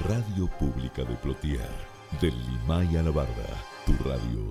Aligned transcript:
Radio 0.00 0.48
Pública 0.58 1.02
de 1.02 1.14
Plotier, 1.16 1.70
del 2.20 2.34
Limay 2.46 2.96
a 2.96 3.02
la 3.02 3.12
tu 3.86 3.92
radio. 4.04 4.50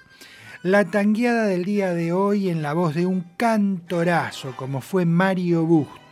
La 0.61 0.83
tangueada 0.83 1.45
del 1.45 1.63
día 1.63 1.93
de 1.93 2.11
hoy 2.11 2.49
en 2.49 2.61
la 2.61 2.73
voz 2.73 2.95
de 2.95 3.05
un 3.05 3.21
cantorazo 3.37 4.57
como 4.57 4.81
fue 4.81 5.05
Mario 5.05 5.65
Bustos. 5.65 6.02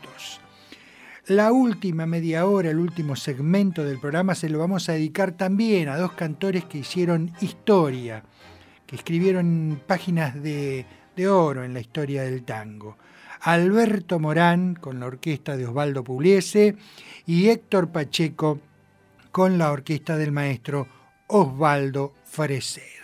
La 1.32 1.54
última 1.54 2.06
media 2.06 2.46
hora, 2.46 2.72
el 2.72 2.78
último 2.78 3.16
segmento 3.16 3.86
del 3.86 4.02
programa 4.02 4.36
se 4.36 4.50
lo 4.50 4.60
vamos 4.60 4.90
a 4.90 4.92
dedicar 4.92 5.32
también 5.32 5.88
a 5.88 5.96
dos 5.96 6.12
cantores 6.12 6.66
que 6.66 6.80
hicieron 6.80 7.32
historia, 7.40 8.26
que 8.86 8.98
escribieron 8.98 9.82
páginas 9.88 10.44
de, 10.44 10.86
oro 11.30 11.64
en 11.64 11.74
la 11.74 11.80
historia 11.80 12.24
del 12.24 12.44
tango. 12.44 12.98
Alberto 13.44 14.20
Morán 14.20 14.76
con 14.76 15.00
la 15.00 15.06
orquesta 15.06 15.56
de 15.56 15.68
Osvaldo 15.68 16.04
Pugliese 16.04 16.76
y 17.26 17.48
Héctor 17.48 17.94
Pacheco 17.94 18.60
con 19.32 19.58
la 19.58 19.72
orquesta 19.72 20.18
del 20.18 20.34
maestro 20.34 20.90
Osvaldo 21.28 22.14
Fresedo. 22.26 23.01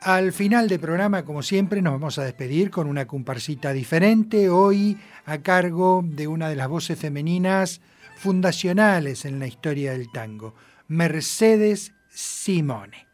Al 0.00 0.32
final 0.32 0.68
del 0.68 0.78
programa, 0.78 1.24
como 1.24 1.42
siempre, 1.42 1.82
nos 1.82 1.94
vamos 1.94 2.18
a 2.18 2.24
despedir 2.24 2.70
con 2.70 2.86
una 2.86 3.06
comparsita 3.06 3.72
diferente, 3.72 4.48
hoy 4.48 4.96
a 5.26 5.38
cargo 5.38 6.04
de 6.04 6.28
una 6.28 6.48
de 6.48 6.54
las 6.54 6.68
voces 6.68 6.96
femeninas 6.96 7.80
fundacionales 8.16 9.24
en 9.24 9.40
la 9.40 9.48
historia 9.48 9.92
del 9.92 10.10
tango, 10.12 10.54
Mercedes 10.86 11.94
Simone. 12.08 13.08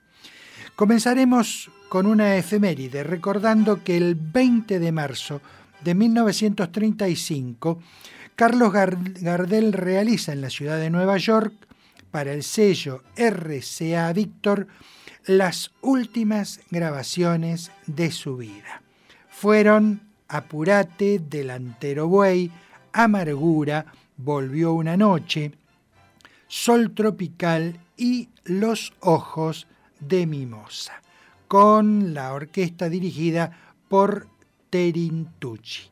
Comenzaremos 0.77 1.71
con 1.89 2.05
una 2.05 2.37
efeméride, 2.37 3.03
recordando 3.03 3.83
que 3.83 3.97
el 3.97 4.15
20 4.15 4.79
de 4.79 4.93
marzo 4.93 5.41
de 5.83 5.95
1935, 5.95 7.79
Carlos 8.37 8.73
Gardel 8.73 9.73
realiza 9.73 10.33
en 10.33 10.43
la 10.43 10.51
ciudad 10.51 10.79
de 10.79 10.91
Nueva 10.91 11.17
York 11.17 11.55
para 12.11 12.33
el 12.33 12.43
sello 12.43 13.03
RCA 13.17 14.13
Víctor 14.13 14.67
las 15.27 15.73
últimas 15.81 16.61
grabaciones 16.71 17.71
de 17.87 18.11
su 18.11 18.37
vida. 18.37 18.83
Fueron 19.29 20.03
Apurate, 20.29 21.19
Delantero 21.19 22.09
Buey, 22.09 22.51
Amargura, 22.93 23.87
Volvió 24.17 24.75
una 24.75 24.97
noche, 24.97 25.53
Sol 26.47 26.95
Tropical 26.95 27.81
y 27.97 28.29
Los 28.45 28.93
Ojos 29.01 29.67
de 29.99 30.27
Mimosa, 30.27 31.03
con 31.49 32.15
la 32.15 32.33
orquesta 32.33 32.89
dirigida 32.89 33.59
por 33.89 34.29
Terintucci 34.71 35.91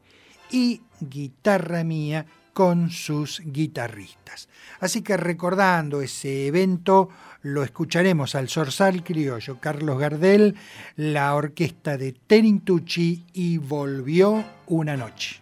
y 0.53 0.82
Guitarra 1.00 1.82
Mía 1.82 2.26
con 2.53 2.91
sus 2.91 3.41
guitarristas. 3.45 4.49
Así 4.81 5.03
que 5.03 5.17
recordando 5.17 6.03
ese 6.03 6.47
evento, 6.47 7.09
lo 7.43 7.63
escucharemos 7.63 8.35
al 8.35 8.49
Sorsal 8.49 9.03
Criollo, 9.03 9.59
Carlos 9.61 9.99
Gardel, 9.99 10.57
la 10.97 11.35
orquesta 11.35 11.97
de 11.97 12.12
Terintucci 12.12 13.25
y 13.33 13.59
Volvió 13.59 14.45
una 14.67 14.97
noche. 14.97 15.41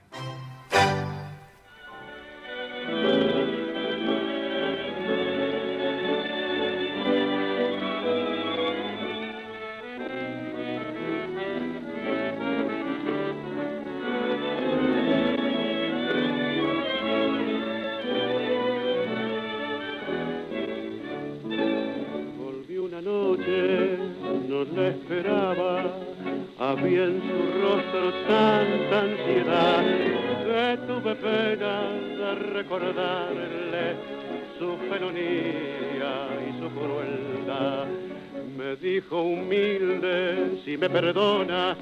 Me 40.81 40.89
perdona, 40.89 41.77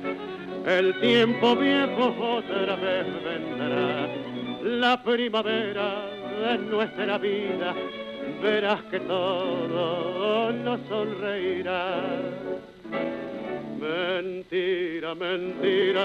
el 0.66 0.98
tiempo 1.00 1.54
viejo 1.54 2.14
otra 2.18 2.74
vez 2.74 3.06
vendrá. 3.22 4.08
La 4.62 5.00
primavera 5.02 6.06
de 6.42 6.58
nuestra 6.58 7.16
vida, 7.18 7.74
verás 8.42 8.82
que 8.90 8.98
todo 9.00 10.52
nos 10.52 10.80
sonreirá. 10.88 12.02
Mentira, 13.80 15.14
mentira, 15.14 16.04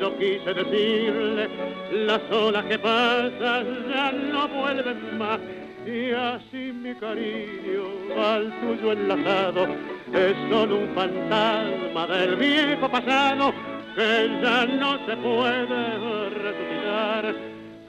yo 0.00 0.18
quise 0.18 0.54
decirle, 0.54 1.48
las 1.92 2.20
olas 2.32 2.64
que 2.64 2.78
pasan 2.78 3.86
ya 3.88 4.10
no 4.12 4.48
vuelven 4.48 5.18
más. 5.18 5.38
Y 5.86 6.10
así 6.10 6.72
mi 6.72 6.94
cariño 6.94 7.84
al 8.16 8.52
tuyo 8.60 8.92
enlazado 8.92 9.66
es 10.12 10.36
solo 10.50 10.78
un 10.78 10.88
fantasma 10.94 12.06
del 12.06 12.36
viejo 12.36 12.88
pasado 12.88 13.52
que 13.94 14.30
ya 14.42 14.66
no 14.66 14.98
se 15.06 15.16
puede 15.16 15.98
resucitar. 16.28 17.34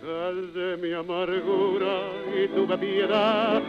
Cal 0.01 0.79
mi 0.81 0.93
amargura 0.93 1.95
y 2.35 2.47
tuve 2.49 2.77
piedad, 2.77 3.61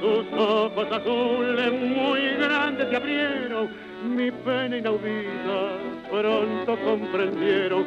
tus 0.00 0.26
ojos 0.38 0.86
azules 0.90 1.72
muy 1.72 2.20
grandes 2.38 2.88
se 2.88 2.96
abrieron, 2.96 3.68
mi 4.16 4.30
pena 4.30 4.76
inaudita 4.78 5.90
pronto 6.10 6.76
comprendieron 6.84 7.84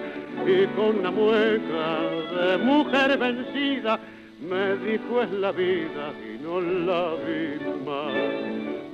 y 0.48 0.66
con 0.76 1.00
una 1.00 1.12
mueca 1.12 2.00
de 2.36 2.58
mujer 2.58 3.18
vencida 3.18 4.00
me 4.40 4.76
dijo 4.78 5.22
es 5.22 5.32
la 5.32 5.52
vida 5.52 6.14
y 6.24 6.42
no 6.42 6.60
la 6.62 7.16
vi 7.26 7.60
más. 7.86 8.14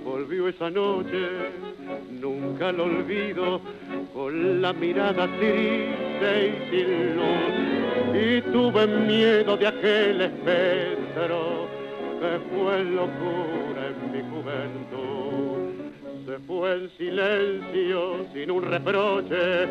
Volvió 0.04 0.48
esa 0.48 0.70
noche, 0.70 1.28
nunca 2.10 2.72
lo 2.72 2.86
olvido, 2.86 3.62
con 4.14 4.62
la 4.62 4.74
mirada 4.74 5.28
triste 5.38 6.48
y 6.48 6.70
sin 6.70 7.16
luz. 7.16 8.12
Y 8.14 8.42
tuve 8.52 8.88
miedo 8.88 9.58
de 9.58 9.68
aquel 9.68 10.22
espectro 10.22 11.79
que 12.20 12.40
fue 12.50 12.84
locura 12.84 13.88
en 13.90 14.12
mi 14.12 14.22
juventud. 14.30 15.58
Se 16.26 16.40
fue 16.46 16.74
en 16.74 16.90
silencio, 16.98 18.26
sin 18.34 18.52
un 18.52 18.64
reproche, 18.64 19.68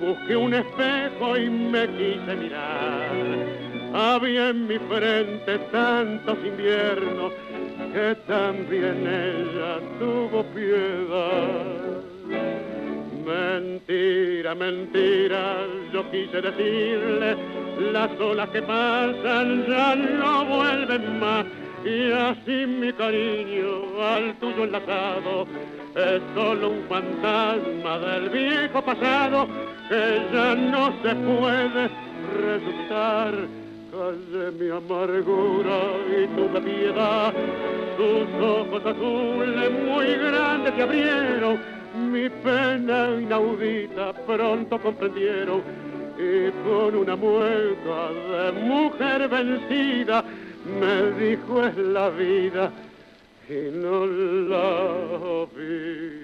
busqué 0.00 0.36
un 0.36 0.54
espejo 0.54 1.36
y 1.36 1.50
me 1.50 1.86
quise 1.88 2.36
mirar 2.36 3.70
había 3.92 4.50
en 4.50 4.66
mi 4.66 4.78
frente 4.78 5.58
tantos 5.72 6.38
inviernos 6.44 7.32
que 7.92 8.16
también 8.26 9.06
ella 9.06 9.80
tuvo 9.98 10.44
piedad. 10.54 12.00
Mentira, 13.24 14.54
mentira, 14.54 15.66
yo 15.92 16.08
quise 16.10 16.40
decirle, 16.40 17.36
las 17.92 18.10
olas 18.20 18.48
que 18.50 18.62
pasan 18.62 19.66
ya 19.66 19.96
no 19.96 20.44
vuelven 20.44 21.20
más. 21.20 21.44
Y 21.84 22.12
así 22.12 22.66
mi 22.66 22.92
cariño 22.92 24.02
al 24.02 24.34
tuyo 24.34 24.64
enlazado 24.64 25.46
es 25.94 26.20
solo 26.34 26.70
un 26.70 26.82
fantasma 26.88 27.98
del 27.98 28.28
viejo 28.28 28.82
pasado 28.82 29.48
que 29.88 30.22
ya 30.32 30.54
no 30.54 30.92
se 31.02 31.14
puede 31.14 31.90
resucitar 32.38 33.32
de 34.30 34.50
mi 34.52 34.70
amargura 34.70 35.80
y 36.16 36.26
tu 36.36 36.48
piedad. 36.62 37.32
Tus 37.96 38.44
ojos 38.44 38.86
azules 38.86 39.70
muy 39.84 40.06
grandes 40.14 40.74
se 40.74 40.82
abrieron, 40.82 41.58
mi 42.10 42.28
pena 42.28 43.08
inaudita 43.20 44.12
pronto 44.26 44.78
comprendieron. 44.78 45.62
Y 46.18 46.50
con 46.62 46.94
una 46.94 47.16
mueca 47.16 48.10
de 48.12 48.52
mujer 48.52 49.28
vencida 49.28 50.22
me 50.64 51.12
dijo 51.12 51.64
es 51.64 51.76
la 51.76 52.10
vida 52.10 52.72
y 53.48 53.76
no 53.76 54.06
la 54.06 55.46
vi 55.56 56.20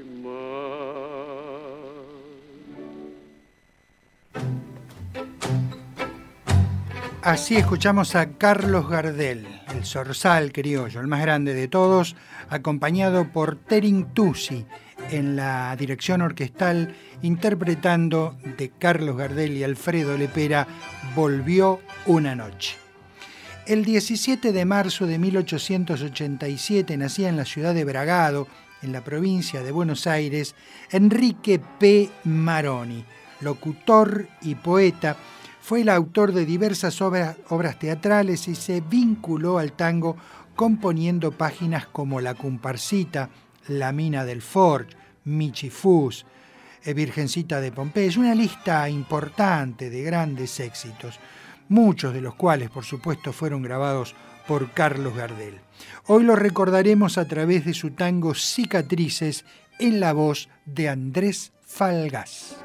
Así 7.27 7.56
escuchamos 7.56 8.15
a 8.15 8.35
Carlos 8.38 8.88
Gardel, 8.88 9.49
el 9.75 9.85
zorzal 9.85 10.53
criollo, 10.53 11.00
el 11.00 11.09
más 11.09 11.23
grande 11.23 11.55
de 11.55 11.67
todos, 11.67 12.15
acompañado 12.50 13.33
por 13.33 13.56
Terin 13.56 14.15
Tusi 14.15 14.65
en 15.11 15.35
la 15.35 15.75
dirección 15.75 16.23
orquestal, 16.23 16.94
interpretando 17.23 18.37
de 18.56 18.71
Carlos 18.71 19.17
Gardel 19.17 19.56
y 19.56 19.65
Alfredo 19.65 20.17
Lepera 20.17 20.69
Volvió 21.17 21.81
una 22.06 22.37
noche. 22.37 22.86
El 23.67 23.85
17 23.85 24.53
de 24.53 24.65
marzo 24.65 25.09
de 25.09 25.19
1887 25.19 26.97
nacía 26.97 27.29
en 27.29 27.37
la 27.37 27.45
ciudad 27.45 27.75
de 27.75 27.85
Bragado, 27.85 28.47
en 28.81 28.93
la 28.93 29.03
provincia 29.03 29.61
de 29.65 29.73
Buenos 29.73 30.07
Aires, 30.07 30.55
Enrique 30.93 31.61
P. 31.81 32.09
Maroni, 32.23 33.05
locutor 33.41 34.29
y 34.41 34.55
poeta 34.55 35.17
fue 35.61 35.81
el 35.81 35.89
autor 35.89 36.33
de 36.33 36.47
diversas 36.47 37.03
obras, 37.03 37.37
teatrales 37.81 38.47
y 38.47 38.55
se 38.55 38.83
vinculó 38.83 39.59
al 39.59 39.73
tango 39.73 40.17
componiendo 40.55 41.33
páginas 41.33 41.89
como 41.89 42.21
La 42.21 42.35
Comparsita, 42.35 43.31
La 43.67 43.91
Mina 43.91 44.25
del 44.25 44.43
Forge, 44.43 44.97
Michifus, 45.25 46.25
eh, 46.85 46.95
Virgencita 46.95 47.61
de 47.61 47.73
Pompeya, 47.73 48.21
una 48.21 48.37
lista 48.37 48.89
importante 48.89 49.91
de 49.91 50.05
grandes 50.05 50.61
éxitos, 50.61 51.19
muchos 51.69 52.15
de 52.15 52.21
los 52.21 52.35
cuales 52.35 52.71
por 52.71 52.85
supuesto 52.85 53.33
fueron 53.33 53.63
grabados 53.63 54.15
por 54.47 54.71
Carlos 54.73 55.15
Gardel. 55.17 55.61
Hoy 56.07 56.25
lo 56.25 56.37
recordaremos 56.37 57.19
a 57.19 57.27
través 57.27 57.65
de 57.65 57.75
su 57.75 57.91
tango 57.91 58.35
Cicatrices 58.35 59.45
en 59.79 60.01
la 60.01 60.13
voz 60.13 60.49
de 60.65 60.89
Andrés 60.89 61.53
Falgas. 61.67 62.57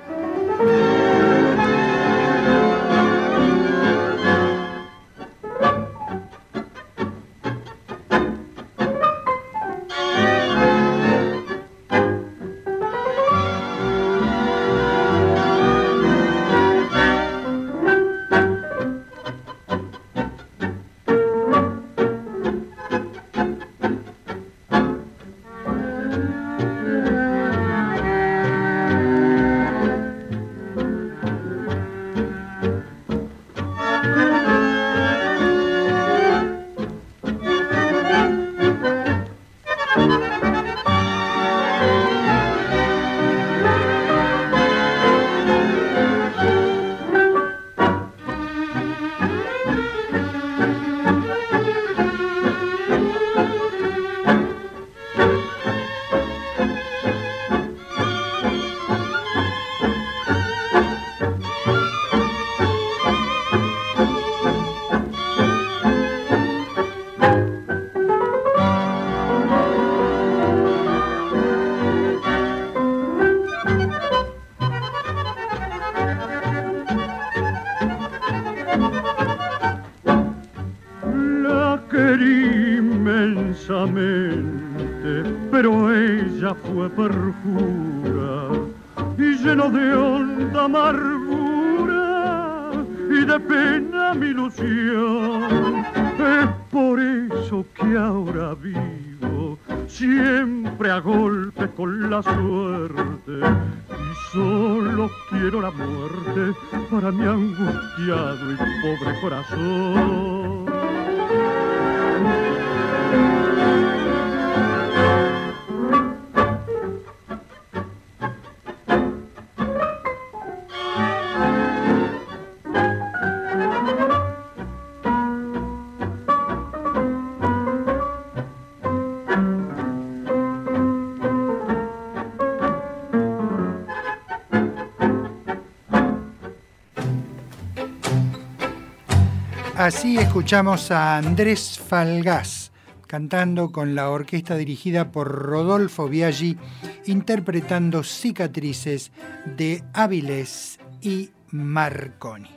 Escuchamos 140.17 140.91
a 140.91 141.17
Andrés 141.17 141.79
Falgás 141.79 142.71
cantando 143.07 143.71
con 143.71 143.95
la 143.95 144.09
orquesta 144.09 144.55
dirigida 144.55 145.11
por 145.11 145.27
Rodolfo 145.27 146.07
Biaggi, 146.07 146.57
interpretando 147.05 148.03
cicatrices 148.03 149.11
de 149.45 149.83
Áviles 149.93 150.79
y 151.01 151.31
Marconi. 151.51 152.49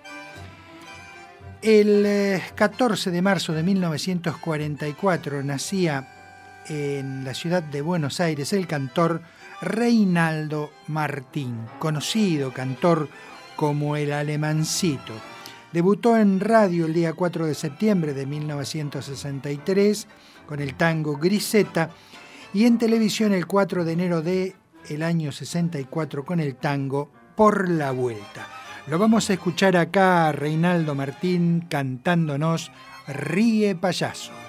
El 1.62 2.40
14 2.54 3.10
eh, 3.10 3.12
de 3.12 3.22
marzo 3.22 3.52
de 3.52 3.62
1944 3.62 5.42
nacía 5.42 6.08
en 6.68 7.24
la 7.24 7.34
ciudad 7.34 7.62
de 7.62 7.82
Buenos 7.82 8.20
Aires 8.20 8.52
el 8.52 8.66
cantor 8.66 9.22
Reinaldo 9.60 10.70
Martín, 10.88 11.66
conocido 11.78 12.52
cantor 12.52 13.08
como 13.56 13.96
el 13.96 14.12
Alemancito 14.12 15.33
Debutó 15.74 16.16
en 16.16 16.38
radio 16.38 16.86
el 16.86 16.94
día 16.94 17.14
4 17.14 17.46
de 17.46 17.54
septiembre 17.56 18.14
de 18.14 18.26
1963 18.26 20.06
con 20.46 20.60
el 20.60 20.76
tango 20.76 21.16
Griseta 21.16 21.90
y 22.52 22.66
en 22.66 22.78
televisión 22.78 23.32
el 23.32 23.48
4 23.48 23.84
de 23.84 23.92
enero 23.92 24.22
de 24.22 24.54
año 25.02 25.32
64 25.32 26.24
con 26.24 26.38
el 26.38 26.54
tango 26.54 27.10
Por 27.34 27.68
la 27.68 27.90
Vuelta. 27.90 28.46
Lo 28.86 29.00
vamos 29.00 29.28
a 29.28 29.32
escuchar 29.32 29.76
acá 29.76 30.30
Reinaldo 30.30 30.94
Martín 30.94 31.66
cantándonos 31.68 32.70
Ríe 33.08 33.74
Payaso. 33.74 34.43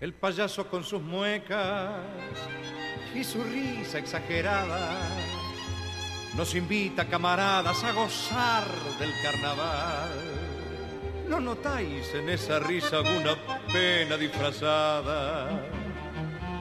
El 0.00 0.14
payaso 0.14 0.68
con 0.68 0.84
sus 0.84 1.02
muecas 1.02 1.90
y 3.12 3.24
su 3.24 3.42
risa 3.42 3.98
exagerada 3.98 4.96
nos 6.36 6.54
invita, 6.54 7.04
camaradas, 7.08 7.82
a 7.82 7.90
gozar 7.90 8.64
del 9.00 9.10
carnaval. 9.20 10.10
¿No 11.28 11.40
notáis 11.40 12.14
en 12.14 12.28
esa 12.28 12.60
risa 12.60 12.98
alguna 12.98 13.34
pena 13.72 14.16
disfrazada? 14.16 15.64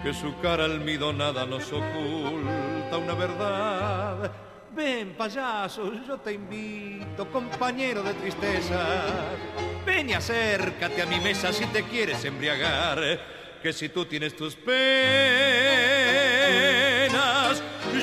Que 0.02 0.16
su 0.16 0.40
cara 0.40 0.66
almidonada 0.66 1.46
nos 1.46 1.72
oculta 1.72 2.98
una 2.98 3.14
verdad. 3.14 4.32
Ven, 4.76 5.14
payaso, 5.16 5.94
yo 6.08 6.18
te 6.18 6.34
invito, 6.34 7.32
compañero 7.32 8.02
de 8.02 8.16
tristezas 8.16 9.67
Ven 9.88 10.10
y 10.10 10.14
acércate 10.14 11.02
a 11.02 11.06
mi 11.06 11.20
mesa 11.22 11.54
si 11.54 11.66
te 11.68 11.84
quieres 11.84 12.26
embriagar, 12.26 13.00
que 13.64 13.72
si 13.72 13.88
tú 13.88 14.04
tienes 14.04 14.36
tus 14.36 14.54
penas, 14.56 14.84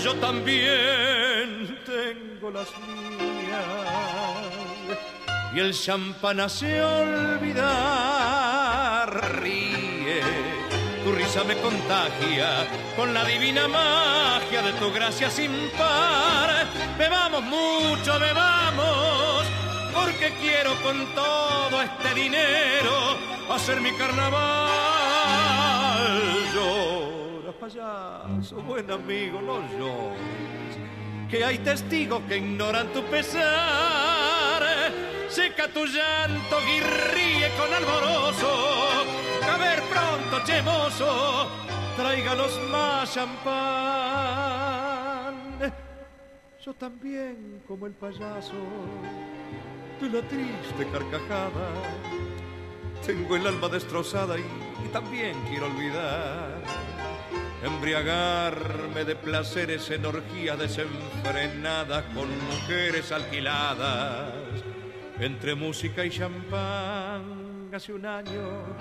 yo 0.03 0.15
también 0.15 1.79
tengo 1.85 2.51
las 2.51 2.69
mías. 2.79 3.67
Y 5.55 5.61
el 5.61 5.75
champán 5.75 6.41
hace 6.41 6.83
olvidar, 6.83 7.61
ríe, 9.43 10.23
tu 11.05 11.13
risa 11.13 11.45
me 11.45 11.55
contagia 11.59 12.67
con 12.97 13.13
la 13.13 13.27
divina 13.27 13.69
magia 13.69 14.63
de 14.63 14.73
tu 14.73 14.91
gracia 14.91 15.29
sin 15.29 15.69
par. 15.77 16.67
Bebamos 16.97 17.43
mucho, 17.43 18.19
bebamos 18.19 19.34
porque 19.95 20.33
quiero 20.41 20.75
con 20.83 21.07
todo 21.15 21.83
este 21.83 22.15
dinero 22.15 23.17
hacer 23.51 23.81
mi 23.81 23.93
carnaval. 23.93 24.43
Llora, 26.53 27.53
payaso, 27.59 28.57
buen 28.63 28.91
amigo, 28.91 29.41
no 29.41 29.61
llores, 29.79 30.77
que 31.31 31.45
hay 31.45 31.59
testigos 31.59 32.23
que 32.29 32.39
ignoran 32.39 32.89
tu 32.89 33.03
pesar. 33.05 34.63
Seca 35.29 35.69
tu 35.69 35.85
llanto 35.87 36.61
y 36.61 36.81
ríe 36.81 37.51
con 37.59 37.73
alboroso, 37.73 39.05
a 39.43 39.57
ver 39.59 39.83
pronto, 39.83 40.45
chemoso, 40.45 41.49
tráiganos 41.97 42.61
más 42.71 43.13
champán. 43.13 44.35
Yo 46.65 46.73
también, 46.73 47.63
como 47.67 47.87
el 47.87 47.93
payaso, 47.93 48.55
de 50.01 50.11
la 50.11 50.23
triste 50.29 50.87
carcajada. 50.93 51.71
Tengo 53.07 53.37
el 53.37 53.47
alma 53.47 53.69
destrozada 53.69 54.37
y, 54.39 54.89
también 54.93 55.37
quiero 55.49 55.67
olvidar. 55.67 56.63
Embriagarme 57.63 59.05
de 59.05 59.17
placeres 59.17 59.91
en 59.91 60.05
orgía 60.05 60.57
desenfrenada 60.57 62.05
con 62.15 62.29
mujeres 62.47 63.13
alquiladas. 63.13 64.33
Entre 65.19 65.55
música 65.55 66.05
y 66.05 66.11
champán 66.11 67.71
hace 67.73 67.93
un 67.93 68.05
año 68.05 68.77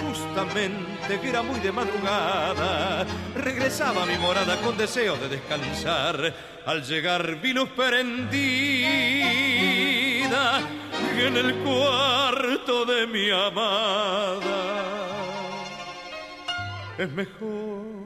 justamente 0.00 1.20
que 1.20 1.28
era 1.28 1.42
muy 1.42 1.60
de 1.60 1.72
madrugada, 1.72 3.06
regresaba 3.34 4.02
a 4.02 4.06
mi 4.06 4.16
morada 4.18 4.56
con 4.60 4.76
deseo 4.76 5.16
de 5.16 5.28
descansar. 5.28 6.34
Al 6.66 6.82
llegar 6.82 7.40
vi 7.40 7.52
luz 7.52 7.68
prendida 7.70 8.28
en 11.18 11.36
el 11.36 11.54
cuarto 11.56 12.84
de 12.84 13.06
mi 13.06 13.30
amada. 13.30 14.78
Es 16.98 17.10
mejor 17.10 17.98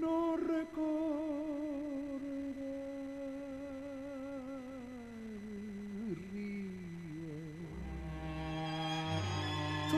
no 0.00 0.36
recordar. 0.36 1.17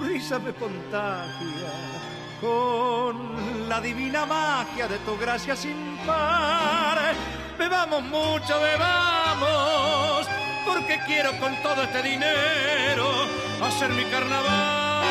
Tu 0.00 0.06
risa 0.06 0.38
me 0.38 0.52
contagia 0.52 1.72
con 2.40 3.68
la 3.68 3.80
divina 3.80 4.24
magia 4.26 4.88
de 4.88 4.98
tu 4.98 5.16
gracia 5.18 5.54
sin 5.54 5.96
par. 6.06 7.14
Bebamos 7.58 8.02
mucho, 8.04 8.60
bebamos, 8.60 10.26
porque 10.66 10.98
quiero 11.06 11.30
con 11.38 11.54
todo 11.62 11.82
este 11.82 12.02
dinero 12.02 13.06
hacer 13.62 13.90
mi 13.90 14.04
carnaval. 14.04 15.04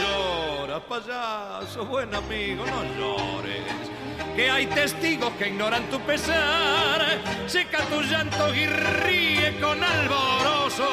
Llora, 0.00 0.80
payaso, 0.80 1.86
buen 1.86 2.14
amigo, 2.14 2.64
no 2.66 2.84
llores 2.98 3.95
que 4.36 4.50
hay 4.50 4.66
testigos 4.66 5.32
que 5.38 5.48
ignoran 5.48 5.84
tu 5.84 5.98
pesar. 6.00 7.00
Seca 7.46 7.78
tu 7.86 8.02
llanto 8.02 8.54
y 8.54 8.66
ríe 8.66 9.58
con 9.60 9.82
alboroso. 9.82 10.84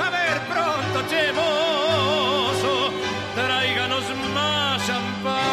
A 0.00 0.10
ver 0.10 0.40
pronto, 0.48 1.08
chemoso, 1.08 2.90
tráiganos 3.34 4.04
más 4.34 4.86
champán. 4.86 5.44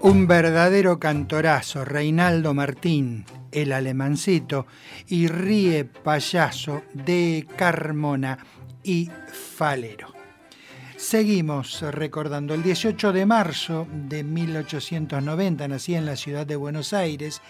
Un 0.00 0.28
verdadero 0.28 1.00
cantorazo, 1.00 1.84
Reinaldo 1.84 2.54
Martín, 2.54 3.26
el 3.50 3.72
alemancito, 3.72 4.66
y 5.08 5.26
ríe 5.26 5.84
payaso 5.84 6.82
de 6.94 7.48
Carmona 7.56 8.38
y 8.84 9.10
Falero. 9.56 10.17
Seguimos 10.98 11.80
recordando. 11.80 12.54
El 12.54 12.64
18 12.64 13.12
de 13.12 13.24
marzo 13.24 13.86
de 14.08 14.24
1890 14.24 15.68
nacía 15.68 15.98
en 15.98 16.06
la 16.06 16.16
ciudad 16.16 16.44
de 16.44 16.56
Buenos 16.56 16.92
Aires 16.92 17.40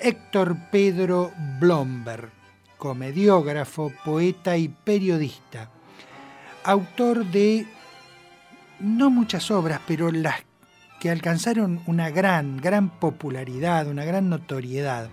Héctor 0.00 0.56
Pedro 0.72 1.30
Blomberg, 1.60 2.30
comediógrafo, 2.78 3.92
poeta 4.02 4.56
y 4.56 4.68
periodista. 4.68 5.70
Autor 6.64 7.26
de 7.26 7.66
no 8.80 9.10
muchas 9.10 9.50
obras, 9.50 9.82
pero 9.86 10.10
las 10.10 10.36
que 10.98 11.10
alcanzaron 11.10 11.82
una 11.86 12.08
gran, 12.08 12.56
gran 12.56 12.88
popularidad, 12.98 13.88
una 13.88 14.06
gran 14.06 14.30
notoriedad. 14.30 15.10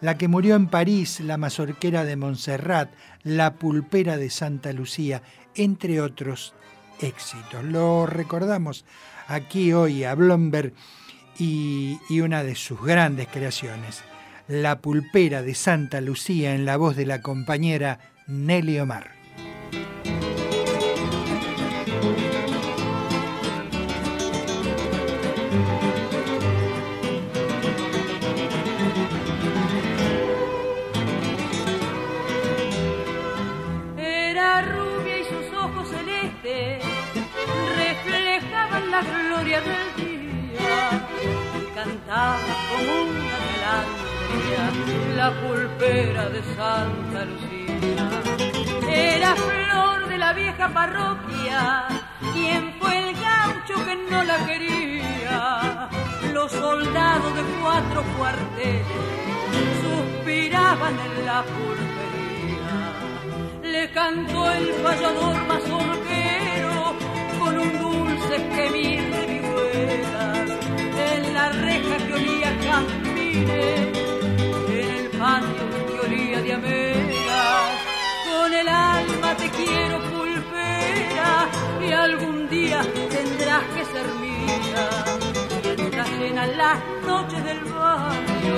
La 0.00 0.18
que 0.18 0.26
murió 0.26 0.56
en 0.56 0.66
París, 0.66 1.20
La 1.20 1.36
mazorquera 1.36 2.02
de 2.04 2.16
Montserrat, 2.16 2.90
La 3.22 3.54
pulpera 3.54 4.16
de 4.16 4.30
Santa 4.30 4.72
Lucía, 4.72 5.22
entre 5.54 6.00
otros 6.00 6.54
éxitos. 7.00 7.64
Lo 7.64 8.06
recordamos 8.06 8.84
aquí 9.26 9.72
hoy 9.72 10.04
a 10.04 10.14
Blomberg 10.14 10.72
y, 11.38 11.98
y 12.08 12.20
una 12.20 12.42
de 12.42 12.54
sus 12.54 12.82
grandes 12.82 13.28
creaciones, 13.28 14.02
La 14.48 14.80
pulpera 14.80 15.42
de 15.42 15.54
Santa 15.54 16.00
Lucía 16.00 16.54
en 16.54 16.64
la 16.64 16.76
voz 16.76 16.96
de 16.96 17.06
la 17.06 17.22
compañera 17.22 18.00
Nelly 18.26 18.80
Omar. 18.80 19.19
Cantaba 41.74 42.38
como 42.70 42.92
una 43.02 43.36
melancolía 43.48 44.10
la 45.16 45.30
pulpera 45.40 46.28
de 46.28 46.42
Santa 46.54 47.24
Lucía. 47.24 48.06
Era 48.88 49.34
flor 49.36 50.08
de 50.08 50.18
la 50.18 50.32
vieja 50.32 50.68
parroquia, 50.68 51.86
quien 52.32 52.74
fue 52.78 52.98
el 52.98 53.14
gaucho 53.14 53.84
que 53.86 53.96
no 54.10 54.22
la 54.24 54.38
quería. 54.46 55.88
Los 56.32 56.52
soldados 56.52 57.34
de 57.34 57.42
cuatro 57.60 58.02
cuarteles 58.16 58.86
suspiraban 59.82 60.94
en 61.06 61.26
la 61.26 61.42
pulpería. 61.42 62.76
Le 63.62 63.90
cantó 63.92 64.50
el 64.52 64.72
fallador 64.82 65.36
mazorquero 65.46 66.94
con 67.38 67.58
un 67.58 67.78
dulce 67.78 68.36
gemir 68.54 69.09
reja 71.52 71.96
que 72.06 72.12
olía 72.12 72.56
jazmines, 72.62 73.98
en 74.68 74.90
el 74.98 75.06
patio 75.18 75.64
que 75.86 76.00
olía 76.06 76.40
de. 76.42 76.90
Con 78.30 78.52
el 78.52 78.68
alma 78.68 79.36
te 79.36 79.48
quiero 79.50 79.98
pulpera 80.10 81.48
y 81.86 81.92
algún 81.92 82.48
día 82.48 82.80
tendrás 83.10 83.64
que 83.74 83.84
ser 83.84 84.06
mía. 84.20 84.88
Mientras 85.76 86.08
llenan 86.18 86.56
las 86.56 86.78
noches 87.06 87.44
del 87.44 87.60
barrio 87.64 88.54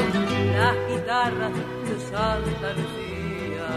las 0.57 0.77
guitarras 0.89 1.53
de 1.85 1.95
Santa 2.11 2.69
Lucía. 2.77 3.73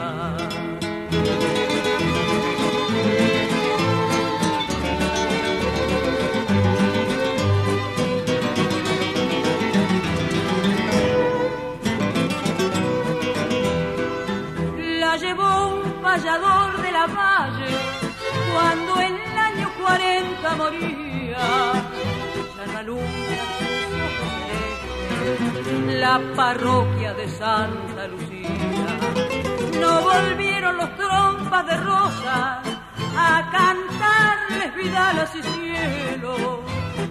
Payador 16.15 16.81
de 16.81 16.91
la 16.93 17.07
valle 17.07 17.75
cuando 18.53 19.01
el 19.01 19.17
año 19.37 19.69
40 19.83 20.55
moría. 20.55 21.37
Ya 22.55 22.65
no 22.71 22.77
alumbra 22.77 23.43
la 25.99 26.21
parroquia 26.35 27.13
de 27.15 27.27
Santa 27.27 28.07
Lucía. 28.07 28.47
No 29.81 30.01
volvieron 30.01 30.77
los 30.77 30.95
trompas 30.95 31.67
de 31.67 31.77
rosas 31.77 32.59
a 33.17 33.49
cantarles 33.51 34.73
vidalas 34.75 35.35
y 35.35 35.43
cielo 35.43 36.61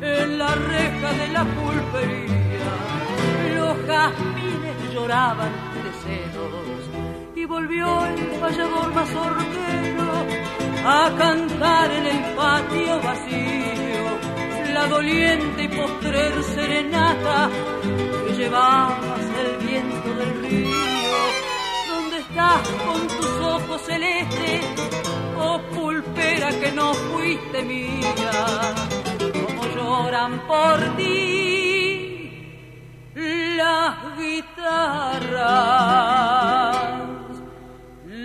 en 0.00 0.38
la 0.38 0.54
reja 0.54 1.12
de 1.12 1.28
la 1.28 1.44
pulpería. 1.44 2.72
Los 3.54 3.86
jazmines 3.86 4.94
lloraban 4.94 5.52
de 5.82 5.92
celos 6.02 7.03
y 7.44 7.46
volvió 7.46 8.06
el 8.06 8.40
payador 8.40 8.94
mazorquero 8.94 10.10
a 10.86 11.12
cantar 11.18 11.90
en 11.90 12.06
el 12.06 12.34
patio 12.34 13.00
vacío 13.02 14.04
la 14.72 14.86
doliente 14.86 15.64
y 15.64 15.68
postrer 15.68 16.42
serenata 16.42 17.50
que 18.26 18.32
llevabas 18.34 19.26
el 19.42 19.66
viento 19.66 20.14
del 20.20 20.32
río. 20.42 21.20
¿Dónde 21.90 22.16
estás 22.18 22.68
con 22.86 23.00
tus 23.06 23.34
ojos 23.54 23.80
celestes? 23.82 24.64
Oh 25.38 25.60
pulpera 25.74 26.48
que 26.60 26.72
no 26.72 26.94
fuiste 26.94 27.62
mía, 27.62 28.32
como 29.32 29.66
lloran 29.74 30.40
por 30.46 30.96
ti 30.96 31.84
las 33.56 33.96
guitarras, 34.18 35.44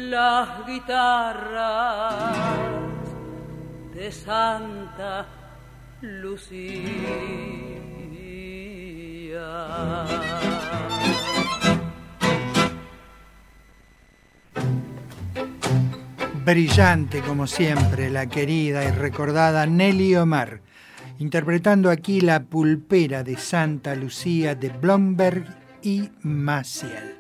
las 0.10 0.66
guitarras 0.66 2.36
de 3.94 4.12
Santa 4.12 5.28
Lucía. 6.02 6.80
Brillante 16.44 17.22
como 17.22 17.46
siempre, 17.46 18.10
la 18.10 18.26
querida 18.26 18.84
y 18.86 18.92
recordada 18.92 19.68
Nelly 19.68 20.16
Omar, 20.16 20.62
interpretando 21.20 21.92
aquí 21.92 22.22
la 22.22 22.42
pulpera 22.42 23.24
de 23.24 23.38
Santa 23.38 23.94
Lucía 23.94 24.56
de 24.56 24.70
Blomberg 24.70 25.46
y 25.84 26.10
Maciel. 26.24 27.19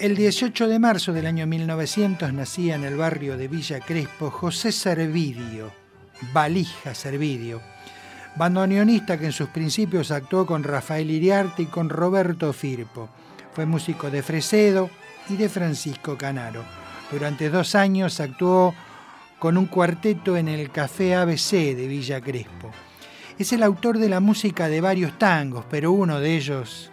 El 0.00 0.16
18 0.16 0.66
de 0.66 0.78
marzo 0.78 1.12
del 1.12 1.26
año 1.26 1.46
1900 1.46 2.32
nacía 2.32 2.74
en 2.74 2.84
el 2.84 2.96
barrio 2.96 3.36
de 3.36 3.48
Villa 3.48 3.80
Crespo 3.80 4.30
José 4.30 4.72
Servidio, 4.72 5.70
Valija 6.32 6.94
Servidio, 6.94 7.60
bandoneonista 8.34 9.18
que 9.18 9.26
en 9.26 9.32
sus 9.32 9.50
principios 9.50 10.10
actuó 10.10 10.46
con 10.46 10.64
Rafael 10.64 11.10
Iriarte 11.10 11.64
y 11.64 11.66
con 11.66 11.90
Roberto 11.90 12.50
Firpo. 12.54 13.10
Fue 13.52 13.66
músico 13.66 14.10
de 14.10 14.22
Fresedo 14.22 14.88
y 15.28 15.36
de 15.36 15.50
Francisco 15.50 16.16
Canaro. 16.16 16.64
Durante 17.12 17.50
dos 17.50 17.74
años 17.74 18.20
actuó 18.20 18.74
con 19.38 19.58
un 19.58 19.66
cuarteto 19.66 20.34
en 20.34 20.48
el 20.48 20.70
Café 20.70 21.14
ABC 21.14 21.76
de 21.76 21.86
Villa 21.86 22.22
Crespo. 22.22 22.70
Es 23.38 23.52
el 23.52 23.62
autor 23.62 23.98
de 23.98 24.08
la 24.08 24.20
música 24.20 24.68
de 24.68 24.80
varios 24.80 25.18
tangos, 25.18 25.66
pero 25.68 25.92
uno 25.92 26.20
de 26.20 26.36
ellos 26.38 26.89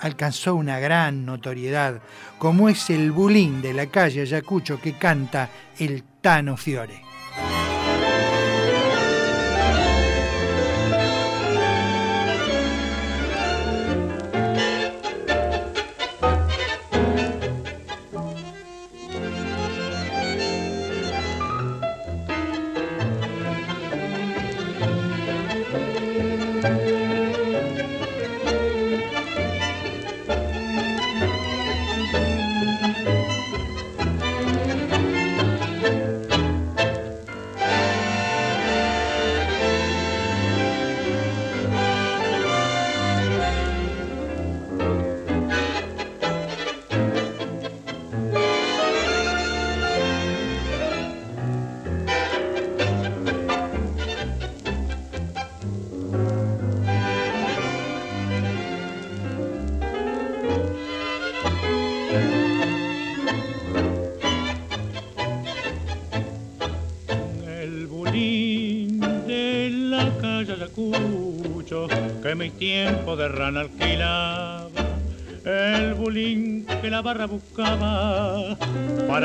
alcanzó 0.00 0.54
una 0.54 0.78
gran 0.78 1.24
notoriedad, 1.24 2.00
como 2.38 2.68
es 2.68 2.90
el 2.90 3.12
bulín 3.12 3.62
de 3.62 3.74
la 3.74 3.86
calle 3.86 4.22
Ayacucho 4.22 4.80
que 4.80 4.94
canta 4.94 5.50
el 5.78 6.02
Tano 6.20 6.56
Fiore. 6.56 7.02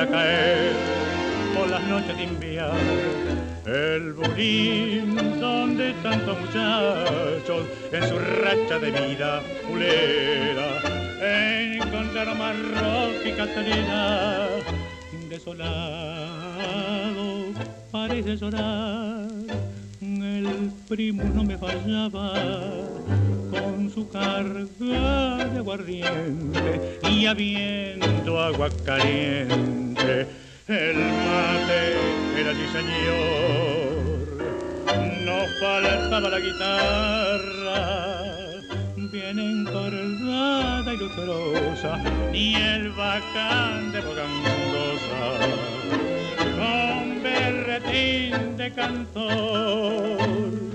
Caer 0.07 0.73
por 1.55 1.69
las 1.69 1.83
noches 1.83 2.17
de 2.17 2.23
invierno. 2.23 2.75
El 3.65 4.13
bulín 4.13 5.39
donde 5.39 5.93
tantos 6.03 6.39
muchachos 6.39 7.65
en 7.91 8.07
su 8.07 8.19
racha 8.19 8.79
de 8.79 8.91
vida 8.91 9.41
pulera 9.67 10.67
encontraron 11.75 12.37
más 12.37 12.55
ropa 12.57 13.27
y 13.27 13.31
Catalina 13.31 14.47
desolado 15.29 15.65
parece 17.91 18.37
llorar 18.37 19.25
el 20.25 20.71
primo 20.87 21.23
no 21.23 21.43
me 21.43 21.57
fallaba 21.57 22.33
con 23.51 23.89
su 23.89 24.07
carga 24.09 25.45
de 25.47 25.57
aguardiente 25.57 26.99
y 27.09 27.25
habiendo 27.25 28.39
agua 28.39 28.69
caliente 28.83 29.74
el 30.67 30.95
mate 30.95 31.95
era 32.39 32.51
allí 32.51 32.67
señor 32.71 34.25
no 35.25 35.37
faltaba 35.59 36.29
la 36.29 36.39
guitarra 36.39 38.05
bien 39.15 39.39
encordada 39.39 40.93
y 40.93 40.97
lustrosa, 40.97 42.03
y 42.33 42.55
el 42.55 42.91
bacán 42.91 43.93
de 43.93 44.01
bogandosa, 44.01 45.21
con 46.57 47.23
berretín 47.23 48.57
de 48.57 48.73
cantor. 48.73 50.74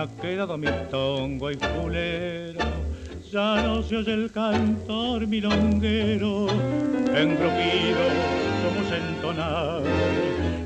Ha 0.00 0.08
quedado 0.22 0.56
mi 0.56 0.66
tongo 0.90 1.50
y 1.50 1.56
fulero, 1.56 2.60
ya 3.30 3.62
no 3.62 3.82
se 3.82 3.98
oye 3.98 4.14
el 4.14 4.30
cantor 4.32 5.26
milonguero, 5.26 6.46
engrupido 7.14 8.04
somos 8.62 8.92
entonar, 8.92 9.82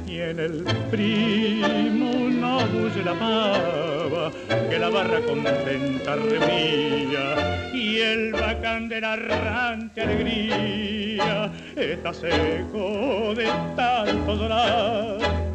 y 0.06 0.20
en 0.20 0.38
el 0.38 0.64
primo 0.88 2.12
no 2.30 2.64
bulle 2.68 3.02
la 3.04 3.14
pava, 3.14 4.30
que 4.70 4.78
la 4.78 4.88
barra 4.88 5.20
contenta 5.22 6.14
remía, 6.14 7.72
y 7.74 7.98
el 7.98 8.32
bacán 8.32 8.88
de 8.88 9.00
la 9.00 9.14
errante 9.14 10.00
alegría 10.00 11.50
está 11.74 12.14
seco 12.14 13.34
de 13.34 13.46
tanto 13.74 14.36
llorar 14.36 15.53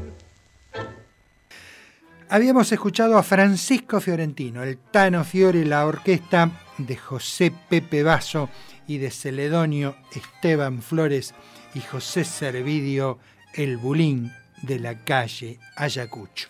Habíamos 2.32 2.72
escuchado 2.72 3.18
a 3.18 3.24
Francisco 3.24 4.00
Fiorentino, 4.00 4.62
el 4.62 4.78
Tano 4.78 5.24
Fiore, 5.24 5.66
la 5.66 5.88
orquesta 5.88 6.52
de 6.78 6.96
José 6.96 7.52
Pepe 7.52 8.04
Basso 8.04 8.52
y 8.88 9.00
de 9.00 9.10
Celedonio 9.10 9.96
Esteban 10.14 10.84
Flores 10.84 11.34
y 11.74 11.80
José 11.80 12.24
Servidio, 12.24 13.18
el 13.56 13.78
Bulín 13.78 14.32
de 14.62 14.78
la 14.78 15.04
calle 15.04 15.58
Ayacucho. 15.76 16.50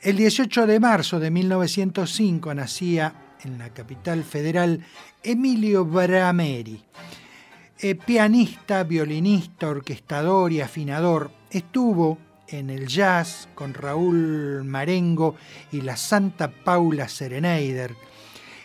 El 0.00 0.16
18 0.16 0.66
de 0.66 0.80
marzo 0.80 1.20
de 1.20 1.30
1905 1.30 2.54
nacía 2.54 3.12
en 3.44 3.58
la 3.58 3.68
capital 3.74 4.24
federal 4.24 4.80
Emilio 5.22 5.84
Brameri, 5.84 6.82
eh, 7.78 7.94
pianista, 7.94 8.84
violinista, 8.84 9.68
orquestador 9.68 10.50
y 10.50 10.62
afinador. 10.62 11.30
Estuvo 11.50 12.16
en 12.48 12.70
el 12.70 12.86
jazz 12.86 13.48
con 13.54 13.74
Raúl 13.74 14.64
Marengo 14.64 15.36
y 15.72 15.80
la 15.80 15.96
Santa 15.96 16.50
Paula 16.50 17.08
Sereneider. 17.08 17.94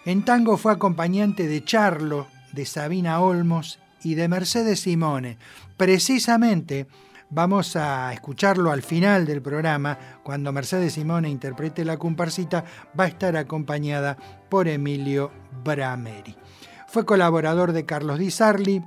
En 0.05 0.23
tango 0.23 0.57
fue 0.57 0.73
acompañante 0.73 1.47
de 1.47 1.63
Charlo, 1.63 2.27
de 2.53 2.65
Sabina 2.65 3.21
Olmos 3.21 3.79
y 4.03 4.15
de 4.15 4.27
Mercedes 4.27 4.81
Simone. 4.81 5.37
Precisamente 5.77 6.87
vamos 7.29 7.75
a 7.75 8.11
escucharlo 8.13 8.71
al 8.71 8.81
final 8.81 9.25
del 9.25 9.41
programa, 9.41 9.97
cuando 10.23 10.51
Mercedes 10.51 10.93
Simone 10.93 11.29
interprete 11.29 11.85
la 11.85 11.97
comparsita, 11.97 12.65
va 12.99 13.05
a 13.05 13.07
estar 13.07 13.37
acompañada 13.37 14.17
por 14.49 14.67
Emilio 14.67 15.31
Brameri. 15.63 16.35
Fue 16.87 17.05
colaborador 17.05 17.71
de 17.71 17.85
Carlos 17.85 18.19
Di 18.19 18.31
Sarli, 18.31 18.83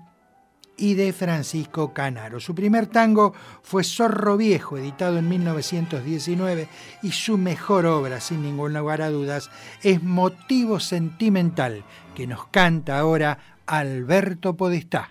y 0.76 0.94
de 0.94 1.12
Francisco 1.12 1.92
Canaro. 1.92 2.40
Su 2.40 2.54
primer 2.54 2.87
tango 2.87 3.34
fue 3.62 3.84
Zorro 3.84 4.37
Viejo, 4.37 4.76
editado 4.78 5.18
en 5.18 5.28
1919, 5.28 6.68
y 7.02 7.12
su 7.12 7.38
mejor 7.38 7.87
obra, 7.87 8.20
sin 8.20 8.42
ningún 8.42 8.74
lugar 8.74 9.02
a 9.02 9.10
dudas, 9.10 9.50
es 9.82 10.02
Motivo 10.02 10.80
Sentimental, 10.80 11.84
que 12.14 12.26
nos 12.26 12.46
canta 12.46 12.98
ahora 12.98 13.38
Alberto 13.66 14.56
Podestá. 14.56 15.10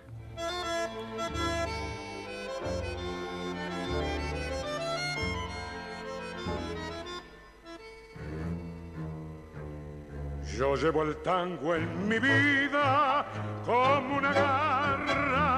Yo 10.58 10.76
llevo 10.76 11.02
el 11.02 11.16
tango 11.24 11.74
en 11.74 12.08
mi 12.08 12.20
vida 12.20 13.26
como 13.66 14.18
una 14.18 14.32
garra, 14.32 15.53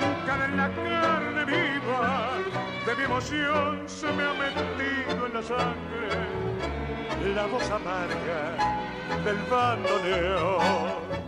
hincada 0.00 0.44
en 0.46 0.56
la 0.56 0.68
carne 0.68 1.44
viva, 1.44 2.30
de 2.86 2.96
mi 2.96 3.04
emoción 3.04 3.82
se 3.86 4.06
me 4.12 4.22
ha 4.22 4.34
metido 4.34 5.26
en 5.26 5.34
la 5.34 5.42
sangre 5.42 6.40
la 7.34 7.46
voz 7.46 7.70
amarga 7.70 8.56
del 9.24 9.36
bandoneón. 9.50 11.20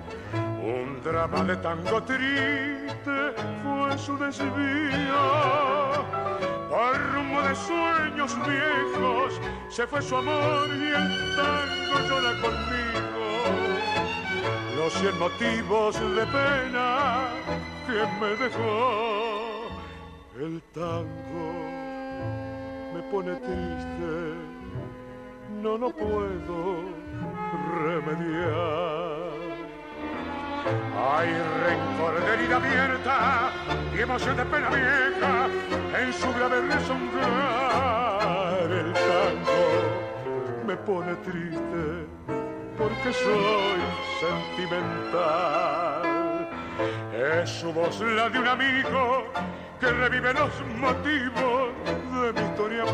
Un 0.62 1.02
drama 1.02 1.44
de 1.44 1.56
tango 1.56 2.02
triste 2.02 3.34
fue 3.62 3.98
su 3.98 4.16
desvío 4.16 5.22
por 6.70 7.12
rumbo 7.12 7.42
de 7.42 7.54
sueños 7.54 8.36
viejos 8.46 9.40
se 9.68 9.86
fue 9.86 10.00
su 10.00 10.16
amor 10.16 10.68
y 10.68 10.88
el 10.88 11.36
tango 11.36 12.08
llora 12.08 12.40
conmigo. 12.40 13.26
Los 14.76 14.92
cien 14.94 15.18
motivos 15.18 16.00
de 16.00 16.26
pena 16.26 17.28
que 17.86 18.06
me 18.20 18.36
dejó 18.36 19.68
el 20.38 20.62
tango 20.74 21.48
me 22.94 23.02
pone 23.10 23.34
triste, 23.36 24.12
no 25.62 25.72
lo 25.78 25.88
puedo 25.90 26.82
remediar. 27.84 29.32
Hay 31.14 31.30
rencor 31.64 32.14
de 32.24 32.30
herida 32.34 32.56
abierta 32.56 33.16
y 33.94 33.96
emoción 34.00 34.36
de 34.36 34.44
pena 34.44 34.68
vieja 34.68 35.48
en 36.00 36.12
su 36.12 36.28
grave 36.32 36.60
resongar. 36.62 38.70
El 38.70 38.92
tango 38.92 39.62
me 40.66 40.76
pone 40.76 41.14
triste 41.16 42.06
porque 42.78 43.12
soy 43.12 43.80
sentimental. 44.20 46.21
Es 47.22 47.50
su 47.50 47.72
voz 47.72 48.00
la 48.00 48.28
de 48.28 48.38
un 48.40 48.48
amigo 48.48 49.32
que 49.78 49.86
revive 49.86 50.34
los 50.34 50.50
motivos 50.76 51.68
de 51.84 52.32
mi 52.32 52.48
historia 52.48 52.84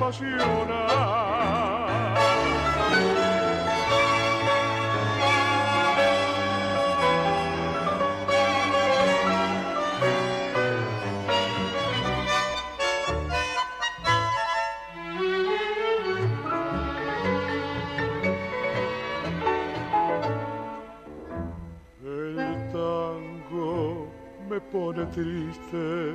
pasional. 24.58 24.70
pone 24.72 25.06
triste, 25.06 26.14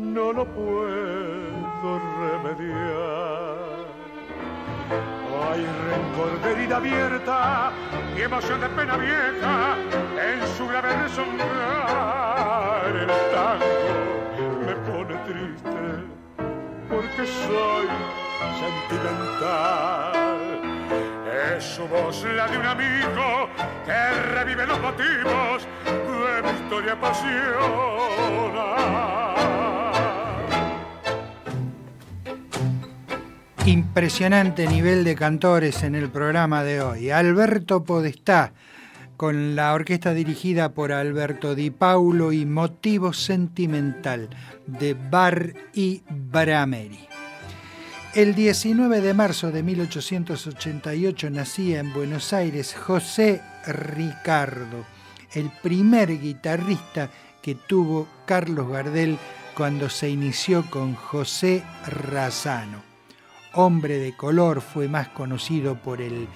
no 0.00 0.32
lo 0.32 0.44
puedo 0.44 2.00
remediar. 2.18 3.54
Hay 5.50 5.66
rencor 5.66 6.40
de 6.42 6.52
herida 6.52 6.76
abierta 6.76 7.72
y 8.16 8.22
emoción 8.22 8.60
de 8.60 8.68
pena 8.68 8.96
vieja 8.96 9.76
en 10.20 10.46
su 10.56 10.66
grave 10.66 10.96
resonar. 11.02 12.86
El 12.86 13.08
tango 13.32 13.64
me 14.66 14.74
pone 14.90 15.14
triste 15.26 16.04
porque 16.88 17.26
soy 17.26 17.88
sentimental. 18.60 20.53
Es 21.34 21.64
su 21.64 21.88
voz 21.88 22.24
la 22.36 22.46
de 22.46 22.58
un 22.58 22.64
amigo 22.64 23.48
que 23.84 24.10
revive 24.32 24.66
los 24.68 24.80
motivos 24.80 25.66
de 25.84 26.42
mi 26.42 26.50
historia 26.60 26.92
apasionada. 26.92 28.04
Impresionante 33.66 34.68
nivel 34.68 35.02
de 35.02 35.16
cantores 35.16 35.82
en 35.82 35.96
el 35.96 36.08
programa 36.08 36.62
de 36.62 36.80
hoy. 36.80 37.10
Alberto 37.10 37.82
Podestá, 37.82 38.52
con 39.16 39.56
la 39.56 39.74
orquesta 39.74 40.14
dirigida 40.14 40.72
por 40.72 40.92
Alberto 40.92 41.56
Di 41.56 41.70
Paulo 41.70 42.30
y 42.30 42.46
Motivo 42.46 43.12
Sentimental 43.12 44.28
de 44.66 44.94
Bar 44.94 45.54
y 45.72 46.02
Brameri. 46.08 47.13
El 48.14 48.34
19 48.36 49.00
de 49.00 49.12
marzo 49.12 49.50
de 49.50 49.64
1888 49.64 51.30
nacía 51.30 51.80
en 51.80 51.92
Buenos 51.92 52.32
Aires 52.32 52.72
José 52.72 53.42
Ricardo, 53.66 54.84
el 55.32 55.50
primer 55.50 56.20
guitarrista 56.20 57.10
que 57.42 57.56
tuvo 57.56 58.06
Carlos 58.24 58.68
Gardel 58.68 59.18
cuando 59.56 59.90
se 59.90 60.10
inició 60.10 60.70
con 60.70 60.94
José 60.94 61.64
Razano. 61.88 62.84
hombre 63.54 63.98
de 63.98 64.16
color, 64.16 64.60
fue 64.60 64.86
más 64.86 65.08
conocido 65.08 65.74
por 65.74 66.00
el 66.00 66.28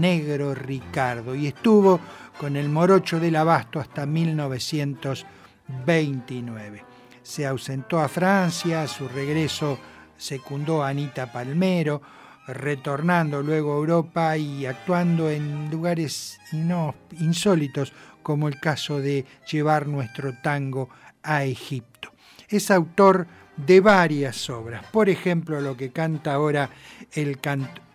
negro 0.00 0.54
Ricardo 0.54 1.34
y 1.34 1.48
estuvo 1.48 2.00
con 2.38 2.56
el 2.56 2.70
morocho 2.70 3.20
del 3.20 3.36
abasto 3.36 3.80
hasta 3.80 4.06
1929. 4.06 6.84
Se 7.22 7.46
ausentó 7.46 8.00
a 8.00 8.08
Francia, 8.08 8.80
a 8.80 8.88
su 8.88 9.06
regreso 9.08 9.78
secundó 10.18 10.82
a 10.82 10.88
Anita 10.88 11.32
Palmero, 11.32 12.02
retornando 12.46 13.42
luego 13.42 13.72
a 13.72 13.76
Europa 13.76 14.36
y 14.36 14.66
actuando 14.66 15.30
en 15.30 15.70
lugares 15.70 16.38
insólitos, 17.18 17.92
como 18.22 18.48
el 18.48 18.60
caso 18.60 19.00
de 19.00 19.24
llevar 19.50 19.86
nuestro 19.86 20.34
tango 20.42 20.90
a 21.22 21.44
Egipto. 21.44 22.12
Es 22.48 22.70
autor 22.70 23.26
de 23.56 23.80
varias 23.80 24.48
obras, 24.50 24.84
por 24.92 25.08
ejemplo 25.08 25.60
lo 25.60 25.76
que 25.76 25.90
canta 25.90 26.34
ahora 26.34 26.70
el 27.12 27.38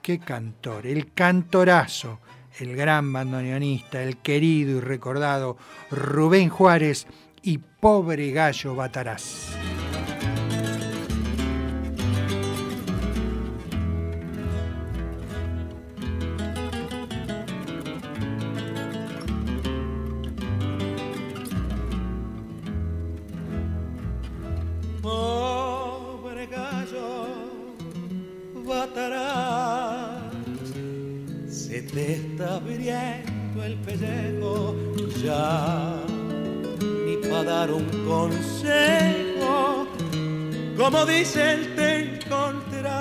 ¿qué 0.01 0.19
cantor? 0.19 0.85
El 0.85 1.13
cantorazo, 1.13 2.19
el 2.59 2.75
gran 2.75 3.11
bandoneonista, 3.13 4.03
el 4.03 4.17
querido 4.17 4.77
y 4.77 4.81
recordado 4.81 5.57
Rubén 5.89 6.49
Juárez 6.49 7.07
y 7.41 7.57
Pobre 7.57 8.31
Gallo 8.31 8.75
Bataraz. 8.75 9.55
Como 40.93 41.05
dicen 41.07 41.75
te 41.75 42.17
encontrarás. 42.17 42.93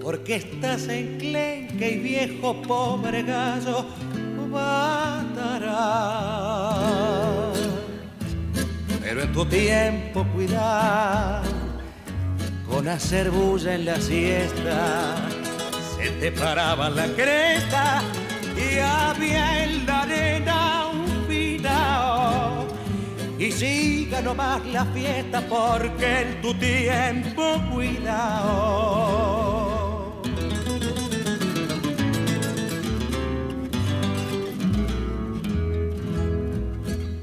Porque 0.00 0.36
estás 0.36 0.86
en 0.86 1.18
clenque 1.18 1.90
y 1.90 1.98
viejo 1.98 2.62
pobre 2.62 3.24
gallo 3.24 3.86
matarás 4.48 5.66
pero 9.02 9.22
en 9.22 9.32
tu 9.32 9.44
tiempo 9.44 10.24
cuidar 10.32 11.42
con 12.68 12.86
hacer 12.86 13.30
bulla 13.30 13.74
en 13.74 13.84
la 13.84 14.00
siesta 14.00 15.16
te 16.20 16.30
paraba 16.30 16.88
la 16.88 17.06
cresta 17.08 18.02
y 18.56 18.78
había 18.78 19.64
en 19.64 19.86
la 19.86 20.05
siga 23.58 24.20
nomás 24.20 24.64
la 24.66 24.84
fiesta 24.86 25.40
porque 25.48 26.20
en 26.22 26.42
tu 26.42 26.52
tiempo 26.54 27.42
cuidado. 27.72 29.06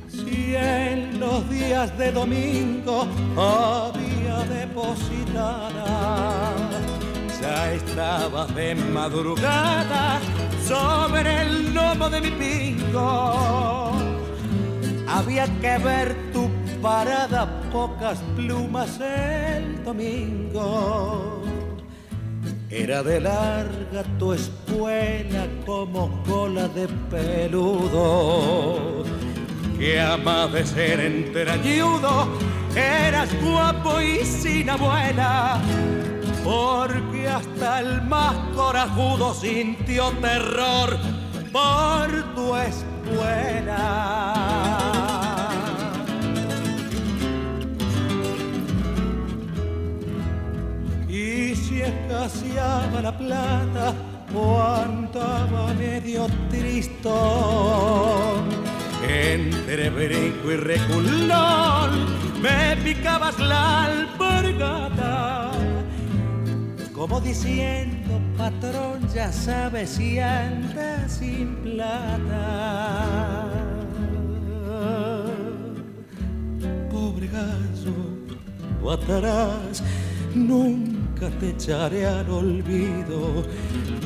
Si 0.10 0.56
en 0.56 1.20
los 1.20 1.50
días 1.50 1.96
de 1.98 2.12
domingo 2.12 3.08
había 3.38 4.38
depositada 4.60 5.84
ya 7.40 7.74
estabas 7.74 8.56
de 8.56 8.74
madrugada 8.76 10.20
sobre 10.68 11.42
el 11.42 11.74
lomo 11.74 12.10
de 12.10 12.22
mi 12.22 12.32
pingo. 12.32 14.03
Había 15.16 15.46
que 15.62 15.78
ver 15.78 16.16
tu 16.34 16.50
parada, 16.82 17.46
pocas 17.72 18.18
plumas 18.36 19.00
el 19.00 19.84
domingo. 19.84 21.44
Era 22.72 23.04
de 23.04 23.20
larga 23.20 24.04
tu 24.18 24.34
espuela 24.34 25.46
como 25.68 26.24
cola 26.24 26.68
de 26.68 26.88
peludo. 27.12 29.04
Que 29.78 30.02
ama 30.02 30.48
de 30.48 30.66
ser 30.66 31.00
entrañudo, 31.00 32.28
eras 32.76 33.30
guapo 33.44 34.02
y 34.02 34.26
sin 34.26 34.72
abuela 34.72 35.62
porque 36.44 37.28
hasta 37.28 37.80
el 37.80 38.02
más 38.02 38.36
corajudo 38.56 39.34
sintió 39.34 40.12
terror 40.22 40.98
por 41.52 42.36
tu 42.36 42.56
escuela. 42.56 43.74
Si 51.84 51.90
escaseaba 51.90 53.02
la 53.02 53.18
plata 53.18 53.94
o 54.34 54.62
andaba 54.62 55.74
medio 55.74 56.28
tristón, 56.50 57.12
entre 59.06 59.90
brinco 59.90 60.52
y 60.52 60.56
reculón 60.56 61.92
me 62.42 62.78
picabas 62.84 63.38
la 63.38 63.86
alpargata 63.86 65.52
como 66.94 67.20
diciendo, 67.20 68.22
patrón, 68.38 69.06
ya 69.14 69.30
sabes 69.30 69.90
si 69.90 70.20
anda 70.20 71.10
sin 71.10 71.56
plata. 71.58 73.50
Pobre 76.90 77.28
gallo, 77.28 78.94
atarás, 78.94 79.84
nunca 80.34 81.03
te 81.40 81.50
echaré 81.50 82.06
al 82.06 82.30
olvido. 82.30 83.44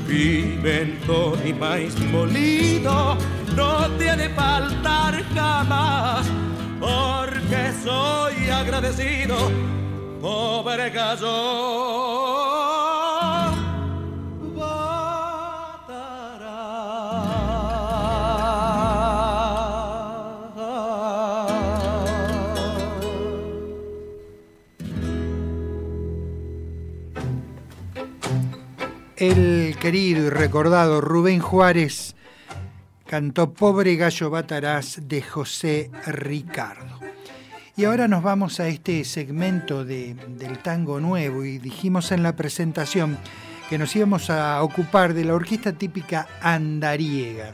Pimento 0.08 1.38
y 1.46 1.54
maíz 1.54 1.98
molido, 2.12 3.18
no 3.56 3.88
te 3.98 4.10
ha 4.10 4.16
de 4.16 4.30
faltar 4.30 5.24
jamás, 5.34 6.26
porque 6.80 7.74
soy 7.84 8.50
agradecido, 8.50 9.36
pobre 10.22 10.90
gallo. 10.90 12.18
El 29.18 29.76
querido 29.80 30.28
y 30.28 30.30
recordado 30.30 31.02
Rubén 31.02 31.40
Juárez 31.40 32.16
cantó 33.08 33.52
Pobre 33.52 33.96
Gallo 33.96 34.30
Bataraz 34.30 35.00
de 35.02 35.24
José 35.24 35.90
Ricardo. 36.06 37.00
Y 37.76 37.86
ahora 37.86 38.08
nos 38.08 38.22
vamos 38.22 38.60
a 38.60 38.68
este 38.68 39.04
segmento 39.06 39.84
del 39.84 40.60
tango 40.62 41.00
nuevo 41.00 41.44
y 41.44 41.58
dijimos 41.58 42.12
en 42.12 42.22
la 42.22 42.36
presentación 42.36 43.18
que 43.72 43.80
nos 43.80 43.96
íbamos 43.96 44.30
a 44.30 44.62
ocupar 44.62 45.16
de 45.16 45.26
la 45.26 45.34
orquesta 45.34 45.74
típica 45.74 46.28
andariega. 46.40 47.54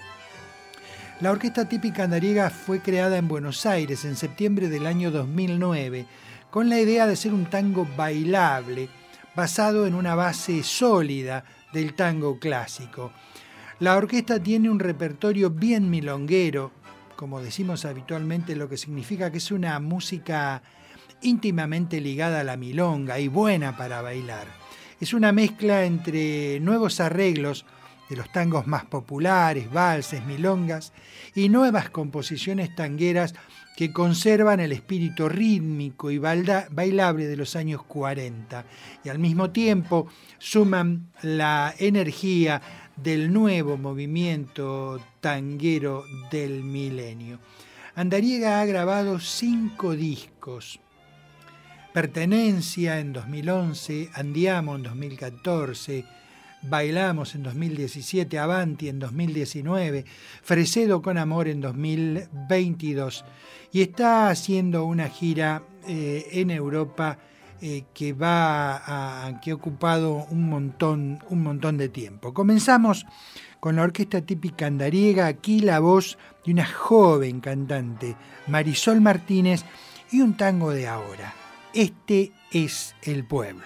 La 1.22 1.32
orquesta 1.32 1.70
típica 1.70 2.04
andariega 2.04 2.50
fue 2.50 2.82
creada 2.82 3.16
en 3.16 3.30
Buenos 3.30 3.66
Aires 3.66 4.04
en 4.04 4.18
septiembre 4.18 4.68
del 4.68 4.86
año 4.86 5.12
2009 5.12 6.08
con 6.52 6.68
la 6.68 6.78
idea 6.78 7.08
de 7.08 7.16
ser 7.16 7.34
un 7.34 7.46
tango 7.46 7.88
bailable 7.96 8.90
basado 9.36 9.86
en 9.88 9.96
una 9.96 10.16
base 10.16 10.64
sólida 10.64 11.46
del 11.72 11.96
tango 11.96 12.40
clásico. 12.40 13.12
La 13.80 13.98
orquesta 13.98 14.42
tiene 14.42 14.70
un 14.70 14.80
repertorio 14.80 15.50
bien 15.50 15.90
milonguero, 15.90 16.72
como 17.16 17.42
decimos 17.42 17.86
habitualmente, 17.86 18.56
lo 18.56 18.70
que 18.70 18.78
significa 18.78 19.32
que 19.32 19.40
es 19.40 19.52
una 19.52 19.80
música 19.80 20.62
íntimamente 21.22 22.00
ligada 22.02 22.42
a 22.42 22.44
la 22.44 22.58
milonga 22.58 23.20
y 23.20 23.28
buena 23.28 23.76
para 23.76 24.02
bailar. 24.02 24.46
Es 25.00 25.14
una 25.14 25.32
mezcla 25.32 25.86
entre 25.86 26.60
nuevos 26.60 27.00
arreglos 27.00 27.66
de 28.10 28.16
los 28.16 28.32
tangos 28.32 28.68
más 28.68 28.86
populares, 28.86 29.72
valses, 29.72 30.24
milongas, 30.26 30.94
y 31.36 31.50
nuevas 31.50 31.90
composiciones 31.90 32.76
tangueras 32.76 33.34
que 33.76 33.92
conservan 33.92 34.60
el 34.60 34.72
espíritu 34.72 35.28
rítmico 35.28 36.12
y 36.12 36.20
bailable 36.20 37.26
de 37.26 37.38
los 37.38 37.56
años 37.56 37.84
40 37.84 38.66
y 39.04 39.10
al 39.10 39.20
mismo 39.20 39.50
tiempo 39.50 40.08
suman 40.38 41.12
la 41.22 41.74
energía 41.80 42.62
del 42.96 43.34
nuevo 43.34 43.78
movimiento 43.78 45.02
tanguero 45.20 46.04
del 46.32 46.64
milenio. 46.64 47.40
Andariega 47.96 48.62
ha 48.62 48.66
grabado 48.66 49.20
cinco 49.20 49.96
discos. 49.96 50.80
Pertenencia 51.94 53.00
en 53.00 53.14
2011, 53.14 54.10
Andiamo 54.14 54.76
en 54.76 54.84
2014, 54.84 56.06
Bailamos 56.64 57.36
en 57.36 57.44
2017, 57.44 58.40
Avanti 58.40 58.88
en 58.88 58.98
2019, 58.98 60.06
Fresedo 60.42 61.02
con 61.02 61.18
Amor 61.18 61.48
en 61.48 61.62
2022 61.62 63.26
y 63.74 63.82
está 63.82 64.30
haciendo 64.30 64.86
una 64.86 65.10
gira 65.10 65.64
eh, 65.88 66.28
en 66.32 66.52
Europa 66.52 67.18
eh, 67.60 67.86
que 67.94 68.14
va 68.14 68.76
a, 69.26 69.42
que 69.42 69.52
ha 69.52 69.56
ocupado 69.56 70.28
un 70.30 70.48
montón, 70.48 71.20
un 71.30 71.44
montón 71.44 71.78
de 71.78 71.90
tiempo. 71.90 72.34
Comenzamos 72.34 73.06
con 73.60 73.76
la 73.76 73.82
orquesta 73.82 74.22
típica 74.22 74.68
andariega, 74.68 75.26
aquí 75.26 75.60
la 75.60 75.80
voz 75.80 76.18
de 76.46 76.52
una 76.52 76.66
joven 76.66 77.40
cantante, 77.40 78.16
Marisol 78.48 79.02
Martínez, 79.02 79.66
y 80.12 80.22
un 80.22 80.38
tango 80.38 80.72
de 80.72 80.88
ahora. 80.88 81.34
Este 81.74 82.32
es 82.52 82.96
el 83.02 83.26
pueblo. 83.26 83.64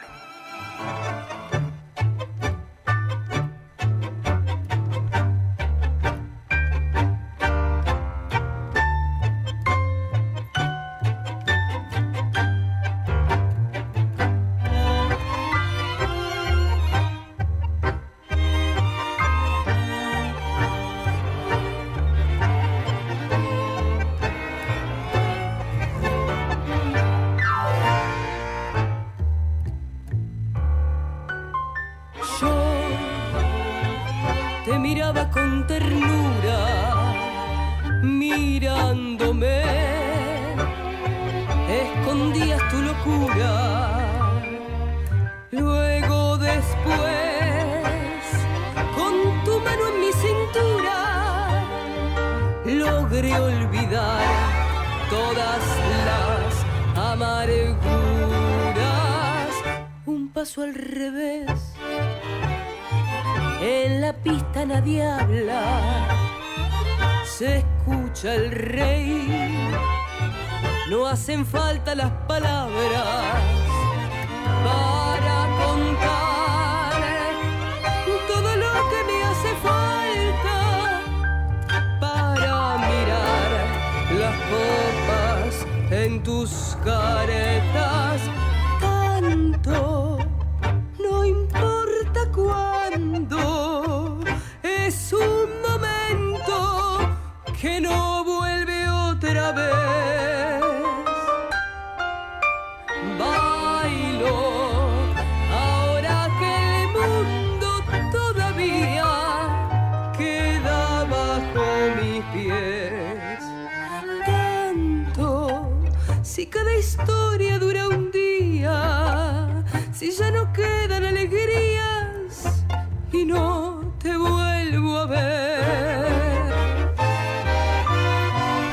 cada 116.58 116.76
historia 116.76 117.60
dura 117.60 117.88
un 117.88 118.10
día, 118.10 119.64
si 119.94 120.12
ya 120.12 120.32
no 120.32 120.52
quedan 120.54 121.06
alegrías 121.06 122.66
y 123.14 123.26
no 123.26 123.94
te 124.00 124.18
vuelvo 124.18 124.98
a 124.98 125.06
ver. 125.06 126.08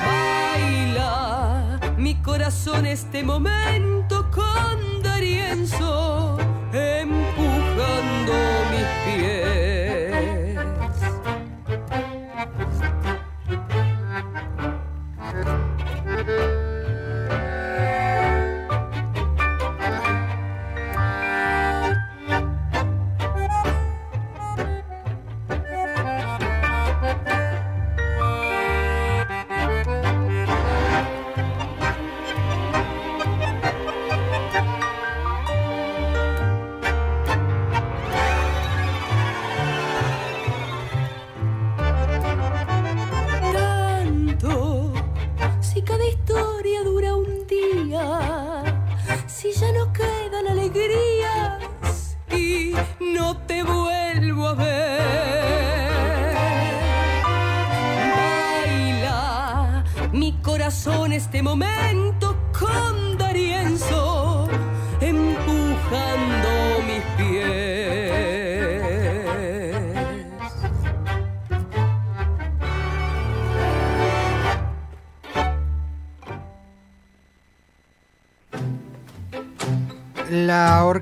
Baila 0.07 1.79
mi 1.99 2.15
corazón 2.23 2.87
este 2.87 3.23
momento 3.23 4.31
con 4.31 5.03
Darienzo 5.03 6.24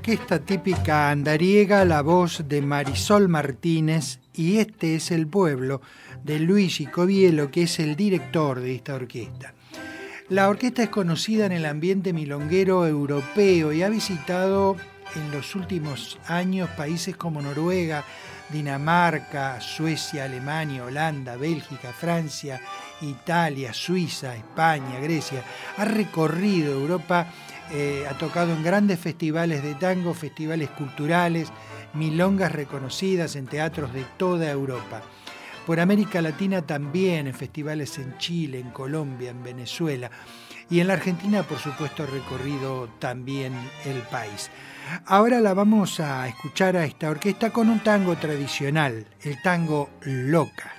orquesta 0.03 0.39
típica 0.39 1.11
andariega, 1.11 1.85
la 1.85 2.01
voz 2.01 2.43
de 2.49 2.61
Marisol 2.61 3.29
Martínez 3.29 4.19
y 4.33 4.57
este 4.57 4.95
es 4.95 5.11
el 5.11 5.27
pueblo 5.27 5.79
de 6.25 6.39
Luigi 6.39 6.87
Covielo, 6.87 7.49
que 7.49 7.63
es 7.63 7.79
el 7.79 7.95
director 7.95 8.59
de 8.59 8.75
esta 8.75 8.95
orquesta. 8.95 9.53
La 10.27 10.49
orquesta 10.49 10.83
es 10.83 10.89
conocida 10.89 11.45
en 11.45 11.53
el 11.53 11.65
ambiente 11.65 12.11
milonguero 12.11 12.85
europeo 12.85 13.71
y 13.71 13.81
ha 13.81 13.87
visitado 13.87 14.75
en 15.15 15.31
los 15.31 15.55
últimos 15.55 16.19
años 16.27 16.69
países 16.71 17.15
como 17.15 17.41
Noruega, 17.41 18.03
Dinamarca, 18.49 19.61
Suecia, 19.61 20.25
Alemania, 20.25 20.83
Holanda, 20.83 21.37
Bélgica, 21.37 21.93
Francia, 21.93 22.59
Italia, 23.01 23.73
Suiza, 23.73 24.35
España, 24.35 24.99
Grecia. 24.99 25.43
Ha 25.77 25.85
recorrido 25.85 26.73
Europa 26.73 27.25
eh, 27.71 28.05
ha 28.09 28.17
tocado 28.17 28.53
en 28.53 28.63
grandes 28.63 28.99
festivales 28.99 29.63
de 29.63 29.75
tango, 29.75 30.13
festivales 30.13 30.69
culturales, 30.71 31.51
milongas 31.93 32.51
reconocidas 32.51 33.35
en 33.35 33.47
teatros 33.47 33.93
de 33.93 34.05
toda 34.17 34.49
Europa. 34.49 35.01
Por 35.65 35.79
América 35.79 36.21
Latina 36.21 36.61
también, 36.61 37.27
en 37.27 37.33
festivales 37.33 37.97
en 37.97 38.17
Chile, 38.17 38.59
en 38.59 38.71
Colombia, 38.71 39.31
en 39.31 39.43
Venezuela. 39.43 40.11
Y 40.69 40.79
en 40.79 40.87
la 40.87 40.93
Argentina, 40.93 41.43
por 41.43 41.59
supuesto, 41.59 42.03
ha 42.03 42.07
recorrido 42.07 42.89
también 42.99 43.53
el 43.85 44.01
país. 44.03 44.49
Ahora 45.05 45.39
la 45.39 45.53
vamos 45.53 45.99
a 45.99 46.27
escuchar 46.27 46.75
a 46.75 46.85
esta 46.85 47.09
orquesta 47.09 47.51
con 47.51 47.69
un 47.69 47.79
tango 47.79 48.15
tradicional, 48.17 49.05
el 49.21 49.41
tango 49.41 49.89
Loca. 50.01 50.72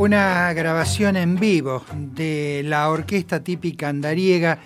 Una 0.00 0.50
grabación 0.54 1.16
en 1.16 1.36
vivo 1.36 1.84
de 1.94 2.62
la 2.64 2.88
orquesta 2.88 3.44
típica 3.44 3.90
andariega 3.90 4.58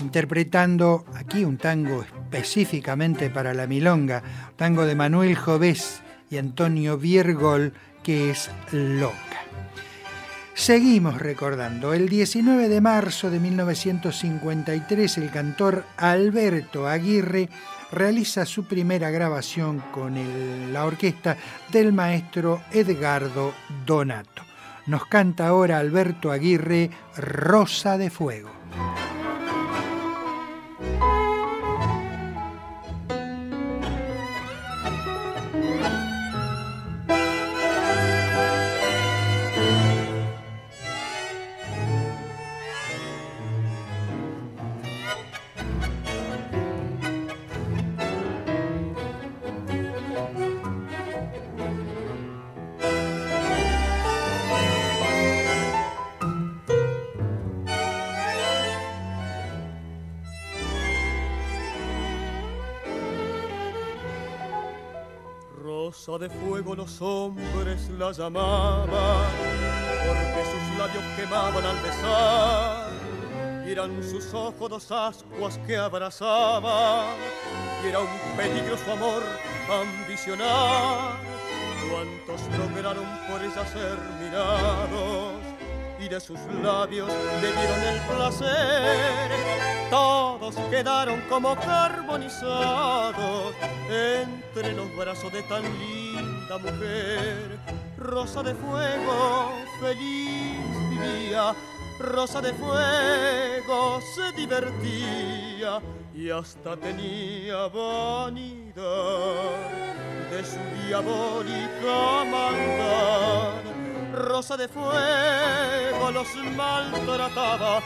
interpretando 0.00 1.04
aquí 1.14 1.44
un 1.44 1.58
tango 1.58 2.02
específicamente 2.02 3.30
para 3.30 3.54
la 3.54 3.68
milonga, 3.68 4.20
tango 4.56 4.84
de 4.86 4.96
Manuel 4.96 5.36
Jovés 5.36 6.02
y 6.28 6.38
Antonio 6.38 6.98
Viergol 6.98 7.72
que 8.02 8.30
es 8.30 8.50
Loca. 8.72 9.14
Seguimos 10.54 11.18
recordando, 11.18 11.94
el 11.94 12.08
19 12.08 12.68
de 12.68 12.80
marzo 12.80 13.30
de 13.30 13.38
1953 13.38 15.18
el 15.18 15.30
cantor 15.30 15.84
Alberto 15.98 16.88
Aguirre 16.88 17.48
realiza 17.92 18.44
su 18.44 18.64
primera 18.64 19.10
grabación 19.10 19.84
con 19.92 20.16
la 20.72 20.84
orquesta 20.84 21.36
del 21.70 21.92
maestro 21.92 22.60
Edgardo 22.72 23.54
Donato. 23.86 24.49
Nos 24.86 25.06
canta 25.06 25.46
ahora 25.46 25.78
Alberto 25.78 26.30
Aguirre, 26.30 26.90
Rosa 27.16 27.98
de 27.98 28.10
Fuego. 28.10 28.59
De 66.20 66.28
fuego 66.28 66.76
los 66.76 67.00
hombres 67.00 67.88
la 67.98 68.12
llamaban, 68.12 68.86
porque 70.06 70.44
sus 70.44 70.78
labios 70.78 71.02
quemaban 71.16 71.64
al 71.64 71.76
besar, 71.80 72.90
y 73.66 73.70
eran 73.72 74.02
sus 74.02 74.34
ojos 74.34 74.68
dos 74.68 74.92
ascuas 74.92 75.58
que 75.66 75.78
abrazaban, 75.78 77.06
y 77.82 77.88
era 77.88 78.00
un 78.00 78.36
peligro 78.36 78.76
su 78.76 78.90
amor 78.90 79.22
ambicionar. 79.70 81.16
Cuantos 81.90 82.42
lograron 82.58 83.06
por 83.26 83.42
ella 83.42 83.66
ser 83.66 83.98
mirados, 84.20 85.39
y 86.00 86.08
de 86.08 86.20
sus 86.20 86.38
labios 86.62 87.08
le 87.40 87.52
dieron 87.52 87.82
el 87.82 88.00
placer. 88.00 89.30
Todos 89.90 90.54
quedaron 90.70 91.20
como 91.28 91.54
carbonizados 91.56 93.54
entre 93.88 94.72
los 94.72 94.94
brazos 94.96 95.32
de 95.32 95.42
tan 95.42 95.62
linda 95.62 96.58
mujer. 96.58 97.58
Rosa 97.98 98.42
de 98.42 98.54
fuego, 98.54 99.52
feliz 99.80 100.90
vivía, 100.90 101.54
rosa 101.98 102.40
de 102.40 102.52
fuego 102.54 104.00
se 104.14 104.32
divertía 104.32 105.80
y 106.14 106.30
hasta 106.30 106.76
tenía 106.76 107.66
vanidad 107.68 108.74
de 110.30 110.44
su 110.44 110.86
diabólica 110.86 112.24
maldad 112.30 113.79
rosa 114.12 114.56
de 114.56 114.68
fuego 114.68 116.10
los 116.12 116.28
maltrataba, 116.56 117.80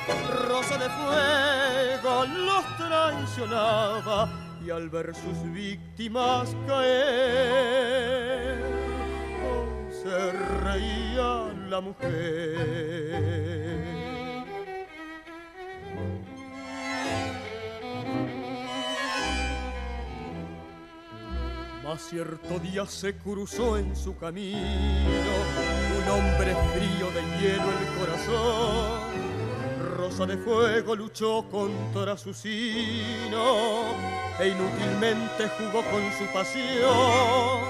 rosa 0.48 0.78
de 0.78 0.88
fuego 0.90 2.24
los 2.26 2.64
traicionaba 2.76 4.28
y 4.64 4.70
al 4.70 4.88
ver 4.88 5.14
sus 5.14 5.42
víctimas 5.52 6.56
caer, 6.66 8.58
se 9.90 10.32
reía 10.62 11.52
la 11.68 11.80
mujer. 11.80 13.24
Mas 21.94 22.08
cierto 22.10 22.58
día 22.58 22.84
se 22.86 23.14
cruzó 23.14 23.78
en 23.78 23.94
su 23.94 24.16
camino 24.18 24.58
un 25.96 26.10
hombre 26.10 26.56
frío 26.74 27.08
de 27.12 27.22
hielo 27.38 27.70
el 27.70 27.86
corazón. 28.00 29.00
Rosa 29.96 30.26
de 30.26 30.36
fuego 30.38 30.96
luchó 30.96 31.44
contra 31.48 32.16
su 32.16 32.34
sino 32.34 33.94
e 34.40 34.48
inútilmente 34.48 35.48
jugó 35.56 35.84
con 35.84 36.02
su 36.18 36.24
pasión. 36.32 37.62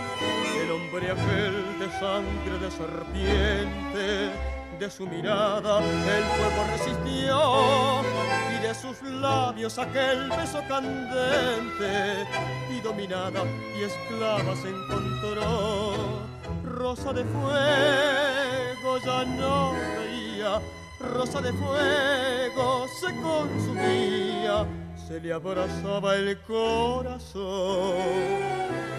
El 0.59 0.71
hombre 0.71 1.11
aquel 1.11 1.79
de 1.79 1.91
sangre 2.01 2.59
de 2.63 2.71
serpiente 2.71 4.33
de 4.81 4.91
su 4.91 5.07
mirada 5.07 5.81
el 5.81 6.25
fuego 6.25 6.65
resistió 6.73 8.24
y 8.71 8.75
sus 8.75 9.03
labios 9.03 9.79
aquel 9.79 10.31
beso 10.31 10.59
candente 10.67 12.25
y 12.71 12.81
dominada 12.81 13.43
y 13.79 13.83
esclava 13.83 14.57
se 14.57 14.71
encontró. 14.71 16.23
Rosa 16.65 17.13
de 17.13 17.25
fuego 17.25 18.99
ya 19.05 19.25
no 19.25 19.73
veía, 19.73 20.61
rosa 20.99 21.41
de 21.43 21.53
fuego 21.53 22.87
se 23.01 23.15
consumía, 23.21 24.67
se 25.07 25.21
le 25.21 25.33
abrazaba 25.33 26.17
el 26.17 26.41
corazón 26.43 27.97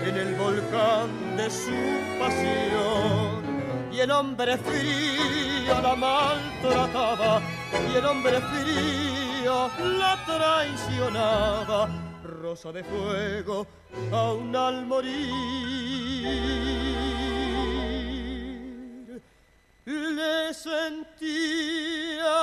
en 0.06 0.16
el 0.16 0.36
volcán 0.36 1.38
de 1.38 1.50
su 1.50 2.20
pasión 2.20 3.46
y 3.92 4.00
el 4.00 4.12
hombre 4.12 4.58
frío 4.58 5.82
la 5.82 5.96
maltrataba 5.96 7.42
y 7.92 7.96
el 7.98 8.06
hombre 8.06 8.40
frío 8.42 9.05
la 9.46 10.18
traicionaba. 10.26 11.90
Rosa 12.24 12.72
de 12.72 12.84
fuego 12.84 13.68
aún 14.12 14.56
al 14.56 14.86
morir 14.86 15.06
le 19.86 20.54
sentía 20.54 22.34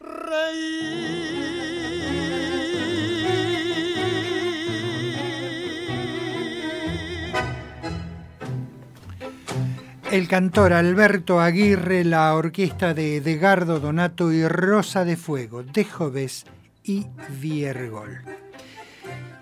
reír. 0.00 1.81
El 10.12 10.28
cantor 10.28 10.74
Alberto 10.74 11.40
Aguirre, 11.40 12.04
la 12.04 12.34
orquesta 12.34 12.92
de 12.92 13.16
Edgardo 13.16 13.80
Donato 13.80 14.30
y 14.30 14.46
Rosa 14.46 15.06
de 15.06 15.16
Fuego, 15.16 15.62
de 15.62 15.86
Joves 15.86 16.44
y 16.84 17.06
Viergol. 17.40 18.20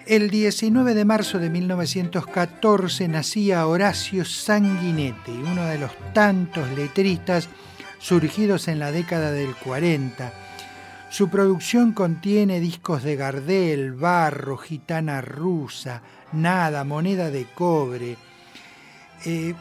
El 0.07 0.31
19 0.31 0.95
de 0.95 1.05
marzo 1.05 1.41
de 1.41 1.51
1914 1.51 3.09
nacía 3.09 3.67
Horacio 3.67 4.25
Sanguinetti, 4.25 5.33
uno 5.33 5.65
de 5.65 5.79
los 5.79 5.91
tantos 6.15 6.71
letristas 6.77 7.49
surgidos 7.99 8.69
en 8.69 8.79
la 8.79 8.93
década 8.93 9.33
del 9.33 9.57
40. 9.57 10.33
Su 11.11 11.31
producción 11.31 11.91
contiene 11.95 12.61
discos 12.61 13.03
de 13.03 13.17
Gardel, 13.17 13.95
Barro, 13.95 14.57
Gitana 14.57 15.21
Rusa, 15.21 16.01
Nada, 16.31 16.85
Moneda 16.85 17.29
de 17.33 17.47
Cobre. 17.57 18.17
Eh, 19.25 19.55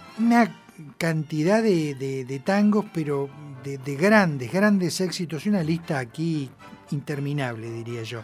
cantidad 0.98 1.62
de, 1.64 2.42
tangos, 2.44 2.86
pero 2.94 3.30
de, 3.64 3.96
grandes, 3.96 4.52
grandes 4.52 5.02
éxitos. 5.02 5.46
Una 5.46 5.64
lista 5.64 6.00
aquí 6.00 6.50
interminable, 6.92 7.72
diría 7.72 8.04
yo. 8.04 8.22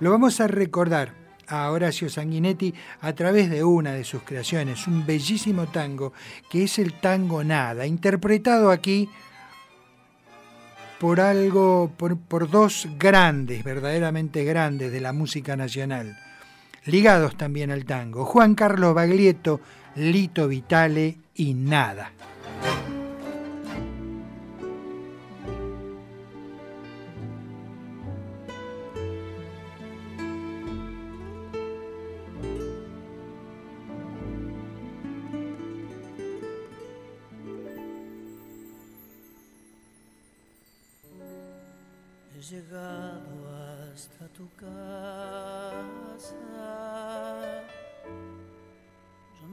Lo 0.00 0.10
vamos 0.10 0.40
a 0.40 0.46
recordar 0.46 1.14
a 1.48 1.70
Horacio 1.70 2.10
Sanguinetti 2.10 2.74
a 3.00 3.14
través 3.14 3.48
de 3.50 3.64
una 3.64 3.92
de 3.92 4.04
sus 4.04 4.22
creaciones, 4.22 4.86
un 4.86 5.06
bellísimo 5.06 5.66
tango 5.66 6.12
que 6.50 6.64
es 6.64 6.78
el 6.78 6.94
tango 6.94 7.42
Nada, 7.42 7.86
interpretado 7.86 8.70
aquí 8.70 9.08
por 11.00 11.20
algo, 11.20 11.92
por, 11.96 12.18
por 12.18 12.50
dos 12.50 12.88
grandes, 12.98 13.62
verdaderamente 13.64 14.44
grandes 14.44 14.92
de 14.92 15.00
la 15.00 15.12
música 15.12 15.56
nacional, 15.56 16.18
ligados 16.84 17.36
también 17.36 17.70
al 17.70 17.84
tango, 17.84 18.24
Juan 18.24 18.54
Carlos 18.54 18.94
Baglietto, 18.94 19.60
Lito 19.98 20.46
Vitale 20.46 21.18
y 21.34 21.54
nada. 21.54 22.12
He 42.36 42.40
llegado 42.40 43.26
hasta 43.92 44.28
tu 44.28 44.48
casa. 44.54 45.47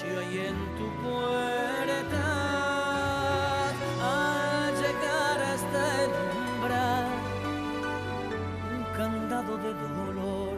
hay 0.00 0.38
en 0.48 0.56
tu 0.76 0.88
puerta 1.02 2.24
al 4.00 4.74
llegar 4.74 5.42
hasta 5.42 6.04
el 6.04 6.10
umbral, 6.32 7.06
un 8.74 8.84
candado 8.96 9.58
de 9.58 9.74
dolor 9.74 10.56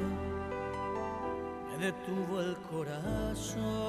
me 1.68 1.84
detuvo 1.84 2.40
el 2.40 2.56
corazón. 2.70 3.83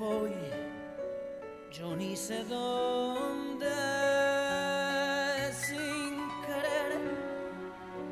Voy, 0.00 0.32
yo 1.70 1.94
ni 1.94 2.16
sé 2.16 2.42
dónde, 2.44 3.76
sin 5.52 6.14
querer 6.46 7.02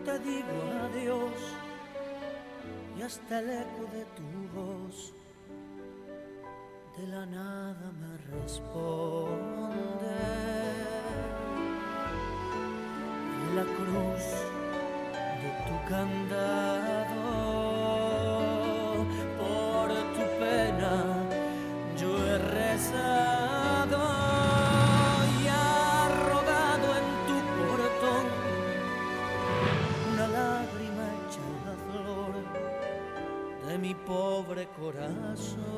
te 0.05 0.19
digo 0.19 0.59
adiós 0.87 1.39
y 2.99 3.03
hasta 3.03 3.39
el 3.41 3.51
eco 3.65 3.85
de 3.97 4.05
tu 4.17 4.29
voz 4.55 5.15
de 6.99 7.07
la 7.07 7.25
nada 7.25 7.91
me 8.03 8.13
responde 8.37 9.89
la 13.57 13.65
cruz 13.79 14.25
de 15.43 15.51
tu 15.67 15.89
candado. 15.89 16.98
Corazón. 35.39 35.78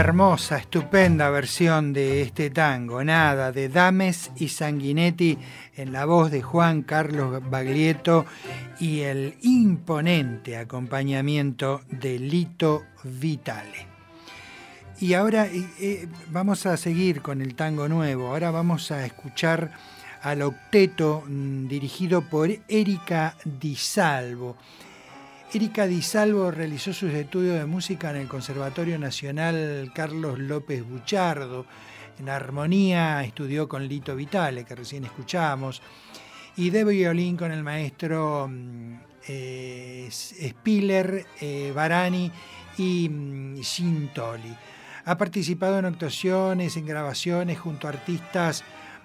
Hermosa, 0.00 0.56
estupenda 0.56 1.28
versión 1.28 1.92
de 1.92 2.22
este 2.22 2.48
tango, 2.48 3.04
nada, 3.04 3.52
de 3.52 3.68
Dames 3.68 4.30
y 4.36 4.48
Sanguinetti 4.48 5.36
en 5.76 5.92
la 5.92 6.06
voz 6.06 6.30
de 6.30 6.40
Juan 6.40 6.80
Carlos 6.84 7.42
Baglietto 7.50 8.24
y 8.80 9.00
el 9.00 9.34
imponente 9.42 10.56
acompañamiento 10.56 11.82
de 11.90 12.18
Lito 12.18 12.86
Vitale. 13.04 13.86
Y 15.00 15.12
ahora 15.12 15.44
eh, 15.44 15.68
eh, 15.78 16.08
vamos 16.30 16.64
a 16.64 16.78
seguir 16.78 17.20
con 17.20 17.42
el 17.42 17.54
tango 17.54 17.86
nuevo, 17.86 18.28
ahora 18.28 18.50
vamos 18.50 18.90
a 18.92 19.04
escuchar 19.04 19.70
al 20.22 20.40
octeto 20.40 21.24
mm, 21.26 21.68
dirigido 21.68 22.22
por 22.22 22.48
Erika 22.68 23.36
Di 23.44 23.76
Salvo. 23.76 24.56
Erika 25.52 25.88
Di 25.88 26.00
Salvo 26.00 26.52
realizó 26.52 26.92
sus 26.92 27.12
estudios 27.12 27.58
de 27.58 27.66
música 27.66 28.10
en 28.10 28.18
el 28.18 28.28
Conservatorio 28.28 29.00
Nacional 29.00 29.90
Carlos 29.92 30.38
López 30.38 30.88
Buchardo. 30.88 31.66
En 32.20 32.28
armonía 32.28 33.24
estudió 33.24 33.68
con 33.68 33.88
Lito 33.88 34.14
Vitale, 34.14 34.64
que 34.64 34.76
recién 34.76 35.04
escuchamos, 35.04 35.82
y 36.56 36.70
de 36.70 36.84
violín 36.84 37.36
con 37.36 37.50
el 37.50 37.64
maestro 37.64 38.46
mm, 38.48 38.94
eh, 39.26 40.08
Spiller, 40.12 41.26
eh, 41.40 41.72
Barani 41.74 42.30
y 42.78 43.08
mm, 43.08 43.60
Sintoli. 43.64 44.56
Ha 45.04 45.18
participado 45.18 45.80
en 45.80 45.86
actuaciones, 45.86 46.76
en 46.76 46.86
grabaciones 46.86 47.58
junto 47.58 47.88
a 47.88 47.90
artistas 47.90 48.62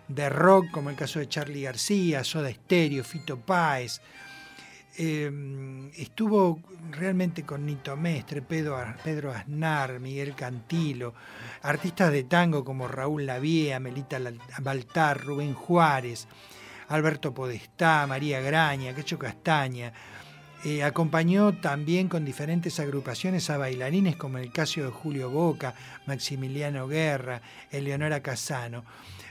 de 0.08 0.30
rock, 0.30 0.70
como 0.70 0.92
el 0.92 0.96
caso 0.96 1.18
de 1.18 1.28
Charlie 1.28 1.64
García, 1.64 2.24
Soda 2.24 2.52
Stereo, 2.52 3.04
Fito 3.04 3.40
Páez, 3.40 4.00
eh, 4.98 5.92
estuvo 5.96 6.60
realmente 6.92 7.44
con 7.44 7.66
Nito 7.66 7.96
Mestre, 7.98 8.42
Pedro, 8.42 8.78
Aznar, 9.32 10.00
Miguel 10.00 10.36
Cantilo, 10.36 11.14
artistas 11.62 12.12
de 12.12 12.24
tango 12.24 12.64
como 12.64 12.88
Raúl 12.88 13.26
Lavie, 13.26 13.78
Melita 13.80 14.20
Baltar, 14.60 15.24
Rubén 15.24 15.54
Juárez, 15.54 16.28
Alberto 16.90 17.34
Podestá, 17.34 18.06
María 18.08 18.40
Graña, 18.40 18.94
Quecho 18.94 19.18
Castaña. 19.18 19.92
Eh, 20.64 20.84
acompañó 20.84 21.54
también 21.54 22.08
con 22.08 22.26
diferentes 22.26 22.80
agrupaciones 22.80 23.50
a 23.50 23.58
bailarines 23.58 24.16
como 24.16 24.40
el 24.40 24.52
caso 24.52 24.82
de 24.82 24.90
Julio 24.90 25.30
Boca, 25.30 25.76
Maximiliano 26.08 26.88
Guerra, 26.88 27.42
Eleonora 27.70 28.22
Casano. 28.22 28.84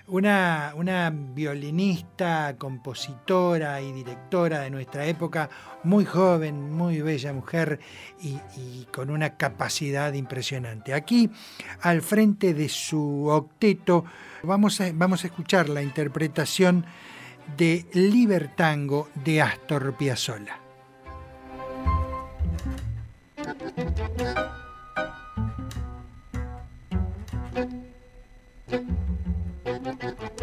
Una, 0.07 0.75
una, 0.77 1.11
violinista, 1.11 2.57
compositora 2.59 3.81
y 3.81 3.91
directora 3.91 4.61
de 4.61 4.71
nuestra 4.71 5.07
época, 5.07 5.49
muy 5.83 6.05
joven, 6.05 6.71
muy 6.71 7.01
bella 7.01 7.33
mujer 7.33 7.81
y, 8.21 8.85
con 8.93 9.09
una 9.09 9.39
capacidad 9.39 10.13
impresionante. 10.13 10.93
Aquí, 10.93 11.31
al 11.81 12.03
frente 12.03 12.53
de 12.53 12.69
su 12.69 13.29
octeto, 13.29 14.05
vamos 14.43 14.79
a, 14.83 14.91
vamos 14.93 15.25
a 15.25 15.29
escuchar 15.29 15.71
la 15.71 15.83
interpretación 15.83 16.85
de 17.57 17.87
Libertango 17.95 19.09
de 19.25 19.41
Astor 19.41 19.97
Piazzolla. 19.97 20.59
Así 29.67 30.34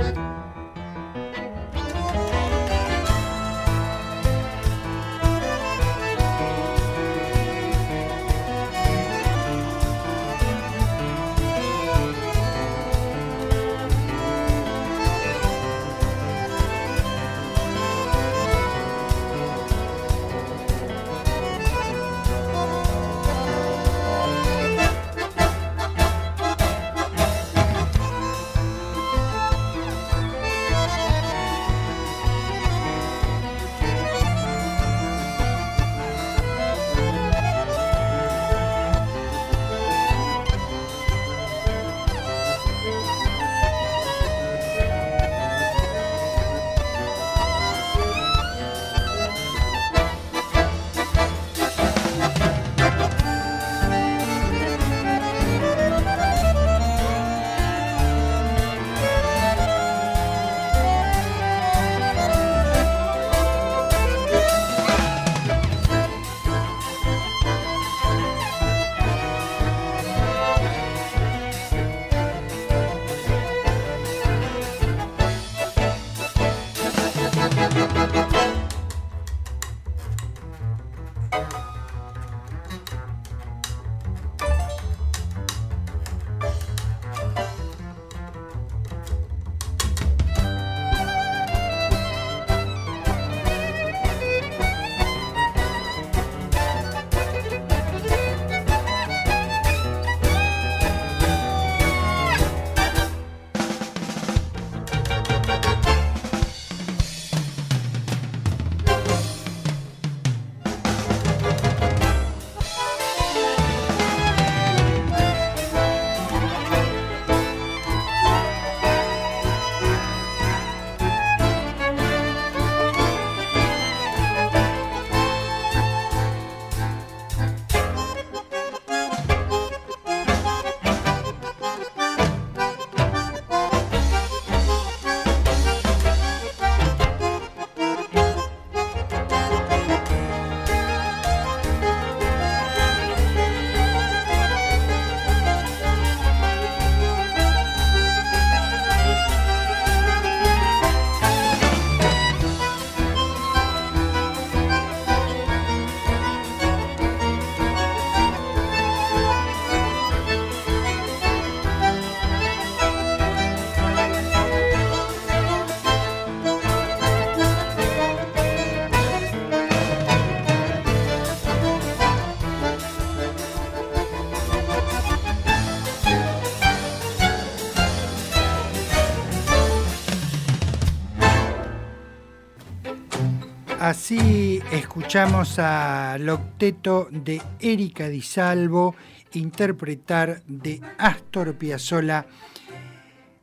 escuchamos 185.11 185.59
al 185.59 186.29
octeto 186.29 187.09
de 187.11 187.41
Erika 187.59 188.07
Di 188.07 188.21
Salvo 188.21 188.95
interpretar 189.33 190.41
de 190.47 190.79
Astor 190.97 191.55
Piazzolla 191.55 192.25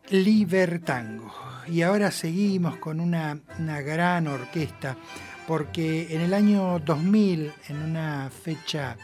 Libertango. 0.09 1.31
Y 1.66 1.83
ahora 1.83 2.11
seguimos 2.11 2.79
con 2.79 3.01
una, 3.01 3.39
una 3.59 3.83
gran 3.83 4.29
orquesta, 4.29 4.97
porque 5.47 6.07
en 6.09 6.23
el 6.23 6.33
año 6.33 6.79
2000, 6.79 7.53
en 7.69 7.77
una 7.77 8.31
fecha 8.31 8.97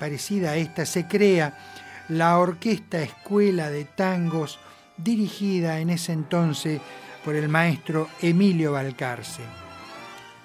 parecida 0.00 0.50
a 0.50 0.56
esta, 0.56 0.84
se 0.86 1.06
crea 1.06 1.56
la 2.08 2.36
Orquesta 2.40 3.00
Escuela 3.00 3.70
de 3.70 3.84
Tangos, 3.84 4.58
dirigida 4.96 5.78
en 5.78 5.90
ese 5.90 6.14
entonces 6.14 6.80
por 7.24 7.36
el 7.36 7.48
maestro 7.48 8.08
Emilio 8.20 8.72
Balcarce. 8.72 9.57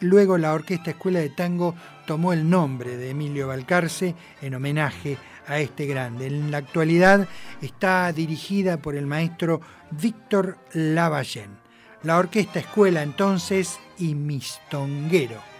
Luego 0.03 0.37
la 0.37 0.51
Orquesta 0.51 0.91
Escuela 0.91 1.19
de 1.19 1.29
Tango 1.29 1.75
tomó 2.05 2.33
el 2.33 2.49
nombre 2.49 2.97
de 2.97 3.11
Emilio 3.11 3.47
Balcarce 3.47 4.15
en 4.41 4.53
homenaje 4.53 5.17
a 5.47 5.59
este 5.59 5.85
grande. 5.85 6.27
En 6.27 6.51
la 6.51 6.57
actualidad 6.57 7.25
está 7.61 8.11
dirigida 8.11 8.81
por 8.81 8.97
el 8.97 9.07
maestro 9.07 9.61
Víctor 9.91 10.57
Lavallén. 10.73 11.57
La 12.01 12.17
Orquesta 12.17 12.59
Escuela 12.59 13.01
entonces 13.01 13.79
y 13.97 14.13
Mistonguero. 14.13 15.52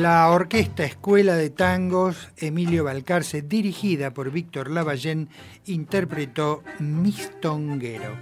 La 0.00 0.30
orquesta 0.30 0.84
Escuela 0.84 1.34
de 1.34 1.50
Tangos 1.50 2.30
Emilio 2.38 2.84
Balcarce, 2.84 3.42
dirigida 3.42 4.14
por 4.14 4.30
Víctor 4.30 4.70
Lavallén, 4.70 5.28
interpretó 5.66 6.62
Mistonguero. 6.78 8.16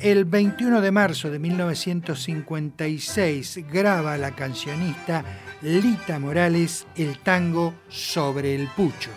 El 0.00 0.24
21 0.24 0.80
de 0.80 0.90
marzo 0.90 1.30
de 1.30 1.38
1956 1.38 3.66
graba 3.70 4.16
la 4.16 4.34
cancionista 4.34 5.22
Lita 5.60 6.18
Morales 6.18 6.86
el 6.96 7.18
tango 7.18 7.74
Sobre 7.90 8.54
el 8.54 8.66
Pucho. 8.68 9.10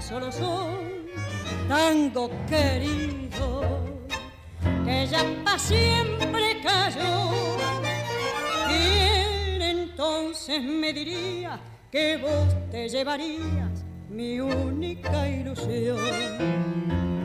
Solo 0.00 0.30
son 0.30 1.06
tango 1.68 2.30
querido 2.46 3.62
que 4.84 5.06
ya 5.06 5.24
para 5.44 5.58
siempre 5.58 6.60
cayó. 6.62 7.30
¿Quién 8.68 9.62
entonces 9.62 10.62
me 10.62 10.92
diría 10.92 11.60
que 11.90 12.16
vos 12.16 12.70
te 12.70 12.88
llevarías 12.88 13.84
mi 14.08 14.40
única 14.40 15.28
ilusión? 15.28 17.17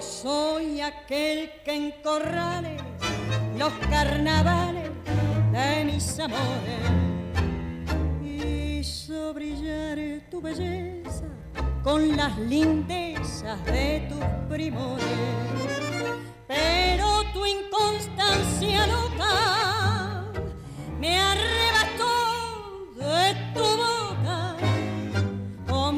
Soy 0.00 0.80
aquel 0.80 1.50
que 1.62 1.74
en 1.74 1.90
corrales 2.02 2.80
los 3.58 3.72
carnavales 3.90 4.90
de 5.52 5.84
mis 5.84 6.18
amores 6.18 6.80
hizo 8.22 9.34
brillar 9.34 9.98
tu 10.30 10.40
belleza 10.40 11.26
con 11.82 12.16
las 12.16 12.38
lindezas 12.38 13.62
de 13.66 14.06
tus 14.08 14.24
primores. 14.48 15.04
Pero 16.46 17.22
tu 17.34 17.44
inconstancia 17.44 18.86
loca 18.86 20.24
me 20.98 21.20
arrebató 21.20 22.94
de 22.96 23.34
tu 23.54 23.60
boca 23.60 23.89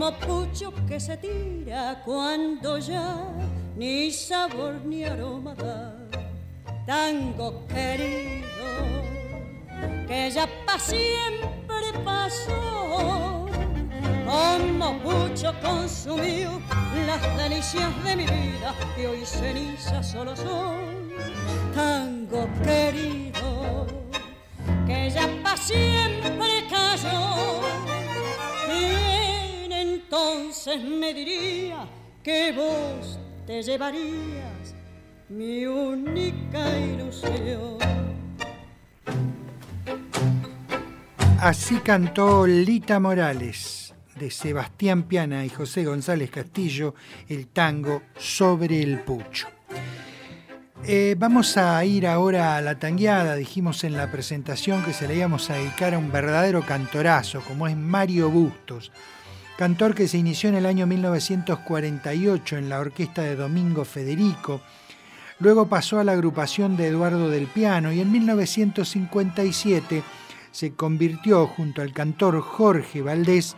como 0.03 0.17
pucho 0.19 0.73
que 0.89 0.99
se 0.99 1.17
tira 1.17 2.03
cuando 2.05 2.77
ya 2.79 3.25
ni 3.77 4.11
sabor 4.11 4.75
ni 4.85 5.05
aroma 5.05 5.55
da, 5.55 5.95
tango 6.85 7.65
querido, 7.69 8.67
que 10.09 10.29
ya 10.29 10.49
para 10.67 10.81
siempre 10.81 11.87
pasó, 12.05 13.47
como 14.27 14.93
mucho 14.95 15.55
consumió 15.63 16.61
las 17.07 17.37
delicias 17.37 18.05
de 18.05 18.17
mi 18.17 18.25
vida 18.25 18.75
que 18.97 19.07
hoy 19.07 19.25
cenizas 19.25 20.11
solo 20.11 20.35
son, 20.35 21.13
tango 21.77 22.49
querido, 22.65 23.87
que 24.85 25.11
ya 25.11 25.29
para 25.45 25.57
siempre 25.57 26.52
me 30.67 31.13
diría 31.13 31.89
que 32.23 32.53
vos 32.53 33.19
te 33.47 33.63
llevarías 33.63 34.75
mi 35.29 35.67
única 35.67 36.79
ilusión. 36.79 37.79
Así 41.41 41.79
cantó 41.79 42.47
Lita 42.47 43.01
Morales 43.01 43.93
de 44.15 44.31
Sebastián 44.31 45.03
Piana 45.05 45.45
y 45.45 45.49
José 45.49 45.85
González 45.85 46.31
Castillo 46.31 46.95
el 47.29 47.49
tango 47.49 48.03
Sobre 48.17 48.83
el 48.83 49.01
Pucho. 49.01 49.49
Eh, 50.85 51.17
vamos 51.19 51.57
a 51.57 51.85
ir 51.85 52.07
ahora 52.07 52.57
a 52.57 52.61
la 52.61 52.79
tangueada. 52.79 53.35
Dijimos 53.35 53.83
en 53.83 53.97
la 53.97 54.13
presentación 54.13 54.85
que 54.85 54.93
se 54.93 55.09
le 55.09 55.17
íbamos 55.17 55.51
a 55.51 55.55
dedicar 55.55 55.95
a 55.95 55.99
un 55.99 56.13
verdadero 56.13 56.63
cantorazo, 56.63 57.41
como 57.41 57.67
es 57.67 57.77
Mario 57.77 58.31
Bustos 58.31 58.93
cantor 59.57 59.95
que 59.95 60.09
se 60.09 60.19
inició 60.19 60.49
en 60.49 60.57
el 60.57 60.67
año 60.67 60.87
1948 60.87 62.57
en 62.57 62.69
la 62.69 62.81
orquesta 62.81 63.23
de 63.23 63.37
Domingo 63.37 63.85
Federico, 63.85 64.61
luego 65.39 65.69
pasó 65.69 66.01
a 66.01 66.05
la 66.05 66.13
agrupación 66.13 66.77
de 66.77 66.89
Eduardo 66.89 67.29
del 67.29 67.47
Piano 67.47 67.93
y 67.93 68.01
en 68.01 68.11
1957 68.11 70.03
se 70.51 70.75
convirtió 70.75 71.47
junto 71.47 71.83
al 71.83 71.93
cantor 71.93 72.41
Jorge 72.41 73.03
Valdés 73.03 73.57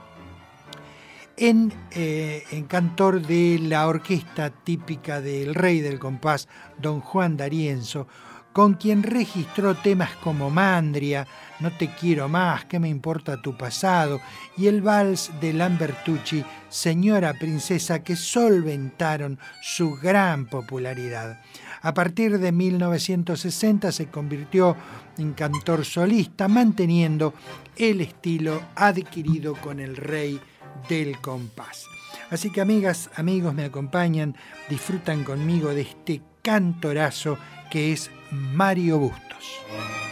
en, 1.36 1.72
eh, 1.90 2.44
en, 2.52 2.64
cantor 2.64 3.20
de 3.20 3.58
la 3.60 3.88
orquesta 3.88 4.50
típica 4.50 5.20
del 5.20 5.54
rey 5.54 5.80
del 5.80 5.98
compás, 5.98 6.48
don 6.78 7.00
Juan 7.00 7.36
D'Arienzo, 7.36 8.06
con 8.52 8.74
quien 8.74 9.02
registró 9.02 9.74
temas 9.74 10.14
como 10.22 10.48
Mandria, 10.48 11.26
No 11.60 11.70
te 11.70 11.88
quiero 11.88 12.28
más, 12.28 12.64
¿qué 12.64 12.78
me 12.78 12.88
importa 12.88 13.40
tu 13.40 13.56
pasado? 13.56 14.20
y 14.56 14.66
el 14.66 14.82
vals 14.82 15.30
de 15.40 15.52
Lambertucci, 15.52 16.44
Señora 16.68 17.34
Princesa, 17.34 18.02
que 18.02 18.16
solventaron 18.16 19.38
su 19.62 19.96
gran 19.96 20.46
popularidad. 20.46 21.40
A 21.82 21.92
partir 21.92 22.38
de 22.38 22.52
1960 22.52 23.92
se 23.92 24.06
convirtió 24.06 24.76
en 25.18 25.32
cantor 25.34 25.84
solista, 25.84 26.48
manteniendo 26.48 27.34
el 27.76 28.00
estilo 28.00 28.62
adquirido 28.74 29.54
con 29.54 29.80
el 29.80 29.96
rey 29.96 30.40
del 30.88 31.20
compás. 31.20 31.86
Así 32.30 32.50
que 32.50 32.60
amigas, 32.60 33.10
amigos, 33.16 33.54
me 33.54 33.64
acompañan, 33.64 34.36
disfrutan 34.68 35.24
conmigo 35.24 35.74
de 35.74 35.82
este 35.82 36.22
cantorazo 36.42 37.38
que 37.70 37.92
es 37.92 38.10
Mario 38.30 38.98
Bustos. 38.98 40.03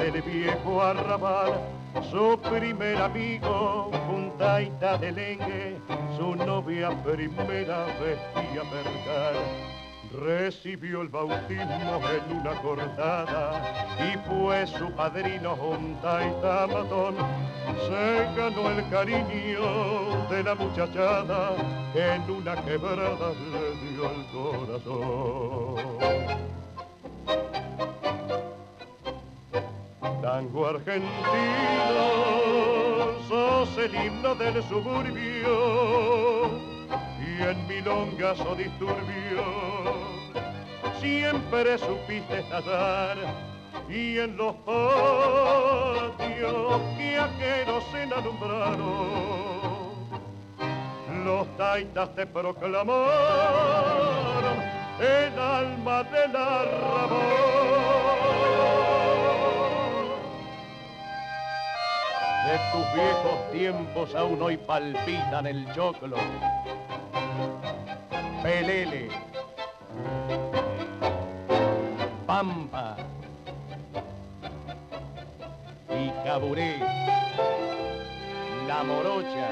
Del 0.00 0.22
viejo 0.22 0.80
arrabal. 0.80 1.60
Su 2.10 2.38
primer 2.50 2.96
amigo, 2.96 3.90
un 4.08 4.32
taita 4.38 4.96
de 4.96 5.12
lengue, 5.12 5.76
su 6.16 6.34
novia 6.36 6.90
primera 7.02 7.84
vestía 8.00 8.62
percal 8.70 9.36
recibió 10.12 11.02
el 11.02 11.08
bautismo 11.08 12.00
en 12.08 12.38
una 12.38 12.54
cortada 12.62 13.62
y 13.98 14.18
fue 14.28 14.66
su 14.66 14.90
padrino 14.92 15.54
un 15.54 15.94
taita 16.00 16.66
matón. 16.66 17.16
Se 17.86 18.24
ganó 18.36 18.70
el 18.70 18.88
cariño 18.88 20.26
de 20.28 20.42
la 20.42 20.54
muchachada 20.54 21.52
que 21.92 22.14
en 22.14 22.30
una 22.30 22.56
quebrada 22.64 23.32
le 23.52 23.90
dio 23.90 24.10
el 24.10 24.24
corazón. 24.32 26.19
Tango 30.22 30.66
argentino, 30.66 31.08
sos 33.26 33.78
el 33.78 33.94
himno 33.94 34.34
del 34.34 34.62
suburbio 34.64 36.48
y 37.18 37.42
en 37.42 37.66
milongas 37.66 38.38
o 38.40 38.54
disturbio 38.54 39.44
siempre 41.00 41.78
supiste 41.78 42.40
estallar 42.40 43.16
y 43.88 44.18
en 44.18 44.36
los 44.36 44.54
patios 44.56 45.62
que 46.98 47.18
aquellos 47.18 47.82
se 47.90 48.02
alumbraron 48.02 49.40
los 51.24 51.56
taitas 51.56 52.14
te 52.14 52.26
proclamaron 52.26 53.00
el 55.00 55.38
alma 55.38 56.02
del 56.04 56.36
arrabal 56.36 57.60
de 62.50 62.58
tus 62.72 62.94
viejos 62.94 63.52
tiempos 63.52 64.14
aún 64.16 64.42
hoy 64.42 64.56
palpitan 64.56 65.46
el 65.46 65.72
choclo. 65.72 66.16
Pelele, 68.42 69.08
Pampa. 72.26 72.96
Y 75.90 76.10
Caburé, 76.24 76.78
La 78.66 78.82
Morocha, 78.82 79.48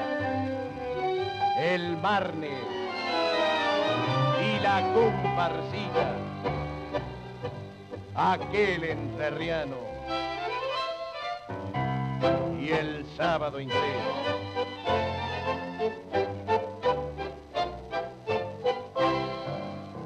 El 1.57 1.95
Marne. 1.97 2.57
Y 4.41 4.59
la 4.61 4.81
Comparcilla, 4.93 6.15
aquel 8.15 8.83
enterriano 8.83 9.88
y 12.59 12.71
el 12.71 13.05
sábado 13.15 13.59
entero. 13.59 13.79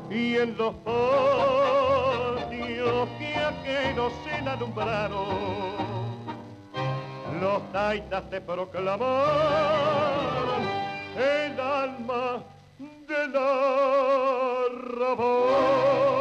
y 0.10 0.36
en 0.38 0.56
los 0.58 0.76
patios 0.76 2.50
que 3.18 3.36
aquellos 3.36 4.14
se 4.24 4.36
alumbraron, 4.48 5.28
los 7.42 7.72
taitas 7.72 8.30
te 8.30 8.40
proclamaron 8.42 9.14
el 11.18 11.60
alma 11.60 12.44
del 13.08 13.36
arrabal. 14.96 16.13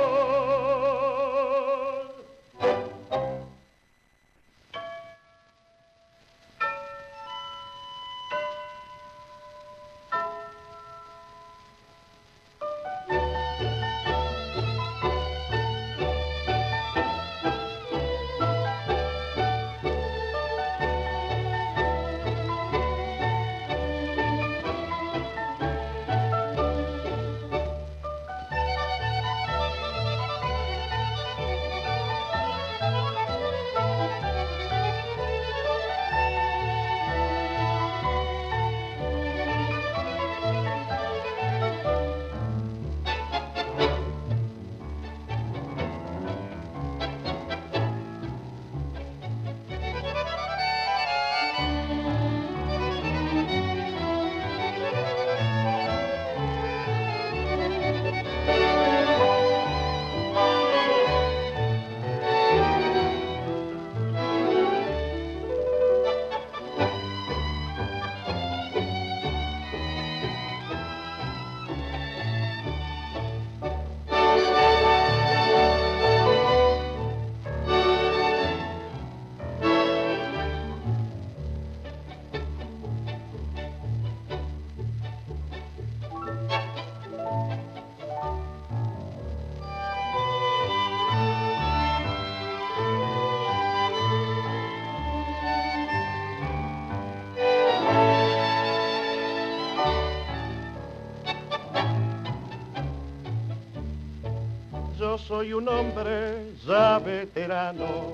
Soy 105.33 105.55
un 105.55 105.67
hombre 105.67 106.53
ya 106.67 106.99
veterano, 106.99 108.13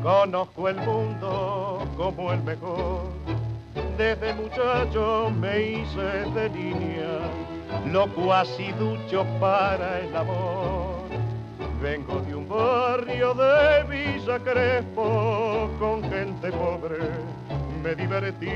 conozco 0.00 0.68
el 0.68 0.76
mundo 0.76 1.84
como 1.96 2.32
el 2.32 2.40
mejor. 2.44 3.02
Desde 3.98 4.34
muchacho 4.34 5.32
me 5.40 5.60
hice 5.60 6.30
de 6.32 6.48
línea, 6.50 7.18
loco 7.92 8.32
así 8.32 8.70
ducho 8.78 9.26
para 9.40 10.02
el 10.02 10.16
amor. 10.16 11.00
Vengo 11.82 12.20
de 12.20 12.36
un 12.36 12.48
barrio 12.48 13.34
de 13.34 13.82
Villa 13.90 14.38
Crespo, 14.38 15.68
con 15.80 16.00
gente 16.04 16.52
pobre 16.52 17.08
me 17.82 17.94
divertí 17.94 18.46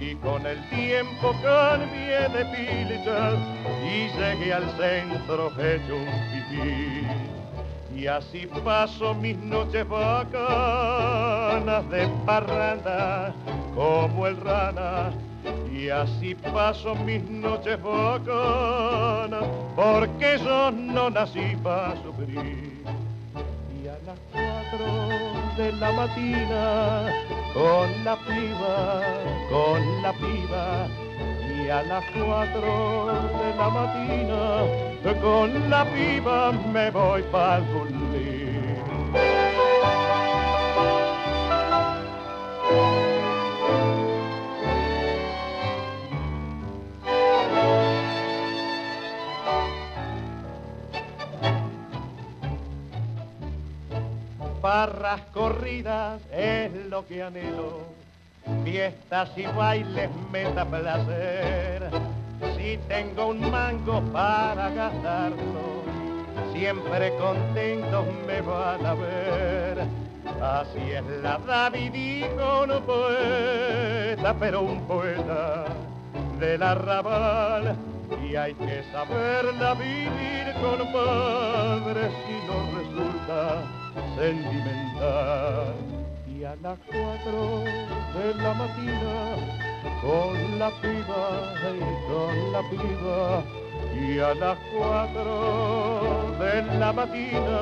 y 0.00 0.14
con 0.16 0.44
el 0.44 0.68
tiempo 0.68 1.32
cambié 1.42 2.28
de 2.28 2.44
pilcha 2.46 3.59
y 3.82 4.08
llegué 4.18 4.52
al 4.52 4.68
centro 4.76 5.50
hecho 5.58 5.96
un 5.96 6.06
pipí. 6.30 7.06
Y 7.96 8.06
así 8.06 8.46
paso 8.64 9.14
mis 9.14 9.36
noches 9.36 9.88
bacanas 9.88 11.88
de 11.90 12.08
parranda 12.24 13.34
como 13.74 14.26
el 14.26 14.36
rana. 14.38 15.12
Y 15.72 15.88
así 15.88 16.34
paso 16.34 16.94
mis 16.94 17.22
noches 17.22 17.82
bacanas 17.82 19.44
porque 19.76 20.38
yo 20.42 20.70
no 20.70 21.10
nací 21.10 21.56
para 21.62 21.94
sufrir. 22.02 22.82
Y 23.82 23.88
a 23.88 23.98
las 24.06 24.18
cuatro 24.32 24.86
de 25.56 25.72
la 25.72 25.92
mañana 25.92 27.12
con 27.52 28.04
la 28.04 28.16
piba, 28.16 29.02
con 29.50 30.02
la 30.02 30.12
piba, 30.12 30.88
y 31.64 31.68
a 31.68 31.82
las 31.82 32.04
cuatro 32.06 33.06
de 33.06 33.54
la 33.56 33.68
mañana 33.70 34.90
con 35.20 35.70
la 35.70 35.84
piba 35.84 36.52
me 36.52 36.90
voy 36.90 37.22
para 37.24 37.60
dormir. 37.60 38.50
Barras 54.62 55.22
corridas 55.32 56.20
es 56.30 56.72
lo 56.86 57.06
que 57.06 57.22
anhelo 57.22 57.99
fiestas 58.64 59.30
y 59.36 59.46
bailes 59.46 60.10
me 60.30 60.44
da 60.52 60.64
placer. 60.64 61.90
Si 62.56 62.78
tengo 62.88 63.28
un 63.28 63.50
mango 63.50 64.00
para 64.12 64.70
gastarlo, 64.70 65.82
siempre 66.52 67.12
contentos 67.16 68.06
me 68.26 68.40
van 68.40 68.86
a 68.86 68.94
ver. 68.94 69.78
Así 70.40 70.90
es 70.90 71.04
la 71.22 71.38
David 71.38 71.92
dijo 71.92 72.66
no 72.66 72.80
poeta, 72.80 74.34
pero 74.38 74.62
un 74.62 74.80
poeta 74.86 75.64
del 76.38 76.62
arrabal 76.62 77.76
y 78.22 78.36
hay 78.36 78.54
que 78.54 78.82
saberla 78.92 79.74
vivir 79.74 80.52
con 80.60 80.78
padre 80.92 82.10
si 82.26 82.46
no 82.46 82.56
resulta 82.78 83.62
sentimental. 84.16 85.99
Y 86.40 86.44
a 86.44 86.56
las 86.62 86.78
cuatro 86.86 87.64
de 88.14 88.34
la 88.42 88.54
mañana 88.54 89.36
con 90.00 90.58
la 90.58 90.70
piba 90.80 91.52
y 91.76 91.80
con 92.08 92.52
la 92.52 92.62
piba 92.70 93.44
y 93.94 94.18
a 94.20 94.34
las 94.36 94.58
cuatro 94.74 96.34
de 96.40 96.62
la 96.78 96.92
mañana 96.94 97.60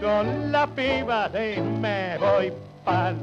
con 0.00 0.52
la 0.52 0.66
piba 0.68 1.28
de 1.28 1.60
me 1.60 2.16
voy 2.16 2.50
pa'l 2.86 3.16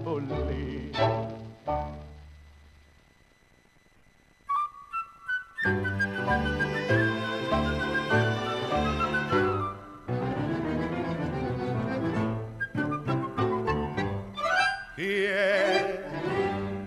bulli. 14.96 15.28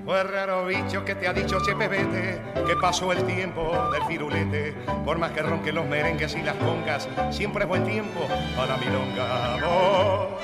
Fue 0.05 0.23
raro 0.23 0.65
bicho 0.65 1.05
que 1.05 1.15
te 1.15 1.29
ha 1.29 1.35
dicho 1.35 1.61
che 1.61 1.75
vete, 1.75 2.41
que 2.67 2.77
pasó 2.77 3.13
el 3.13 3.25
tiempo 3.25 3.91
del 3.93 4.03
firulete. 4.05 4.75
Por 5.05 5.19
más 5.19 5.33
que 5.33 5.43
ronquen 5.43 5.75
los 5.75 5.87
merengues 5.87 6.35
y 6.35 6.43
las 6.43 6.57
congas, 6.57 7.07
siempre 7.31 7.65
es 7.65 7.69
buen 7.69 7.85
tiempo 7.85 8.27
para 8.57 8.79
milonga. 8.79 9.59
Oh. 9.67 10.39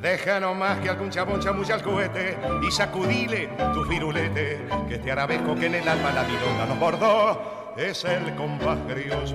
Deja 0.00 0.38
nomás 0.38 0.78
que 0.78 0.88
algún 0.88 1.10
chabón 1.10 1.40
chamulla 1.40 1.74
el 1.74 1.82
cohete 1.82 2.38
y 2.62 2.70
sacudile 2.70 3.50
tu 3.74 3.84
firulete, 3.86 4.60
que 4.88 4.94
este 4.94 5.10
arabesco 5.10 5.56
que 5.56 5.66
en 5.66 5.74
el 5.74 5.88
alma 5.88 6.12
la 6.12 6.22
milonga 6.22 6.66
nos 6.66 6.78
bordó 6.78 7.74
es 7.76 8.04
el 8.04 8.36
compás 8.36 8.78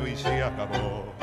y 0.07 0.15
se 0.15 0.41
acabó. 0.41 1.13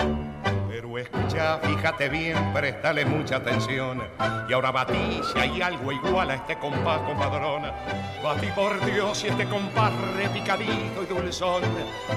Escucha, 1.01 1.59
fíjate 1.61 2.11
bien, 2.11 2.53
préstale 2.53 3.07
mucha 3.07 3.37
atención. 3.37 4.03
Y 4.47 4.53
ahora 4.53 4.71
batí 4.71 5.23
si 5.33 5.39
hay 5.39 5.63
algo 5.63 5.93
igual 5.93 6.31
a 6.31 6.35
este 6.35 6.59
compás, 6.59 7.01
compadrona. 7.01 7.73
Batí 8.23 8.49
por 8.49 8.85
Dios 8.85 9.17
si 9.17 9.29
este 9.29 9.47
compás 9.47 9.93
repicadito 10.15 11.03
y 11.03 11.07
dulzón 11.07 11.63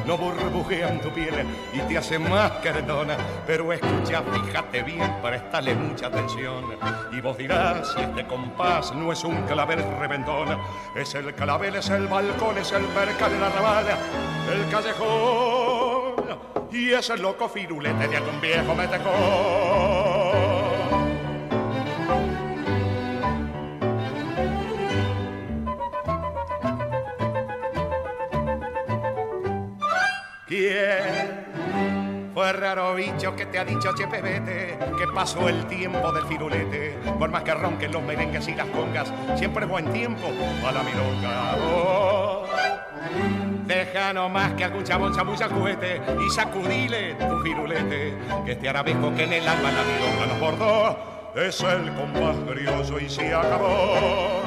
no 0.06 0.18
burbujea 0.18 0.90
en 0.90 1.00
tu 1.00 1.10
piel 1.12 1.46
y 1.72 1.80
te 1.80 1.98
hace 1.98 2.20
más 2.20 2.52
queretona. 2.62 3.16
Pero 3.48 3.72
escucha, 3.72 4.22
fíjate 4.22 4.84
bien, 4.84 5.16
préstale 5.22 5.76
mucha 5.76 6.08
atención. 6.08 6.66
Y 7.14 7.22
vos 7.22 7.38
dirás 7.38 7.94
si 7.94 8.02
este 8.02 8.28
compás 8.28 8.94
no 8.94 9.14
es 9.14 9.24
un 9.24 9.44
clavel 9.44 9.82
reventón. 9.98 10.58
Es 10.94 11.16
el 11.16 11.34
clavel, 11.36 11.78
es 11.78 11.90
el 11.90 12.08
balcón, 12.08 12.58
es 12.58 12.70
el 12.74 12.84
percal, 12.88 13.40
la 13.40 13.50
rabala, 13.50 13.98
el 14.52 14.70
callejón 14.70 16.14
y 16.74 16.92
ese 16.92 17.18
loco 17.18 17.48
firulete 17.48 18.08
de 18.08 18.18
algún 18.18 18.42
viejo 18.42 18.72
¿Quién 30.47 32.32
fue 32.34 32.53
raro 32.53 32.95
bicho 32.95 33.36
que 33.36 33.45
te 33.45 33.59
ha 33.59 33.65
dicho 33.65 33.93
che 33.95 34.07
pebete 34.07 34.78
que 34.97 35.07
pasó 35.13 35.47
el 35.49 35.65
tiempo 35.67 36.11
del 36.11 36.26
firulete? 36.26 36.97
Por 37.17 37.32
más 37.32 37.43
que 37.43 37.54
ronquen 37.54 37.91
los 37.91 38.04
merengues 38.04 38.47
y 38.47 38.55
las 38.55 38.67
congas, 38.67 39.12
siempre 39.36 39.66
es 39.66 39.71
buen 39.71 39.91
tiempo 39.93 40.28
para 40.62 40.74
la 40.74 40.83
milonga. 40.83 41.55
Deja 43.66 44.14
nomás 44.14 44.54
que 44.54 44.66
algún 44.66 44.84
chabón 44.84 45.16
chamulla 45.16 45.46
el 45.46 45.52
cohete 45.52 46.02
y 46.20 46.30
sacudile 46.30 47.16
tu 47.16 47.40
firulete, 47.40 48.18
que 48.46 48.52
este 48.52 48.70
arabesco 48.70 49.14
que 49.16 49.24
en 49.24 49.34
el 49.34 49.48
alma 49.48 49.72
la 49.72 49.84
milonga 49.84 50.26
nos 50.28 50.40
bordó 50.40 51.14
es 51.36 51.62
el 51.62 51.92
compás 51.94 52.36
grioso 52.46 53.00
y 53.00 53.10
se 53.10 53.34
acabó. 53.34 54.44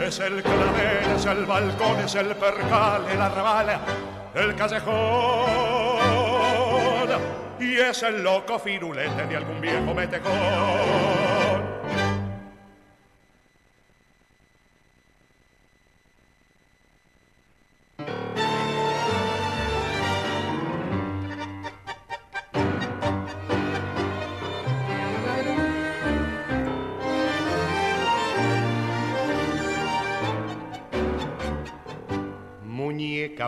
Es 0.00 0.20
el 0.20 0.42
clavel, 0.42 1.16
es 1.16 1.26
el 1.26 1.44
balcón, 1.44 1.98
es 2.04 2.14
el 2.14 2.36
percal, 2.36 3.04
el 3.12 3.20
arrabal, 3.20 3.80
el 4.34 4.54
callejón. 4.54 5.00
Y 7.58 7.76
es 7.76 8.02
el 8.02 8.22
loco 8.22 8.58
firulete 8.58 9.26
de 9.26 9.36
algún 9.36 9.60
viejo 9.60 9.92
metejón. 9.94 11.49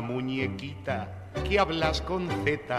Muñequita, 0.01 1.31
que 1.49 1.59
hablas 1.59 2.01
con 2.01 2.29
Z 2.45 2.79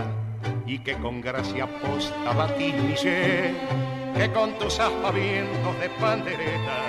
y 0.66 0.80
que 0.80 0.94
con 0.96 1.22
gracia 1.22 1.68
posta 1.68 2.34
batís 2.34 3.02
que 3.04 4.32
con 4.34 4.54
tus 4.60 4.80
aspavientos 4.80 5.80
de 5.80 5.90
pandereta 6.00 6.80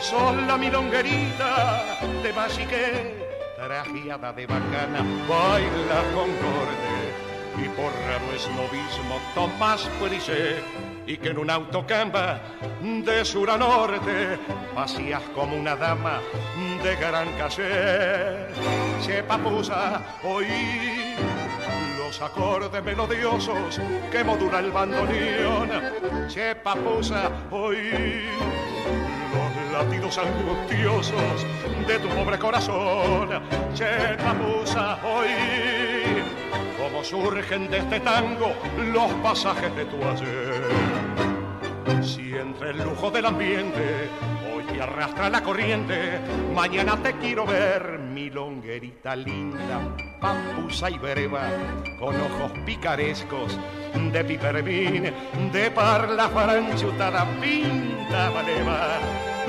sos 0.00 0.36
la 0.46 0.56
milonguerita 0.56 1.98
de 2.22 2.32
basique, 2.32 3.14
trajeada 3.56 4.32
de 4.32 4.46
bacana, 4.46 5.02
baila 5.28 6.00
concorde 6.14 6.98
y 7.58 7.68
por 7.70 7.92
raro 8.06 8.32
esnovismo 8.34 9.18
Tomás 9.34 9.88
Purise 9.98 10.62
y 11.08 11.16
que 11.16 11.30
en 11.30 11.38
un 11.38 11.48
autocamba 11.48 12.38
de 12.82 13.24
sur 13.24 13.50
a 13.50 13.56
norte 13.56 14.38
vacías 14.76 15.22
como 15.34 15.56
una 15.56 15.74
dama 15.74 16.20
de 16.82 16.96
gran 16.96 17.32
caché. 17.38 18.48
Se 19.00 19.22
papusa 19.22 20.02
oí 20.22 21.14
los 21.98 22.20
acordes 22.20 22.84
melodiosos 22.84 23.80
que 24.12 24.22
modula 24.22 24.58
el 24.58 24.70
bandoneón. 24.70 25.70
Se 26.28 26.54
papusa 26.56 27.30
oí 27.50 28.28
los 29.32 29.72
latidos 29.72 30.18
angustiosos 30.18 31.46
de 31.86 31.98
tu 32.00 32.08
pobre 32.08 32.38
corazón. 32.38 33.30
Che 33.74 34.14
papusa 34.18 34.98
oí 35.04 36.22
cómo 36.78 37.02
surgen 37.02 37.70
de 37.70 37.78
este 37.78 37.98
tango 38.00 38.52
los 38.92 39.10
pasajes 39.22 39.74
de 39.74 39.86
tu 39.86 39.96
ayer. 39.96 40.87
Si 42.02 42.34
entre 42.36 42.70
el 42.70 42.78
lujo 42.84 43.10
del 43.10 43.24
ambiente 43.24 44.10
hoy 44.52 44.62
te 44.64 44.82
arrastra 44.82 45.30
la 45.30 45.42
corriente, 45.42 46.20
mañana 46.54 46.96
te 47.02 47.14
quiero 47.14 47.46
ver, 47.46 47.98
mi 47.98 48.28
longuerita 48.28 49.16
linda, 49.16 49.96
pampusa 50.20 50.90
y 50.90 50.98
breva, 50.98 51.48
con 51.98 52.14
ojos 52.14 52.52
picarescos 52.66 53.58
de 54.12 54.24
pipervin, 54.24 55.12
de 55.50 55.70
parla 55.70 56.28
faranchutada, 56.28 57.26
pinta 57.40 58.30
maleva 58.32 58.98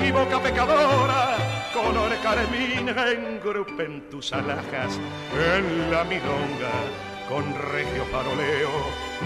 y 0.02 0.10
boca 0.10 0.40
pecadora, 0.40 1.36
color 1.74 2.12
carmín, 2.22 2.88
engrupen 2.88 4.08
tus 4.08 4.32
alhajas 4.32 4.98
en 5.34 5.90
la 5.90 6.04
milonga 6.04 7.09
con 7.30 7.44
regio 7.72 8.04
faroleo, 8.06 8.70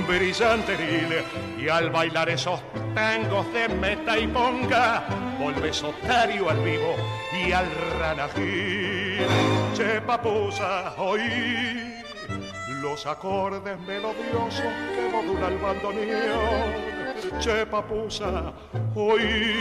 brillanteril, 0.06 1.24
y 1.58 1.68
al 1.68 1.88
bailar 1.90 2.28
esos 2.28 2.60
tangos 2.94 3.50
de 3.54 3.68
meta 3.68 4.18
y 4.18 4.26
ponga, 4.26 5.04
volves 5.38 5.82
otario 5.82 6.50
al 6.50 6.62
vivo 6.62 6.94
y 7.32 7.52
al 7.52 7.66
ranajil. 7.98 9.26
Che 9.74 10.02
papusa, 10.02 10.94
oí 10.98 12.02
los 12.82 13.06
acordes 13.06 13.80
melodiosos 13.80 14.72
que 14.94 15.10
modula 15.10 15.48
el 15.48 15.58
bandoneón. 15.58 16.94
Che 17.40 17.64
papusa, 17.64 18.52
oí 18.94 19.54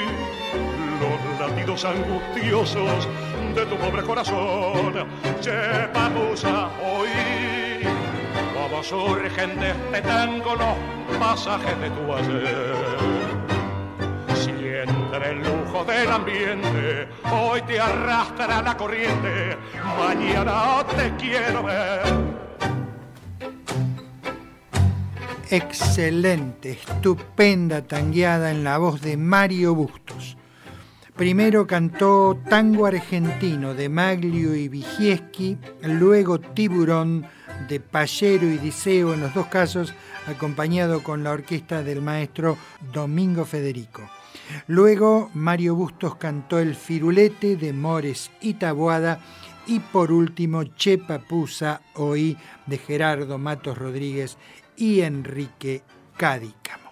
los 1.00 1.40
latidos 1.40 1.86
angustiosos 1.86 3.08
de 3.56 3.66
tu 3.66 3.78
pobre 3.78 4.04
corazón. 4.04 5.08
Che 5.42 5.88
papusa, 5.94 6.70
oí 6.84 7.63
como 8.74 8.84
surgen 8.84 9.60
de 9.60 9.70
este 9.70 10.02
tango 10.02 10.56
los 10.56 11.20
pasajes 11.20 11.80
de 11.80 11.90
tu 11.92 12.12
ayer. 12.12 13.04
entre 14.88 15.30
el 15.30 15.38
lujo 15.38 15.86
del 15.86 16.12
ambiente, 16.12 17.08
hoy 17.32 17.62
te 17.62 17.80
arrastra 17.80 18.62
la 18.62 18.76
corriente, 18.76 19.58
mañana 19.98 20.84
te 20.98 21.16
quiero 21.18 21.64
ver. 21.64 22.02
Excelente, 25.52 26.72
estupenda 26.72 27.84
tangueada 27.84 28.50
en 28.50 28.64
la 28.64 28.80
voz 28.80 29.02
de 29.02 29.18
Mario 29.18 29.76
Bustos. 29.76 30.36
Primero 31.16 31.68
cantó 31.68 32.40
Tango 32.50 32.88
Argentino 32.88 33.76
de 33.76 33.88
Maglio 33.88 34.56
y 34.56 34.68
Vigieski, 34.68 35.58
luego 35.84 36.40
Tiburón 36.40 37.28
de 37.70 37.80
Pallero 37.80 38.48
y 38.48 38.58
Diceo, 38.58 39.14
en 39.14 39.22
los 39.22 39.34
dos 39.34 39.46
casos 39.46 39.94
acompañado 40.28 41.04
con 41.04 41.24
la 41.24 41.32
orquesta 41.32 41.84
del 41.84 42.02
maestro 42.02 42.58
Domingo 42.92 43.46
Federico. 43.46 44.10
Luego 44.66 45.30
Mario 45.36 45.76
Bustos 45.76 46.16
cantó 46.16 46.58
El 46.58 46.76
Firulete 46.76 47.58
de 47.58 47.74
Mores 47.74 48.32
y 48.42 48.56
Taboada 48.56 49.20
y 49.68 49.80
por 49.80 50.12
último 50.12 50.64
Che 50.64 50.98
Papusa 50.98 51.82
Oí 51.94 52.36
de 52.66 52.78
Gerardo 52.80 53.38
Matos 53.38 53.78
Rodríguez 53.78 54.38
y 54.76 55.02
Enrique 55.02 55.84
Cádicamo. 56.18 56.83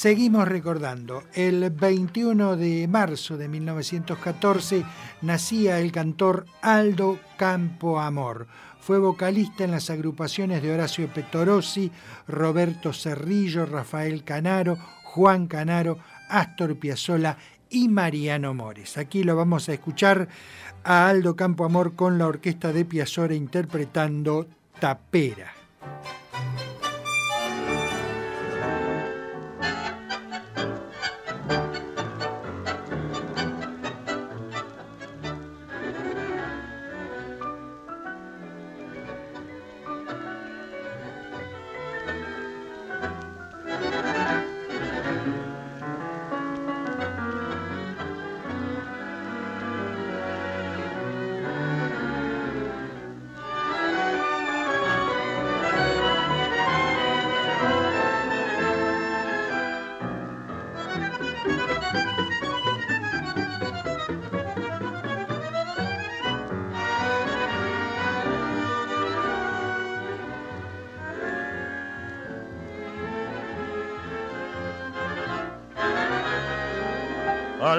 Seguimos 0.00 0.48
recordando, 0.48 1.24
el 1.34 1.68
21 1.68 2.56
de 2.56 2.88
marzo 2.88 3.36
de 3.36 3.48
1914 3.48 4.82
nacía 5.20 5.78
el 5.78 5.92
cantor 5.92 6.46
Aldo 6.62 7.18
Campo 7.36 8.00
Amor. 8.00 8.46
Fue 8.80 8.98
vocalista 8.98 9.62
en 9.64 9.72
las 9.72 9.90
agrupaciones 9.90 10.62
de 10.62 10.72
Horacio 10.72 11.06
Petorosi, 11.08 11.92
Roberto 12.26 12.94
Cerrillo, 12.94 13.66
Rafael 13.66 14.24
Canaro, 14.24 14.78
Juan 15.04 15.46
Canaro, 15.46 15.98
Astor 16.30 16.78
Piazzolla 16.78 17.36
y 17.68 17.88
Mariano 17.88 18.54
Mores. 18.54 18.96
Aquí 18.96 19.22
lo 19.22 19.36
vamos 19.36 19.68
a 19.68 19.74
escuchar 19.74 20.28
a 20.82 21.10
Aldo 21.10 21.36
Campo 21.36 21.66
Amor 21.66 21.94
con 21.94 22.16
la 22.16 22.26
orquesta 22.26 22.72
de 22.72 22.86
Piazzolla 22.86 23.34
interpretando 23.34 24.48
Tapera. 24.80 25.52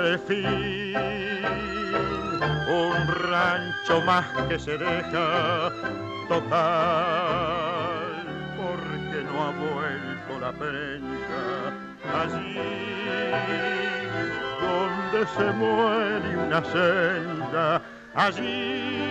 Al 0.02 0.20
fin 0.20 0.96
un 2.68 3.08
rancho 3.30 4.02
más 4.02 4.26
que 4.50 4.58
se 4.58 4.78
deja 4.78 5.72
total 6.28 6.50
porque 8.58 9.24
no 9.26 9.44
ha 9.44 9.52
vuelto 9.52 10.40
la 10.40 10.52
prensa 10.54 11.42
allí 12.20 12.58
donde 14.62 15.20
se 15.36 15.52
muere 15.52 16.38
una 16.48 16.64
senda 16.66 17.82
allí 18.16 19.02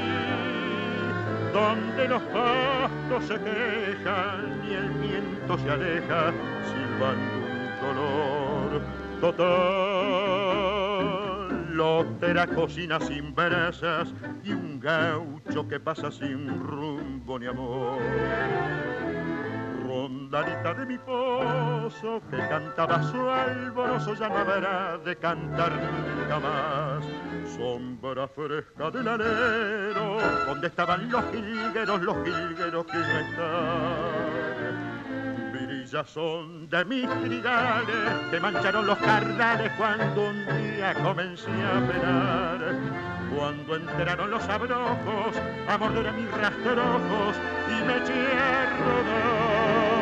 donde 1.53 2.09
los 2.09 2.23
pastos 2.23 3.25
se 3.29 3.35
quejan 3.35 4.61
y 4.69 4.75
el 4.75 4.91
viento 4.91 5.59
se 5.59 5.71
aleja 5.71 6.33
silbando 6.65 7.37
un 7.47 7.71
dolor 7.81 8.83
total. 9.21 9.90
Lotera 11.73 12.47
cocina 12.47 12.99
sin 13.01 13.35
brasas 13.35 14.13
y 14.43 14.53
un 14.53 14.81
gaucho 14.81 15.69
que 15.69 15.79
pasa 15.79 16.11
sin 16.11 16.49
rumbo 16.63 17.39
ni 17.39 17.47
amor. 17.47 17.99
Rondalita 19.85 20.75
de 20.75 20.87
mi 20.87 20.99
pozo 20.99 22.21
que 22.31 22.37
cantaba 22.37 23.03
su 23.03 23.29
alboroso 23.29 24.15
ya 24.15 24.29
no 24.29 24.39
habrá 24.39 24.99
de 24.99 25.17
cantar 25.17 25.73
nunca 25.73 26.39
más. 26.41 27.05
Sombra 27.57 28.27
fresca 28.29 28.91
del 28.91 29.09
alero 29.09 30.19
donde 30.47 30.67
estaban 30.67 31.11
los 31.11 31.25
jilgueros, 31.31 32.03
los 32.03 32.17
jilgueros 32.25 32.87
que 32.87 32.99
no 32.99 33.19
están 33.19 34.30
ya 35.91 36.05
son 36.05 36.69
de 36.69 36.85
mis 36.85 37.09
trigales 37.23 38.31
que 38.31 38.39
mancharon 38.39 38.87
los 38.87 38.99
cardales 38.99 39.73
cuando 39.77 40.29
un 40.29 40.47
día 40.47 40.95
comencé 40.95 41.51
a 41.51 41.81
penar. 41.87 42.75
Cuando 43.37 43.77
entraron 43.77 44.31
los 44.31 44.43
abrojos 44.49 45.37
a 45.69 45.79
morder 45.79 46.07
a 46.07 46.13
mis 46.13 46.31
rastrojos 46.31 47.37
y 47.69 47.85
me 47.85 47.97
eché 47.97 48.33
a 48.33 48.67
rodar. 48.79 50.00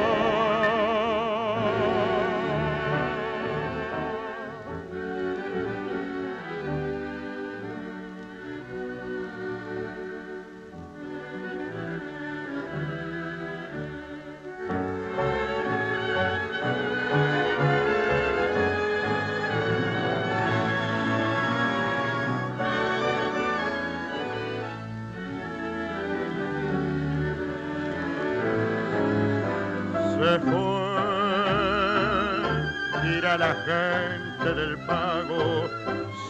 Gente 33.69 34.55
del 34.55 34.79
pago 34.87 35.69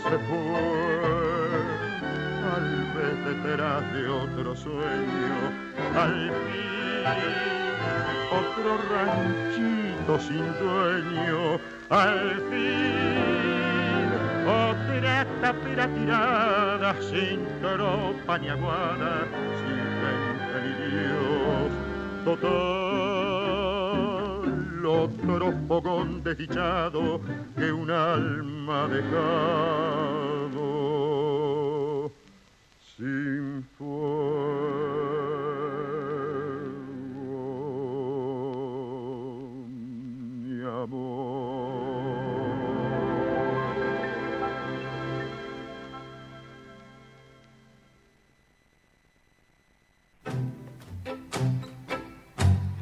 se 0.02 0.16
fue. 0.27 0.78
Al 2.56 2.69
vez 2.97 3.16
detrás 3.27 3.93
de 3.93 4.09
otro 4.09 4.56
sueño, 4.56 5.36
al 5.97 6.32
fin 6.47 6.69
otro 8.40 8.70
ranchito 8.93 10.19
sin 10.19 10.47
dueño, 10.59 11.60
al 11.90 12.40
fin 12.51 14.09
otra 14.48 15.27
tapera 15.40 15.86
tirada 15.86 16.94
sin 17.01 17.47
tropa 17.60 18.39
ni 18.39 18.48
aguada, 18.48 19.27
sin 19.60 19.78
gente 20.02 20.56
ni 20.65 20.73
Dios, 20.90 21.70
total 22.24 22.77
otro 25.39 25.55
fogón 25.69 26.23
desdichado 26.24 27.20
que 27.56 27.70
un 27.70 27.89
alma 27.90 28.89
dejado 28.89 29.20
sin 32.97 33.65
fuego 33.78 34.27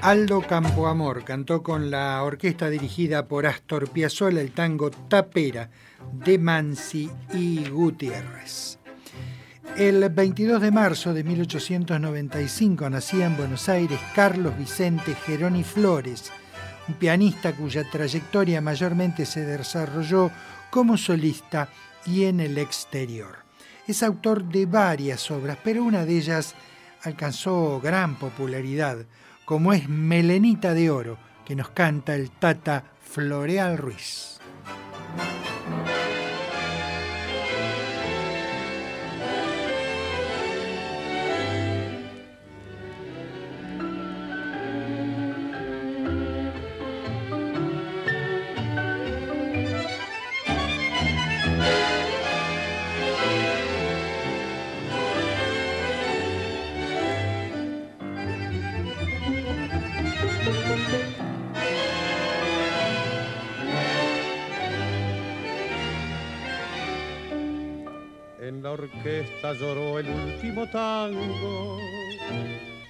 Aldo 0.07 0.41
Campoamor 0.41 1.24
cantó 1.24 1.65
con 1.65 1.91
la 1.91 2.23
orquesta 2.23 2.70
dirigida 2.70 3.27
por 3.27 3.45
Astor 3.45 3.91
Piazzolla 3.91 4.41
el 4.41 4.53
tango 4.53 4.89
Tapera 4.89 5.69
de 6.12 6.39
Mansi 6.39 7.11
y 7.35 7.69
Gutiérrez. 7.69 8.78
El 9.77 10.09
22 10.09 10.62
de 10.62 10.70
marzo 10.70 11.12
de 11.12 11.24
1895 11.24 12.89
nacía 12.89 13.27
en 13.27 13.37
Buenos 13.37 13.69
Aires 13.69 13.99
Carlos 14.15 14.57
Vicente 14.57 15.16
Geroni 15.27 15.65
Flores, 15.65 16.31
un 16.87 16.95
pianista 16.95 17.53
cuya 17.57 17.83
trayectoria 17.91 18.61
mayormente 18.61 19.27
se 19.27 19.45
desarrolló 19.45 20.31
como 20.70 20.97
solista 20.97 21.69
y 22.07 22.27
en 22.27 22.39
el 22.39 22.59
exterior. 22.59 23.39
Es 23.89 24.05
autor 24.05 24.45
de 24.45 24.66
varias 24.66 25.28
obras, 25.33 25.59
pero 25.65 25.83
una 25.83 26.05
de 26.05 26.16
ellas 26.16 26.55
alcanzó 27.03 27.81
gran 27.81 28.15
popularidad, 28.15 28.99
como 29.47 29.73
es 29.73 29.89
Melenita 29.89 30.74
de 30.74 30.90
Oro, 30.90 31.18
que 31.47 31.55
nos 31.55 31.70
canta 31.70 32.16
el 32.16 32.32
Tata 32.32 32.82
Floreal 33.01 33.78
Ruiz. 33.78 34.35
Orquesta 68.70 69.52
lloró 69.52 69.98
el 69.98 70.09
último 70.09 70.66
tango, 70.66 71.78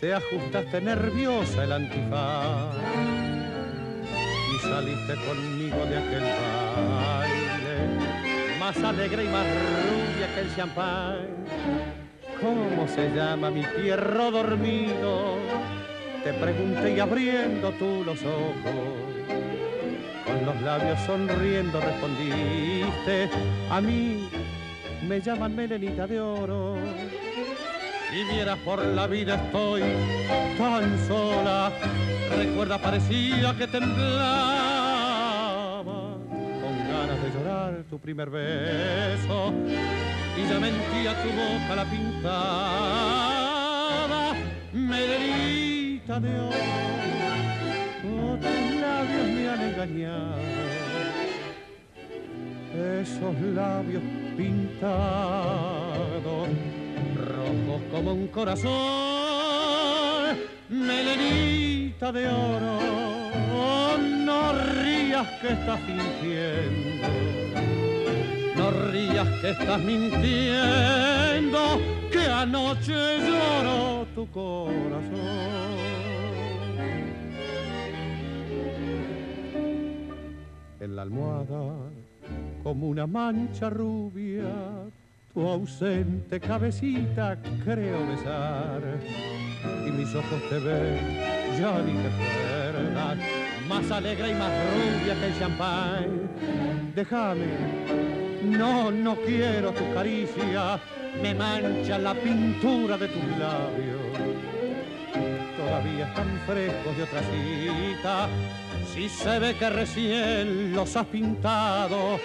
te 0.00 0.14
ajustaste 0.14 0.80
nerviosa 0.80 1.64
el 1.64 1.72
antifaz 1.72 2.74
y 4.54 4.58
saliste 4.60 5.14
conmigo 5.26 5.76
de 5.86 5.98
aquel 5.98 6.22
baile, 6.88 7.78
más 8.58 8.76
alegre 8.78 9.24
y 9.24 9.28
más 9.28 9.46
rubia 9.46 10.34
que 10.34 10.40
el 10.40 10.56
champán. 10.56 11.18
¿Cómo 12.40 12.86
se 12.88 13.10
llama 13.14 13.50
mi 13.50 13.62
pierro 13.62 14.30
dormido? 14.30 15.36
Te 16.22 16.32
pregunté 16.34 16.94
y 16.94 17.00
abriendo 17.00 17.70
tú 17.72 18.02
los 18.04 18.22
ojos 18.22 19.06
con 20.26 20.44
los 20.44 20.62
labios 20.62 20.98
sonriendo 21.06 21.80
respondiste 21.80 23.30
a 23.70 23.80
mí 23.80 24.28
me 25.08 25.20
llaman 25.20 25.54
Melenita 25.54 26.06
de 26.06 26.20
Oro. 26.20 26.76
Y 28.12 28.24
vieras 28.32 28.58
por 28.58 28.84
la 28.84 29.06
vida 29.06 29.34
estoy 29.36 29.82
tan 30.56 30.98
sola, 31.06 31.70
recuerda 32.36 32.78
parecía 32.78 33.54
que 33.56 33.66
temblaba 33.66 35.04
con 36.60 36.78
ganas 36.88 37.22
de 37.22 37.30
llorar 37.38 37.84
tu 37.90 37.98
primer 37.98 38.30
beso 38.30 39.52
y 40.36 40.48
ya 40.48 40.58
mentía 40.58 41.22
tu 41.22 41.28
boca 41.28 41.76
la 41.76 41.84
pintada, 41.84 42.62
Melenita 44.72 46.18
de 46.20 46.40
Oro. 46.40 46.56
Otros 48.34 48.70
labios 48.80 49.28
me 49.34 49.48
han 49.48 49.62
engañado, 49.62 50.38
esos 52.76 53.40
labios 53.54 54.02
pintado, 54.36 56.46
rojos 57.14 57.82
como 57.90 58.12
un 58.12 58.28
corazón, 58.28 58.72
melenita 60.68 62.12
de 62.12 62.28
oro, 62.28 62.78
no 64.24 64.52
rías 64.82 65.26
que 65.40 65.48
estás 65.48 65.80
fingiendo, 65.80 67.08
no 68.56 68.70
rías 68.90 69.28
que 69.40 69.50
estás 69.50 69.80
mintiendo, 69.80 71.80
que 72.12 72.26
anoche 72.26 73.18
lloró 73.20 74.06
tu 74.14 74.30
corazón. 74.30 75.56
En 80.78 80.94
la 80.94 81.02
almohada 81.02 81.90
como 82.62 82.88
una 82.88 83.06
mancha 83.06 83.70
rubia, 83.70 84.44
tu 85.32 85.46
ausente 85.46 86.40
cabecita 86.40 87.38
creo 87.64 88.06
besar. 88.06 88.82
Y 89.86 89.90
mis 89.90 90.14
ojos 90.14 90.42
te 90.48 90.58
ven, 90.58 90.98
ya 91.58 91.78
ni 91.82 91.92
te 91.92 92.08
acuerdas, 92.08 93.18
más 93.68 93.90
alegre 93.90 94.30
y 94.30 94.34
más 94.34 94.52
rubia 94.72 95.14
que 95.20 95.26
el 95.26 95.38
champán. 95.38 96.30
Déjame, 96.94 97.46
no, 98.44 98.90
no 98.90 99.16
quiero 99.16 99.72
tu 99.72 99.92
caricia, 99.94 100.80
me 101.22 101.34
mancha 101.34 101.98
la 101.98 102.14
pintura 102.14 102.96
de 102.96 103.08
tus 103.08 103.38
labios. 103.38 103.96
Todavía 105.56 106.08
están 106.08 106.40
frescos 106.46 106.96
de 106.96 107.02
otra 107.02 107.20
cita 107.20 108.28
si 108.96 109.08
se 109.10 109.38
ve 109.38 109.54
que 109.54 109.68
recién 109.68 110.72
los 110.72 110.96
has 110.96 111.06
pintado, 111.06 112.18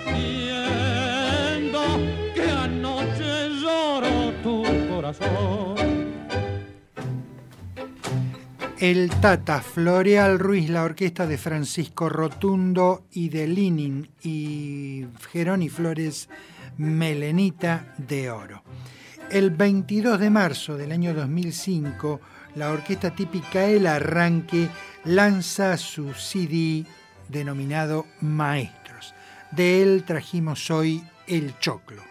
que 2.36 2.52
anoche 2.52 3.50
lloró 3.60 4.32
tu 4.44 4.64
corazón. 4.90 5.76
El 8.80 9.10
Tata, 9.22 9.62
Floreal 9.62 10.40
Ruiz, 10.40 10.70
la 10.70 10.84
orquesta 10.84 11.26
de 11.28 11.38
Francisco 11.38 12.10
Rotundo 12.10 13.06
y 13.12 13.30
de 13.30 13.48
Linin 13.48 14.10
y 14.24 15.06
Geroni 15.32 15.70
Flores, 15.70 16.28
Melenita 16.78 17.94
de 17.98 18.32
Oro. 18.32 18.64
El 19.30 19.52
22 19.52 20.20
de 20.20 20.30
marzo 20.30 20.76
del 20.78 20.92
año 20.92 21.14
2005, 21.14 22.20
la 22.56 22.72
orquesta 22.72 23.12
típica 23.12 23.66
El 23.66 23.88
Arranque 23.88 24.70
lanza 25.06 25.78
su 25.78 26.14
CD 26.14 26.86
denominado 27.28 28.06
Maestros. 28.20 29.14
De 29.52 29.82
él 29.82 30.04
trajimos 30.06 30.70
hoy 30.70 31.04
El 31.28 31.58
Choclo. 31.60 32.11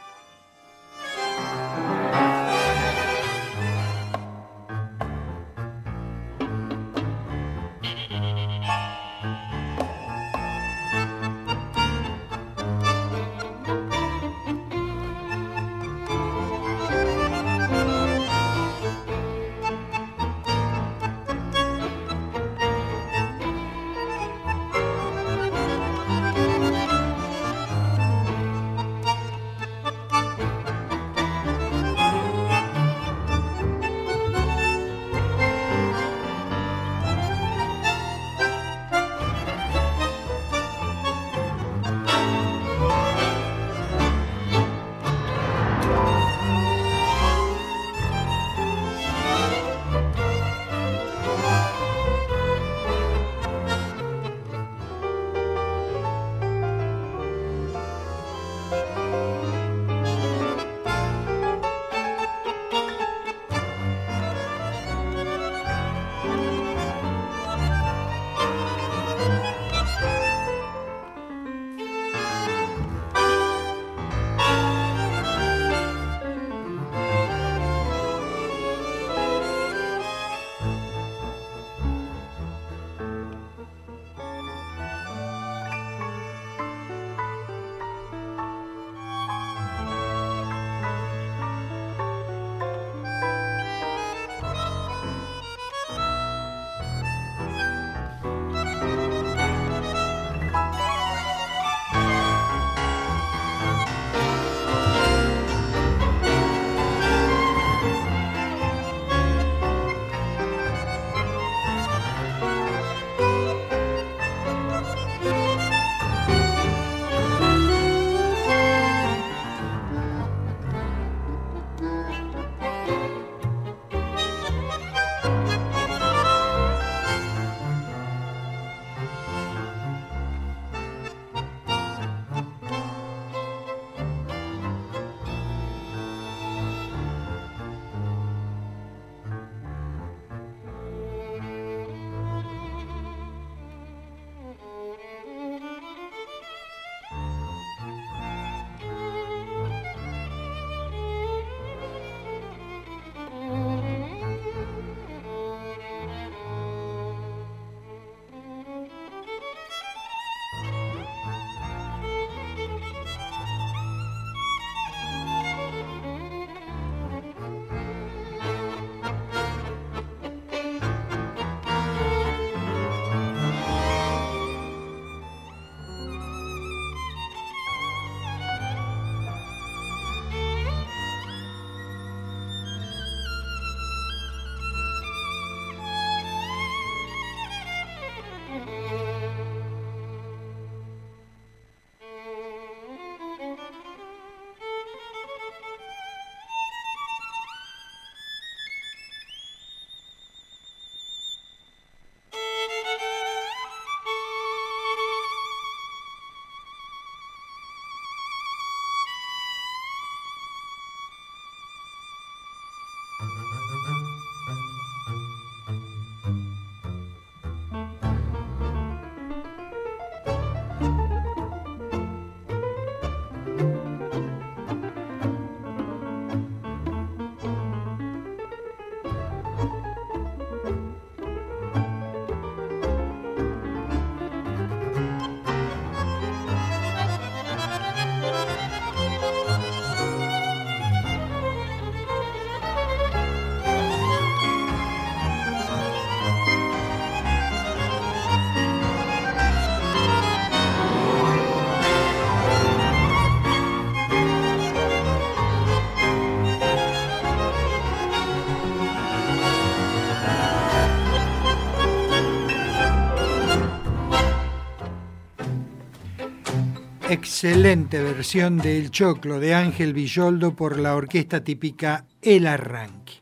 Excelente 267.43 268.03
versión 268.03 268.59
del 268.59 268.91
Choclo 268.91 269.41
de 269.41 269.55
Ángel 269.55 269.95
Villoldo 269.95 270.55
por 270.55 270.79
la 270.79 270.95
orquesta 270.95 271.43
típica 271.43 272.05
El 272.21 272.47
Arranque. 272.47 273.15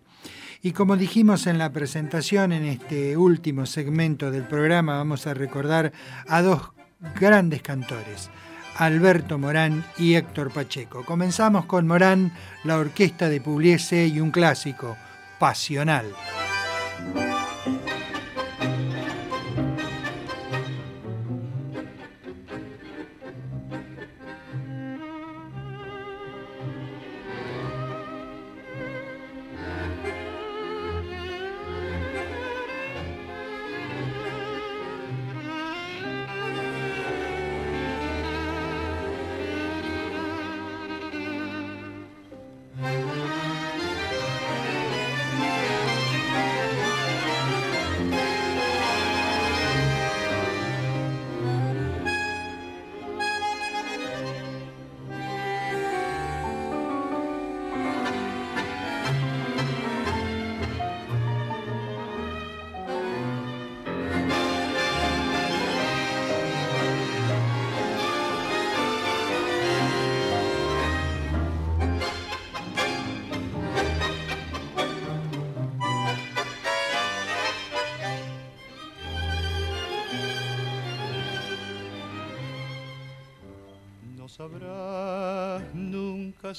Y 0.61 0.73
como 0.73 0.97
dijimos 0.97 1.47
en 1.47 1.57
la 1.57 1.71
presentación, 1.73 2.51
en 2.51 2.65
este 2.65 3.17
último 3.17 3.65
segmento 3.65 4.33
del 4.33 4.43
programa 4.43 4.97
vamos 4.97 5.29
a 5.29 5.35
recordar 5.35 5.93
a 6.27 6.43
dos 6.43 6.73
grandes 7.15 7.63
cantores, 7.63 8.29
Alberto 8.75 9.39
Morán 9.39 9.85
y 9.99 10.15
Héctor 10.15 10.51
Pacheco. 10.51 11.05
Comenzamos 11.05 11.67
con 11.67 11.87
Morán, 11.87 12.33
la 12.65 12.77
orquesta 12.79 13.29
de 13.29 13.41
Pugliese 13.41 14.09
y 14.09 14.19
un 14.19 14.33
clásico, 14.33 14.97
Pasional. 15.39 16.07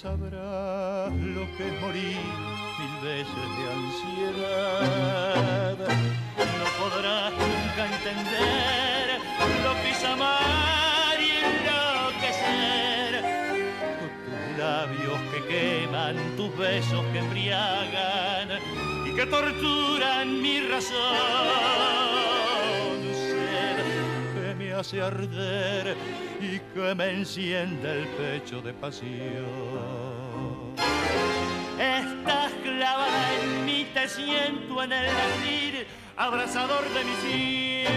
Sabrás 0.02 1.12
lo 1.12 1.44
que 1.58 1.68
es 1.68 1.82
morir 1.82 2.22
mil 2.80 2.96
veces 3.04 3.48
de 3.58 3.64
ansiedad. 3.80 5.78
No 6.38 6.68
podrás 6.80 7.32
nunca 7.34 7.82
entender 7.94 9.06
lo 9.62 9.72
que 9.82 9.90
es 9.92 10.04
amar 10.06 11.18
y 11.20 11.32
enloquecer. 11.50 13.12
Tus 14.00 14.58
labios 14.58 15.20
que 15.34 15.40
queman, 15.52 16.16
tus 16.38 16.52
besos 16.58 17.04
que 17.12 17.20
embriagan 17.20 18.48
y 19.06 19.16
que 19.18 19.26
torturan 19.26 20.42
mi 20.42 20.62
razón. 20.62 20.98
Sed 23.12 23.78
que 24.34 24.56
me 24.56 24.72
hace 24.72 25.02
arder 25.02 25.98
y 26.40 26.60
que 26.74 26.96
me 26.96 27.10
enciende 27.12 28.02
el 28.02 28.08
pecho 28.08 28.62
de 28.62 28.74
pasión. 28.74 29.46
Estás 31.78 32.52
clavada 32.64 33.36
en 33.42 33.66
mí, 33.66 33.88
te 33.94 34.08
siento 34.08 34.84
en 34.84 34.92
el 34.94 35.06
latir, 35.06 35.88
abrazador 36.16 36.84
de 36.94 37.04
mis 37.04 37.18
sienes. 37.18 37.90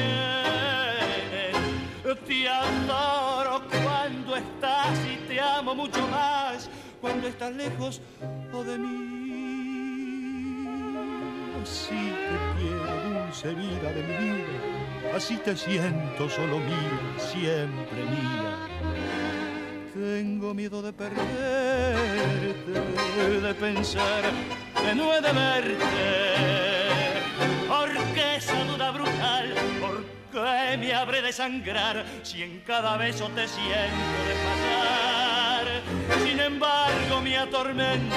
Te 2.27 2.49
adoro 2.49 3.63
cuando 3.69 4.37
estás 4.37 4.99
y 5.11 5.17
te 5.29 5.41
amo 5.41 5.75
mucho 5.75 6.07
más 6.09 6.69
cuando 7.01 7.27
estás 7.27 7.53
lejos 7.55 8.01
o 8.53 8.63
de 8.63 8.79
mí. 8.79 9.03
Así 11.63 12.13
te 12.29 12.37
quiero, 12.59 13.25
dulce 13.25 13.55
vida 13.55 13.93
de 13.93 14.03
mi 14.03 14.17
vida, 14.25 14.92
así 15.15 15.37
te 15.39 15.57
siento 15.57 16.29
solo 16.29 16.59
mía, 16.59 17.01
siempre 17.19 18.05
mía. 18.05 18.69
Tengo 19.95 20.55
miedo 20.55 20.81
de 20.83 20.93
perderte, 20.93 21.21
de 23.41 23.55
pensar 23.55 24.23
que 24.83 24.95
no 24.95 25.13
he 25.13 25.21
de 25.21 25.33
verte, 25.33 26.35
porque 27.69 28.37
esa 28.37 28.65
duda 28.65 28.91
brutal, 28.91 29.55
¿por 29.81 30.05
qué 30.33 30.77
me 30.79 30.95
habré 30.95 31.21
de 31.21 31.33
sangrar 31.33 32.05
si 32.23 32.43
en 32.43 32.61
cada 32.61 32.97
beso 32.97 33.29
te 33.35 33.47
siento 33.47 34.25
de 34.29 34.35
pasar? 34.47 35.67
Sin 36.27 36.41
embargo, 36.41 37.21
me 37.23 37.37
atormento, 37.37 38.17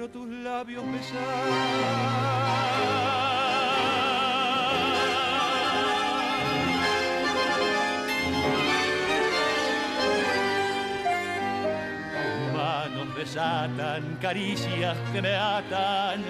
quiero 0.00 0.12
tus 0.12 0.28
labios 0.28 0.84
besar. 0.92 1.20
Desatan 13.16 14.16
caricias 14.18 14.96
que 15.12 15.20
me 15.20 15.34
atan 15.34 16.24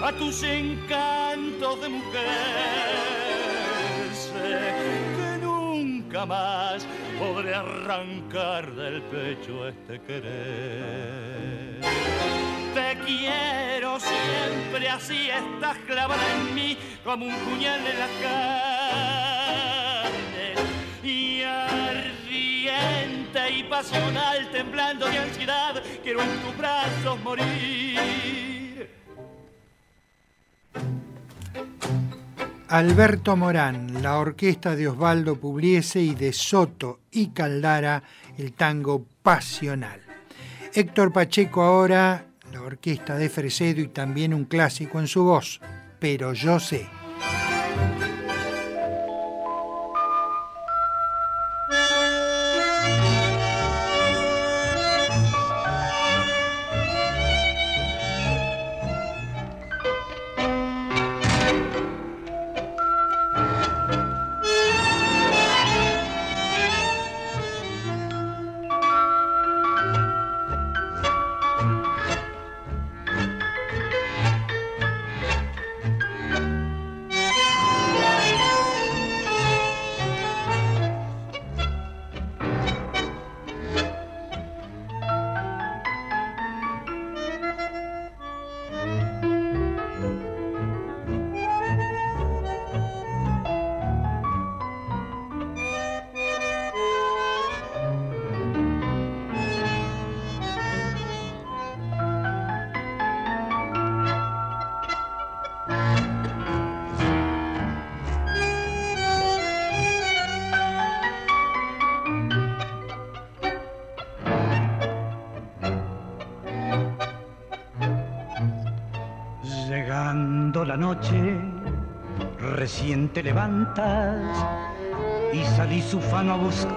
a 0.00 0.12
tus 0.12 0.44
encantos 0.44 1.80
de 1.80 1.88
mujer. 1.88 2.22
Que 5.16 5.38
nunca 5.44 6.24
más 6.24 6.86
podré 7.18 7.52
arrancar 7.52 8.72
del 8.76 9.02
pecho 9.02 9.66
este 9.66 10.00
querer. 10.02 11.16
Quiero 13.06 14.00
siempre 14.00 14.88
así, 14.88 15.30
estás 15.30 15.78
clavada 15.86 16.22
en 16.34 16.54
mí 16.56 16.76
como 17.04 17.26
un 17.26 17.36
puñal 17.36 17.80
en 17.86 17.98
la 18.00 18.08
carne. 20.00 20.54
Y 21.04 21.40
ardiente 21.42 22.70
y 23.58 23.62
pasional, 23.62 24.50
temblando 24.50 25.06
de 25.06 25.18
ansiedad, 25.18 25.80
quiero 26.02 26.20
en 26.20 26.40
tus 26.40 26.58
brazos 26.58 27.22
morir. 27.22 28.90
Alberto 32.68 33.36
Morán, 33.36 34.02
la 34.02 34.18
orquesta 34.18 34.74
de 34.74 34.88
Osvaldo 34.88 35.36
Pugliese 35.36 36.00
y 36.00 36.16
de 36.16 36.32
Soto 36.32 36.98
y 37.12 37.28
Caldara, 37.28 38.02
el 38.36 38.52
tango 38.54 39.06
pasional. 39.22 40.00
Héctor 40.74 41.12
Pacheco 41.12 41.62
ahora, 41.62 42.26
orquesta 42.66 43.16
de 43.16 43.28
Fresedo 43.28 43.80
y 43.80 43.88
también 43.88 44.34
un 44.34 44.44
clásico 44.44 44.98
en 44.98 45.06
su 45.06 45.24
voz, 45.24 45.60
pero 46.00 46.32
yo 46.32 46.58
sé. 46.58 46.86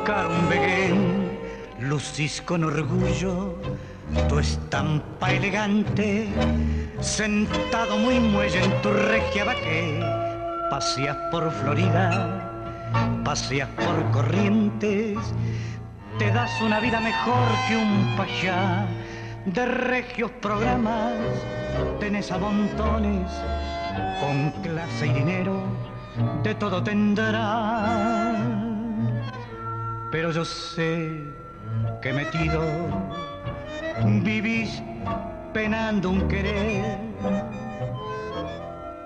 Un 0.10 0.49
veguén. 0.49 1.40
Lucís 1.80 2.41
con 2.41 2.64
orgullo 2.64 3.56
tu 4.27 4.40
estampa 4.40 5.31
elegante, 5.31 6.27
sentado 6.99 7.98
muy 7.98 8.19
muelle 8.19 8.64
en 8.64 8.81
tu 8.81 8.91
regia 8.91 9.45
vaque, 9.45 9.99
paseas 10.69 11.15
por 11.31 11.52
Florida, 11.52 12.52
paseas 13.23 13.69
por 13.69 14.11
Corrientes, 14.11 15.18
te 16.18 16.31
das 16.31 16.49
una 16.61 16.80
vida 16.80 16.99
mejor 16.99 17.48
que 17.68 17.77
un 17.77 18.15
payá 18.18 18.88
de 19.45 19.65
regios 19.65 20.31
programas, 20.41 21.14
tenés 21.99 22.31
a 22.31 22.40
montones, 22.40 23.31
con 24.19 24.52
clase 24.64 25.07
y 25.07 25.14
dinero, 25.14 25.61
de 26.44 26.56
todo 26.56 26.84
tendrás. 26.84 28.59
Pero 30.11 30.31
yo 30.31 30.44
sé 30.44 31.23
que 32.02 32.11
metido 32.14 32.64
vivís 34.23 34.81
penando 35.53 36.10
un 36.10 36.27
querer, 36.27 36.98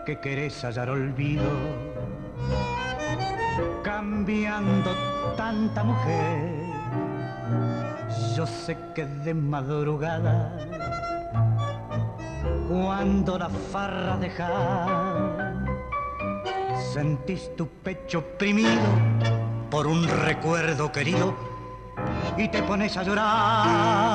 que 0.06 0.18
querés 0.20 0.64
hallar 0.64 0.90
olvido, 0.90 1.44
cambiando 3.84 4.92
tanta 5.36 5.84
mujer. 5.84 6.64
Yo 8.38 8.48
sé 8.48 8.78
que 8.96 9.06
de 9.06 9.34
madrugada, 9.34 10.58
cuando 12.70 13.38
la 13.38 13.50
farra 13.50 14.18
deja, 14.18 14.50
sentís 16.94 17.54
tu 17.58 17.68
pecho 17.68 18.20
oprimido 18.20 19.43
por 19.74 19.88
un 19.88 20.08
recuerdo 20.08 20.92
querido 20.92 21.36
y 22.38 22.48
te 22.48 22.62
pones 22.62 22.96
a 22.96 23.02
llorar. 23.02 24.14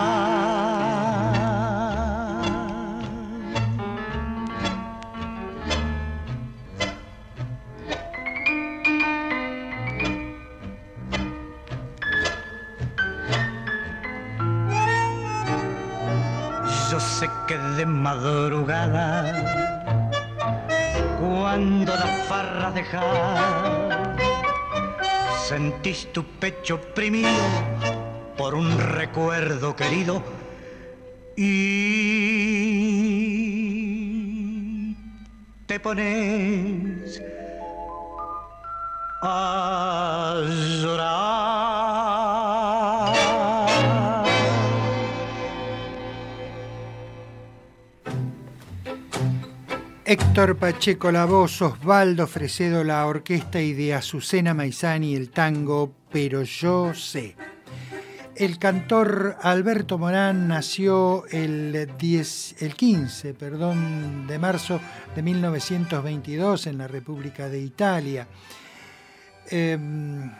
que 17.48 17.58
de 17.58 17.84
madrugada, 17.86 19.24
cuando 21.18 21.94
la 21.96 22.06
farra 22.28 22.70
deja, 22.70 23.97
sentís 25.48 26.12
tu 26.12 26.22
pecho 26.24 26.74
oprimido 26.74 27.30
por 28.36 28.54
un 28.54 28.78
recuerdo 28.78 29.74
querido 29.74 30.22
y 31.34 31.48
te 35.64 35.80
pones 35.80 37.22
a 39.22 40.34
llorar. 40.82 41.17
Héctor 50.10 50.56
Pacheco 50.56 51.12
la 51.12 51.26
voz, 51.26 51.60
Osvaldo 51.60 52.26
Fresedo 52.26 52.82
la 52.82 53.04
orquesta 53.04 53.60
y 53.60 53.74
de 53.74 53.92
Azucena 53.92 54.54
Maizani 54.54 55.14
el 55.14 55.28
tango 55.28 55.92
Pero 56.10 56.44
yo 56.44 56.94
sé. 56.94 57.36
El 58.34 58.58
cantor 58.58 59.36
Alberto 59.42 59.98
Morán 59.98 60.48
nació 60.48 61.26
el, 61.26 61.90
10, 61.98 62.62
el 62.62 62.74
15 62.74 63.34
perdón, 63.34 64.26
de 64.26 64.38
marzo 64.38 64.80
de 65.14 65.22
1922 65.22 66.68
en 66.68 66.78
la 66.78 66.88
República 66.88 67.50
de 67.50 67.60
Italia. 67.60 68.26
Em, 69.50 70.32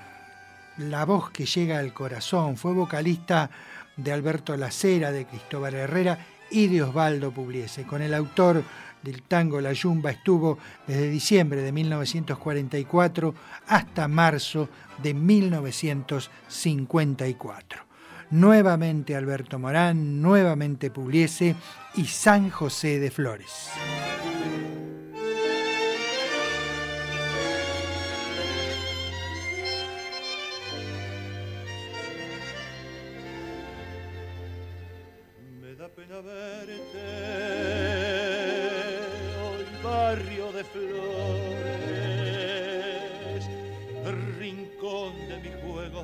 la 0.79 1.05
voz 1.05 1.29
que 1.29 1.45
llega 1.45 1.79
al 1.79 1.93
corazón. 1.93 2.57
Fue 2.57 2.73
vocalista 2.73 3.51
de 3.99 4.13
Alberto 4.13 4.57
Lacera, 4.57 5.13
de 5.13 5.27
Cristóbal 5.27 5.75
Herrera 5.75 6.19
y 6.51 6.69
de 6.69 6.85
Osvaldo 6.85 7.33
Pugliese. 7.33 7.85
Con 7.85 8.01
el 8.01 8.15
autor 8.15 8.65
del 9.03 9.23
tango 9.23 9.61
La 9.61 9.73
Yumba 9.73 10.11
estuvo 10.11 10.59
desde 10.87 11.11
diciembre 11.11 11.63
de 11.63 11.73
1944 11.73 13.35
hasta 13.67 14.07
marzo 14.09 14.69
de 15.03 15.15
1954. 15.15 17.89
Nuevamente 18.31 19.17
Alberto 19.17 19.59
Morán, 19.59 20.21
nuevamente 20.21 20.91
Pugliese 20.91 21.57
y 21.95 22.05
San 22.07 22.51
José 22.51 22.99
de 22.99 23.11
Flores. 23.11 23.71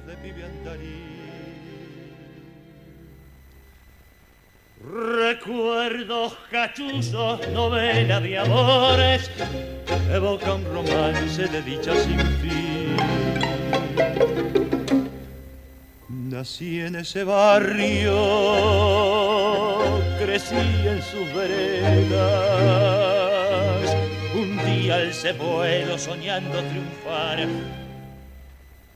De 0.06 0.16
pibe 0.16 0.44
Recuerdos 4.82 6.36
cachuzos, 6.51 7.48
novela 7.48 8.20
de 8.20 8.39
amores, 8.39 9.31
evoca 10.12 10.55
un 10.55 10.64
romance 10.66 11.47
de 11.47 11.62
dicha 11.62 11.94
sin 11.97 12.20
fin. 12.40 12.97
Nací 16.09 16.81
en 16.81 16.97
ese 16.97 17.24
barrio, 17.24 18.12
crecí 20.18 20.56
en 20.86 21.01
sus 21.02 21.32
veredas 21.35 22.74
un 24.35 24.59
día 24.66 25.12
se 25.12 25.32
vuelo 25.32 25.97
soñando 25.97 26.60
triunfar. 26.62 27.47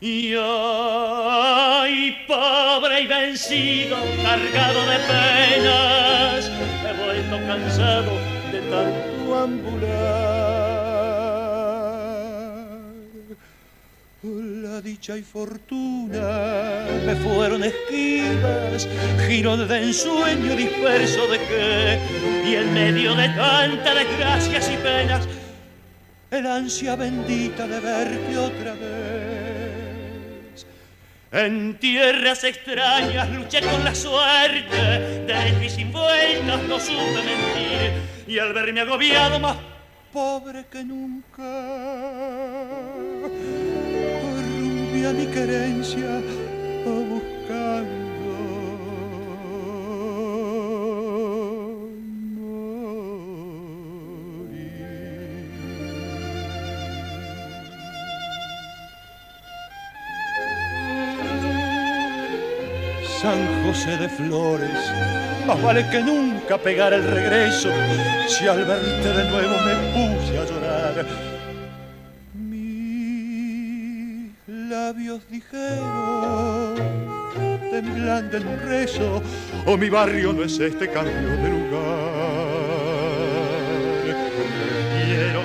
Y 0.01 0.33
ay, 0.41 2.17
pobre 2.29 3.01
y 3.01 3.07
vencido, 3.09 3.97
cargado 4.23 4.81
de 4.87 4.97
penas, 5.01 6.49
he 6.87 6.93
vuelto 7.05 7.37
cansado 7.49 8.13
de 8.53 8.61
tanto 8.71 9.37
ambular. 9.37 10.39
La 14.23 14.81
dicha 14.81 15.17
y 15.17 15.23
fortuna 15.23 16.85
me 17.05 17.17
fueron 17.17 17.65
esquivas, 17.65 18.89
giro 19.27 19.57
de 19.57 19.83
ensueño 19.83 20.55
disperso 20.55 21.27
de 21.27 21.39
que, 21.39 21.99
y 22.49 22.55
en 22.55 22.73
medio 22.73 23.17
de 23.17 23.29
tanta 23.31 23.95
desgracias 23.95 24.71
y 24.71 24.77
penas, 24.77 25.27
el 26.31 26.47
ansia 26.47 26.95
bendita 26.95 27.67
de 27.67 27.81
verte 27.81 28.39
otra 28.39 28.75
vez. 28.75 29.18
En 31.31 31.79
tierras 31.79 32.43
extrañas 32.45 33.29
luché 33.31 33.61
con 33.61 33.85
la 33.85 33.95
suerte, 33.95 34.77
de 35.27 35.67
y 35.67 35.69
sin 35.69 35.93
vueltas 35.93 36.63
no 36.63 36.81
supe 36.81 37.21
mentir, 37.23 37.93
y 38.27 38.39
al 38.39 38.55
verme 38.55 38.81
agobiado 38.81 39.39
más 39.39 39.57
pobre 40.11 40.65
que 40.71 40.83
nunca, 40.85 41.43
a 45.09 45.13
mi 45.13 45.27
querencia 45.27 46.21
San 63.21 63.65
José 63.65 63.97
de 63.97 64.09
Flores, 64.09 64.79
más 65.45 65.61
vale 65.61 65.85
que 65.91 66.01
nunca 66.01 66.57
pegar 66.57 66.93
el 66.93 67.03
regreso, 67.03 67.69
si 68.29 68.47
al 68.47 68.65
verte 68.65 69.13
de 69.13 69.31
nuevo 69.31 69.57
me 69.67 69.75
puse 69.93 70.39
a 70.39 70.45
llorar. 70.45 71.07
Mis 72.35 72.71
labios 74.47 75.29
dijeron, 75.29 76.77
temblando 77.73 78.37
en 78.37 78.47
un 78.47 78.61
rezo, 78.61 79.21
o 79.67 79.73
oh, 79.73 79.77
mi 79.77 79.89
barrio 79.89 80.33
no 80.33 80.45
es 80.45 80.59
este 80.61 80.89
cambio 80.89 81.13
de 81.13 81.49
lugar. 81.49 82.19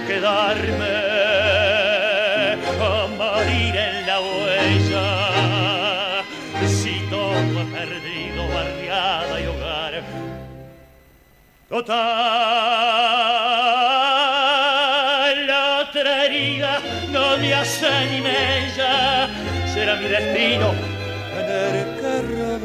quedarme 0.07 1.02
Total, 11.73 11.97
la 15.47 15.79
otra 15.81 16.25
herida 16.25 16.79
no 17.11 17.35
me 17.37 17.51
hace 17.51 17.89
ni 18.11 18.21
mella. 18.21 19.27
Será 19.73 19.95
mi 19.95 20.05
destino 20.05 20.71
tener 21.35 21.87
que 21.99 22.21
robar 22.29 22.63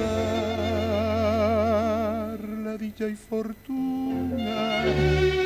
la 2.66 2.76
dicha 2.76 3.06
y 3.06 3.14
fortuna. 3.14 4.84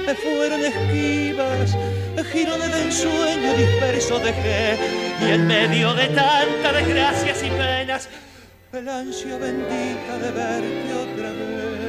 Me 0.09 0.15
fueron 0.17 0.61
esquivas, 0.65 1.79
giro 2.33 2.59
de 2.59 2.83
ensueño 2.83 3.55
disperso 3.55 4.19
dejé, 4.19 4.77
y 5.25 5.31
en 5.31 5.47
medio 5.47 5.95
de 5.95 6.09
tanta 6.09 6.73
desgracias 6.73 7.45
y 7.45 7.51
penas, 7.51 8.09
el 8.73 8.89
ansia 8.89 9.39
bendita 9.39 10.19
de 10.21 10.33
verte 10.33 10.95
otra 10.95 11.31
vez. 11.31 11.82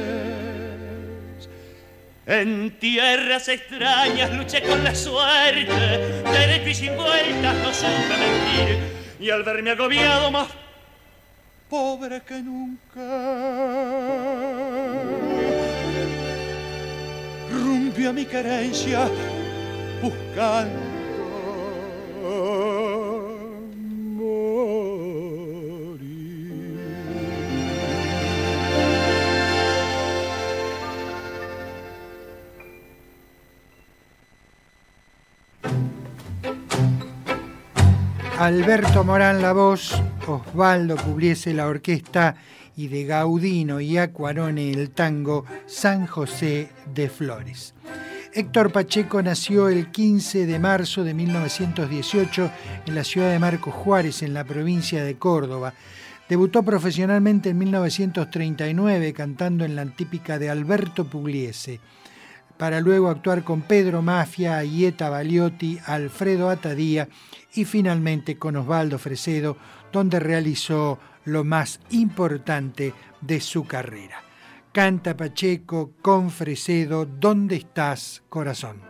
En 2.26 2.78
tierras 2.78 3.48
extrañas 3.48 4.32
luché 4.32 4.62
con 4.62 4.82
la 4.82 4.94
suerte, 4.94 6.22
derecho 6.32 6.68
y 6.70 6.74
sin 6.74 6.96
vueltas 6.96 7.54
no 7.56 7.74
supe 7.74 8.16
mentir, 8.18 8.78
y 9.20 9.28
al 9.28 9.42
verme 9.42 9.72
agobiado 9.72 10.30
más 10.30 10.48
pobre 11.68 12.22
que 12.22 12.40
nunca, 12.40 13.02
rumpió 17.52 18.12
mi 18.14 18.24
querencia 18.24 19.06
buscando 20.00 20.83
Alberto 38.44 39.04
Morán 39.04 39.40
la 39.40 39.54
voz, 39.54 39.98
Osvaldo 40.26 40.96
Pugliese 40.96 41.54
la 41.54 41.66
orquesta 41.66 42.36
y 42.76 42.88
de 42.88 43.04
Gaudino 43.06 43.80
y 43.80 43.96
Acuarone 43.96 44.70
el 44.70 44.90
tango 44.90 45.46
San 45.64 46.06
José 46.06 46.68
de 46.94 47.08
Flores. 47.08 47.72
Héctor 48.34 48.70
Pacheco 48.70 49.22
nació 49.22 49.70
el 49.70 49.90
15 49.90 50.44
de 50.44 50.58
marzo 50.58 51.04
de 51.04 51.14
1918 51.14 52.50
en 52.84 52.94
la 52.94 53.02
ciudad 53.02 53.30
de 53.30 53.38
Marcos 53.38 53.72
Juárez, 53.72 54.22
en 54.22 54.34
la 54.34 54.44
provincia 54.44 55.02
de 55.02 55.16
Córdoba. 55.16 55.72
Debutó 56.28 56.62
profesionalmente 56.62 57.48
en 57.48 57.56
1939 57.56 59.14
cantando 59.14 59.64
en 59.64 59.74
la 59.74 59.86
típica 59.86 60.38
de 60.38 60.50
Alberto 60.50 61.06
Pugliese, 61.06 61.80
para 62.58 62.80
luego 62.80 63.08
actuar 63.08 63.42
con 63.42 63.62
Pedro 63.62 64.02
Mafia, 64.02 64.58
Aieta 64.58 65.08
Baliotti, 65.08 65.78
Alfredo 65.86 66.50
Atadía 66.50 67.08
y 67.54 67.64
finalmente 67.64 68.38
con 68.38 68.56
Osvaldo 68.56 68.98
Fresedo, 68.98 69.56
donde 69.92 70.20
realizó 70.20 70.98
lo 71.24 71.44
más 71.44 71.80
importante 71.90 72.92
de 73.20 73.40
su 73.40 73.64
carrera. 73.64 74.22
Canta 74.72 75.16
Pacheco 75.16 75.92
con 76.02 76.30
Fresedo, 76.30 77.06
¿dónde 77.06 77.56
estás, 77.56 78.22
corazón? 78.28 78.80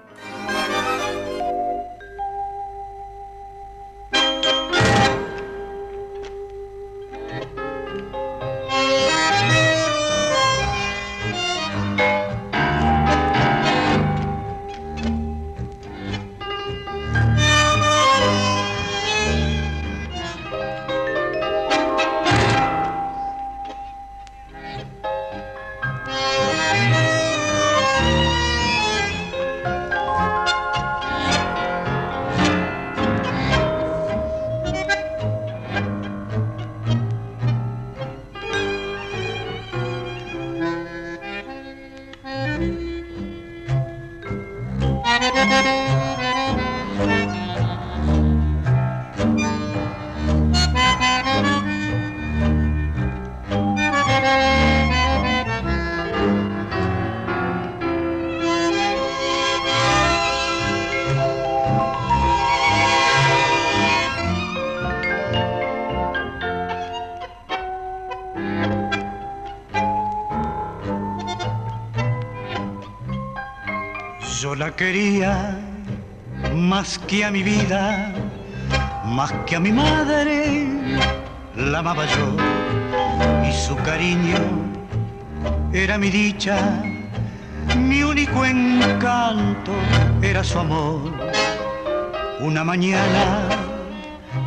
Quería 74.77 75.59
más 76.55 76.99
que 76.99 77.25
a 77.25 77.31
mi 77.31 77.43
vida, 77.43 78.13
más 79.05 79.33
que 79.47 79.57
a 79.57 79.61
mi 79.61 79.73
madre, 79.73 80.67
la 81.57 81.79
amaba 81.79 82.05
yo 82.07 82.37
y 83.49 83.53
su 83.53 83.77
cariño 83.77 84.39
era 85.73 85.97
mi 85.99 86.11
dicha, 86.11 86.83
mi 87.77 88.03
único 88.03 88.45
encanto 88.45 89.73
era 90.23 90.43
su 90.43 90.59
amor. 90.59 91.13
Una 92.41 92.65
mañana 92.65 93.49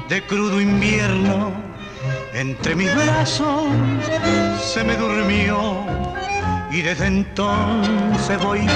de 0.09 0.21
crudo 0.23 0.59
invierno, 0.59 1.51
entre 2.33 2.75
mis 2.75 2.93
brazos 2.93 3.65
se 4.61 4.83
me 4.83 4.95
durmió 4.95 6.06
y 6.71 6.81
desde 6.81 7.07
entonces 7.07 8.43
voy 8.43 8.67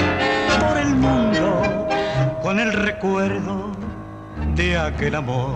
por 0.60 0.76
el 0.78 0.94
mundo 0.96 1.88
con 2.42 2.58
el 2.58 2.72
recuerdo 2.72 3.72
de 4.54 4.78
aquel 4.78 5.14
amor. 5.14 5.54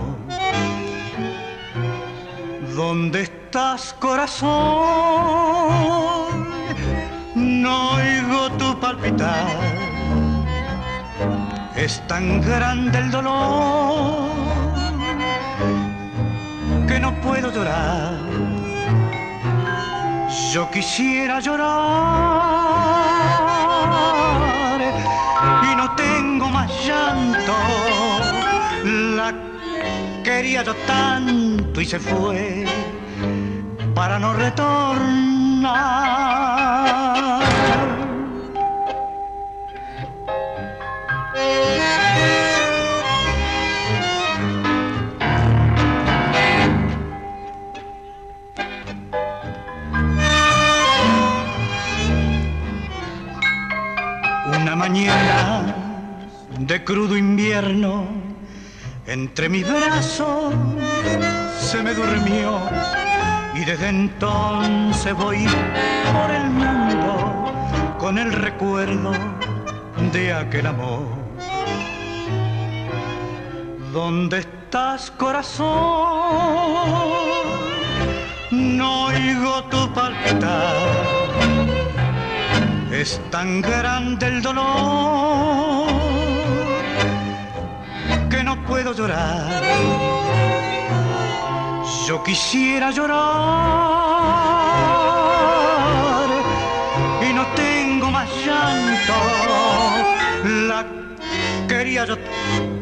¿Dónde 2.75 3.23
estás, 3.23 3.93
corazón? 3.99 4.47
No 7.35 7.91
oigo 7.95 8.51
tu 8.57 8.79
palpitar. 8.79 9.47
Es 11.75 12.05
tan 12.07 12.41
grande 12.41 12.99
el 12.99 13.11
dolor 13.11 14.29
que 16.87 16.99
no 16.99 17.13
puedo 17.21 17.51
llorar. 17.51 18.36
Yo 20.53 20.69
quisiera 20.71 21.39
llorar 21.39 21.97
la 29.15 29.33
quería 30.23 30.63
yo 30.63 30.73
tanto 30.85 31.81
y 31.81 31.85
se 31.85 31.99
fue 31.99 32.65
para 33.93 34.19
no 34.19 34.33
retornar. 34.33 35.37
Una 54.87 54.99
mañana 54.99 55.75
de 56.59 56.81
crudo 56.85 57.17
invierno, 57.17 58.07
entre 59.05 59.49
mis 59.49 59.67
brazos 59.67 60.53
se 61.59 61.83
me 61.83 61.93
durmió 61.93 62.61
y 63.53 63.65
desde 63.65 63.89
entonces 63.89 65.13
voy 65.13 65.45
por 66.13 66.31
el 66.31 66.49
mundo 66.51 67.51
con 67.99 68.17
el 68.17 68.31
recuerdo 68.31 69.11
de 70.13 70.31
aquel 70.31 70.67
amor. 70.67 71.03
¿Dónde 73.91 74.39
estás, 74.39 75.11
corazón? 75.11 75.67
No 78.51 79.07
oigo 79.07 79.63
tu 79.65 79.93
palpitar. 79.93 81.26
Es 82.97 83.21
tan 83.29 83.61
grande 83.61 84.25
el 84.25 84.41
dolor 84.41 85.87
que 88.27 88.43
no 88.43 88.65
puedo 88.65 88.91
llorar. 88.91 89.61
Yo 92.07 92.23
quisiera 92.23 92.89
llorar 92.89 93.19
y 97.21 97.33
no 97.33 97.45
tengo 97.53 98.09
más 98.09 98.27
llanto. 98.43 99.13
La 100.67 100.83
quería 101.67 102.03
yo 102.05 102.17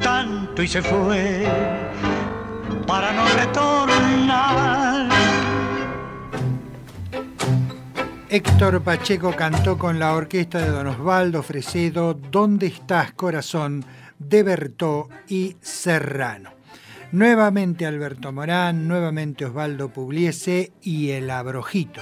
tanto 0.01 0.63
y 0.63 0.67
se 0.69 0.81
fue 0.81 1.45
para 2.87 3.11
no 3.11 3.27
retornar. 3.27 5.14
Héctor 8.35 8.83
Pacheco 8.83 9.33
cantó 9.33 9.77
con 9.77 9.97
la 9.97 10.13
orquesta 10.13 10.59
de 10.59 10.69
Don 10.69 10.87
Osvaldo 10.87 11.41
Fresedo 11.41 12.13
¿Dónde 12.13 12.67
estás, 12.67 13.13
corazón? 13.13 13.85
de 14.19 14.43
Bertó 14.43 15.07
y 15.29 15.55
Serrano. 15.61 16.51
Nuevamente 17.13 17.85
Alberto 17.85 18.33
Morán, 18.33 18.89
nuevamente 18.89 19.45
Osvaldo 19.45 19.87
Pugliese 19.87 20.73
y 20.81 21.11
El 21.11 21.29
Abrojito. 21.29 22.01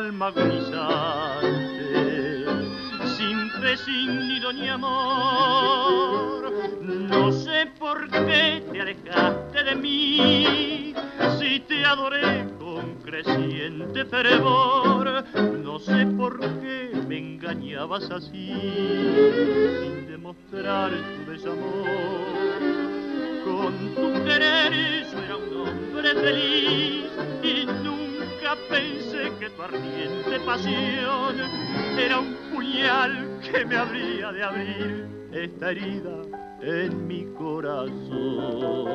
alma 0.00 0.30
grisa 0.32 0.99
herida 35.62 36.22
en 36.62 37.06
mi 37.06 37.24
corazón. 37.34 38.90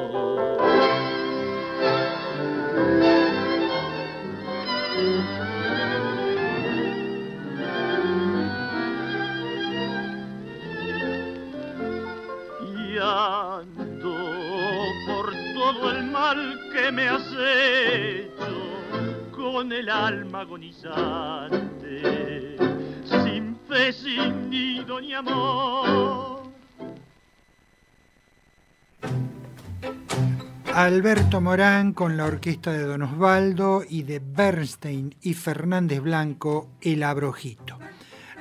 El 19.85 19.91
alma 19.91 20.39
agonizante, 20.41 21.61
sin 23.05 23.55
fe, 23.67 23.93
sin 23.93 24.49
nido 24.49 24.99
ni 24.99 25.13
amor 25.13 26.49
Alberto 30.73 31.39
Morán 31.39 31.93
con 31.93 32.17
la 32.17 32.25
orquesta 32.25 32.71
de 32.71 32.81
Don 32.81 33.03
Osvaldo 33.03 33.83
y 33.87 34.01
de 34.01 34.19
Bernstein 34.19 35.13
y 35.21 35.35
Fernández 35.35 36.01
Blanco, 36.01 36.71
El 36.81 37.03
Abrojito. 37.03 37.77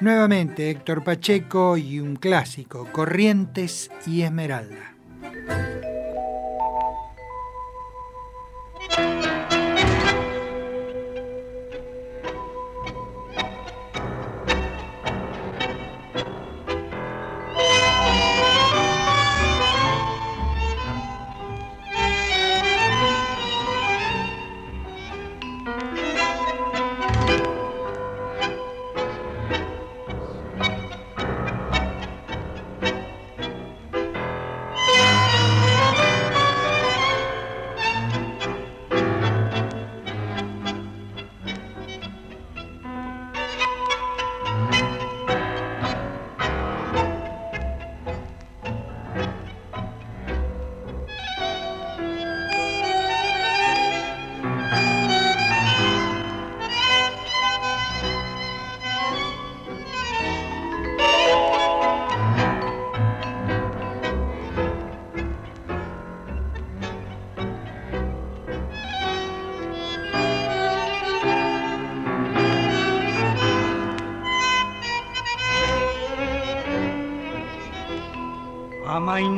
Nuevamente 0.00 0.70
Héctor 0.70 1.04
Pacheco 1.04 1.76
y 1.76 2.00
un 2.00 2.16
clásico, 2.16 2.88
Corrientes 2.90 3.90
y 4.06 4.22
Esmeralda. 4.22 4.94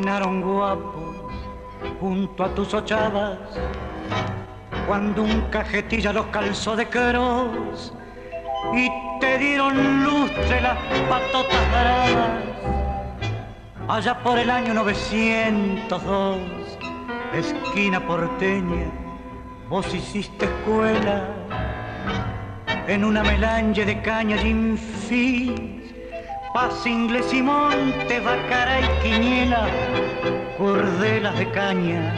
Guapos 0.07 1.17
junto 2.01 2.45
a 2.45 2.55
tus 2.55 2.73
ochavas, 2.75 3.39
cuando 4.87 5.23
un 5.23 5.41
cajetilla 5.51 6.13
los 6.13 6.27
calzó 6.27 6.77
de 6.77 6.87
cross 6.87 7.93
y 8.73 8.89
te 9.21 9.39
dieron 9.39 10.05
lustre 10.05 10.61
las 10.61 10.79
patotas 11.09 11.71
doradas. 11.73 12.43
Allá 13.89 14.23
por 14.23 14.39
el 14.39 14.51
año 14.51 14.75
902, 14.75 16.39
esquina 17.35 18.01
porteña, 18.07 18.91
vos 19.69 19.93
hiciste 19.93 20.45
escuela 20.45 21.29
en 22.87 23.05
una 23.05 23.23
melange 23.23 23.85
de 23.85 24.01
caña 24.03 24.37
y 24.43 24.49
infis, 24.49 25.86
paz 26.57 26.87
inglés 26.87 27.35
y 27.35 27.43
monte, 27.43 28.19
bacara 28.21 28.81
y 28.81 28.89
quiniela, 29.03 29.69
cordelas 30.57 31.37
de 31.39 31.51
caña 31.51 32.15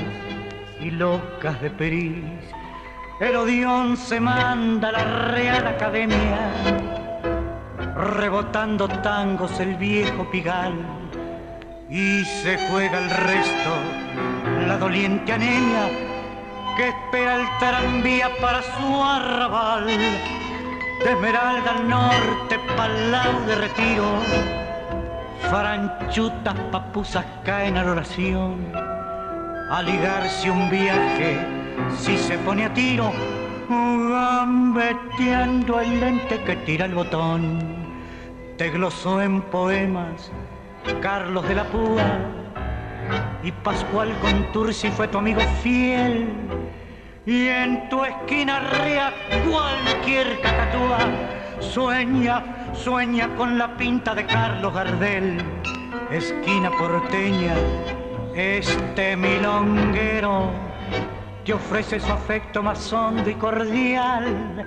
y 0.80 0.92
locas 0.92 1.60
de 1.60 1.68
peris. 1.72 2.44
El 3.18 3.34
odión 3.34 3.96
se 3.96 4.20
manda 4.20 4.90
a 4.90 4.92
la 4.92 5.04
Real 5.32 5.66
Academia, 5.66 6.52
rebotando 7.96 8.86
tangos 8.86 9.58
el 9.58 9.74
viejo 9.74 10.30
pigal, 10.30 10.74
y 11.90 12.24
se 12.24 12.58
juega 12.68 12.98
el 13.00 13.10
resto, 13.10 13.72
la 14.68 14.78
doliente 14.78 15.32
anemia 15.32 15.90
que 16.76 16.90
espera 16.90 17.40
el 17.40 17.46
tranvía 17.58 18.30
para 18.40 18.62
su 18.62 19.02
arrabal. 19.02 20.37
De 21.04 21.12
Esmeralda 21.12 21.70
al 21.70 21.88
norte, 21.88 22.58
palau 22.76 23.46
de 23.46 23.54
retiro, 23.54 24.18
faranchutas, 25.50 26.54
papusas 26.72 27.24
caen 27.44 27.76
a 27.76 27.84
la 27.84 27.92
oración, 27.92 28.72
a 29.70 29.80
ligarse 29.82 30.50
un 30.50 30.68
viaje 30.68 31.38
si 31.96 32.18
se 32.18 32.36
pone 32.38 32.64
a 32.64 32.74
tiro, 32.74 33.12
gambeteando 33.68 35.80
el 35.80 36.00
lente 36.00 36.42
que 36.42 36.56
tira 36.56 36.86
el 36.86 36.94
botón. 36.94 37.60
Te 38.56 38.70
glosó 38.70 39.22
en 39.22 39.42
poemas 39.42 40.32
Carlos 41.00 41.48
de 41.48 41.54
la 41.54 41.64
Púa 41.64 42.02
y 43.42 43.52
Pascual 43.52 44.12
Contursi 44.20 44.90
fue 44.90 45.06
tu 45.06 45.18
amigo 45.18 45.40
fiel. 45.62 46.28
Y 47.28 47.46
en 47.46 47.90
tu 47.90 48.02
esquina 48.02 48.58
rea 48.58 49.12
cualquier 49.46 50.40
cacatúa 50.40 51.00
sueña, 51.60 52.72
sueña 52.72 53.28
con 53.36 53.58
la 53.58 53.76
pinta 53.76 54.14
de 54.14 54.24
Carlos 54.24 54.72
Gardel. 54.72 55.36
Esquina 56.10 56.70
porteña, 56.70 57.54
este 58.34 59.14
milonguero 59.14 60.50
te 61.44 61.52
ofrece 61.52 62.00
su 62.00 62.10
afecto 62.10 62.62
más 62.62 62.90
hondo 62.94 63.28
y 63.28 63.34
cordial 63.34 64.66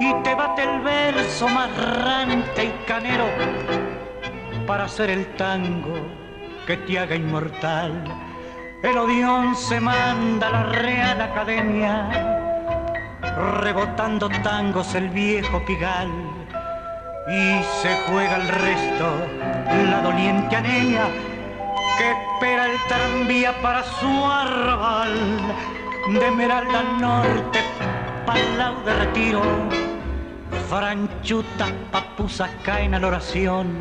y 0.00 0.12
te 0.24 0.34
bate 0.34 0.64
el 0.64 0.80
verso 0.80 1.46
más 1.46 1.70
rante 2.02 2.64
y 2.64 2.84
canero 2.84 3.26
para 4.66 4.86
hacer 4.86 5.08
el 5.08 5.24
tango 5.36 5.94
que 6.66 6.78
te 6.78 6.98
haga 6.98 7.14
inmortal. 7.14 8.31
El 8.82 8.98
odión 8.98 9.54
se 9.54 9.80
manda 9.80 10.48
a 10.48 10.50
la 10.50 10.62
Real 10.64 11.20
Academia, 11.20 12.08
rebotando 13.60 14.28
tangos 14.42 14.94
el 14.96 15.08
viejo 15.08 15.64
pigal, 15.64 16.10
y 17.28 17.62
se 17.80 17.94
juega 18.08 18.36
el 18.36 18.48
resto 18.48 19.16
la 19.88 20.00
doliente 20.02 20.56
anemia 20.56 21.04
que 21.96 22.10
espera 22.10 22.66
el 22.66 22.76
tranvía 22.88 23.52
para 23.62 23.84
su 23.84 24.26
arrabal 24.26 25.14
de 26.08 26.26
Esmeralda 26.26 26.80
al 26.80 27.00
norte, 27.00 27.60
palau 28.26 28.82
de 28.84 28.94
retiro, 28.94 29.42
franchutas, 30.68 31.70
papusas 31.92 32.50
caen 32.64 32.94
a 32.94 32.98
la 32.98 33.06
oración, 33.06 33.78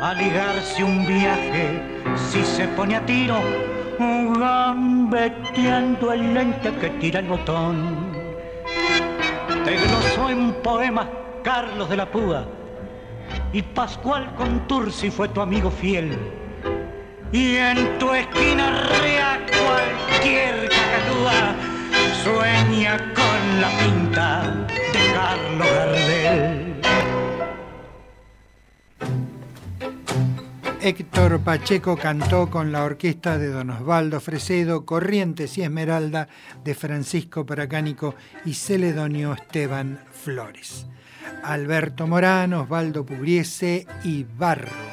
a 0.00 0.14
ligarse 0.14 0.82
un 0.82 1.06
viaje 1.06 1.82
si 2.16 2.42
se 2.42 2.66
pone 2.68 2.96
a 2.96 3.04
tiro, 3.04 3.38
gambeteando 3.98 6.12
el 6.12 6.34
lente 6.34 6.72
que 6.80 6.88
tira 7.00 7.20
el 7.20 7.26
botón. 7.26 8.10
Te 9.64 9.76
glosó 9.76 10.30
en 10.30 10.54
poemas 10.62 11.08
Carlos 11.42 11.90
de 11.90 11.96
la 11.96 12.10
Púa 12.10 12.46
y 13.52 13.62
Pascual 13.62 14.34
Contursi 14.36 15.10
fue 15.10 15.28
tu 15.28 15.40
amigo 15.40 15.70
fiel. 15.70 16.16
Y 17.32 17.56
en 17.56 17.98
tu 17.98 18.12
esquina 18.12 18.88
rea 19.00 19.40
cualquier 19.46 20.68
cacatúa 20.68 21.54
sueña 22.24 22.98
con 23.14 23.60
la 23.60 23.68
pinta 23.78 24.66
de 24.68 25.12
Carlos 25.14 25.68
Gardel. 25.68 26.69
Héctor 30.82 31.40
Pacheco 31.40 31.96
cantó 31.98 32.48
con 32.48 32.72
la 32.72 32.84
orquesta 32.84 33.36
de 33.36 33.48
Don 33.48 33.68
Osvaldo 33.68 34.18
Fresedo, 34.18 34.86
Corrientes 34.86 35.58
y 35.58 35.62
Esmeralda 35.62 36.28
de 36.64 36.74
Francisco 36.74 37.44
Paracánico 37.44 38.14
y 38.46 38.54
Celedonio 38.54 39.34
Esteban 39.34 40.00
Flores. 40.10 40.86
Alberto 41.44 42.06
Morán, 42.06 42.54
Osvaldo 42.54 43.04
Pugliese 43.04 43.86
y 44.04 44.24
Barro. 44.24 44.89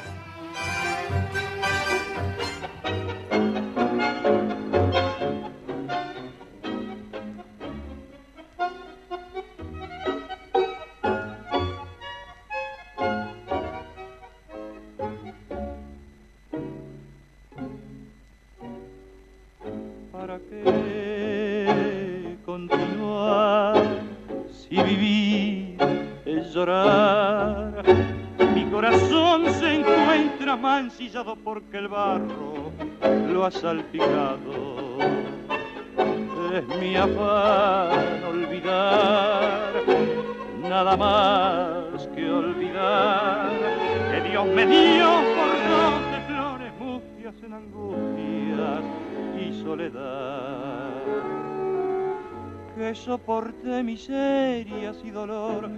Porque 31.42 31.78
el 31.78 31.88
barro 31.88 32.70
lo 33.32 33.46
ha 33.46 33.50
salpicado. 33.50 34.98
Es 36.54 36.66
mi 36.78 36.96
afán 36.96 38.24
olvidar, 38.24 39.72
nada 40.62 40.96
más 40.96 42.06
que 42.14 42.30
olvidar 42.30 43.50
que 44.10 44.28
Dios 44.28 44.46
me 44.48 44.66
dio 44.66 45.08
por 45.36 45.50
de 46.12 46.20
flores 46.26 46.72
mustias 46.78 47.34
en 47.42 47.52
angustias 47.54 48.82
y 49.40 49.62
soledad. 49.62 50.92
Que 52.76 52.94
soporte 52.94 53.82
miserias 53.82 54.96
y 55.02 55.10
dolor 55.10 55.70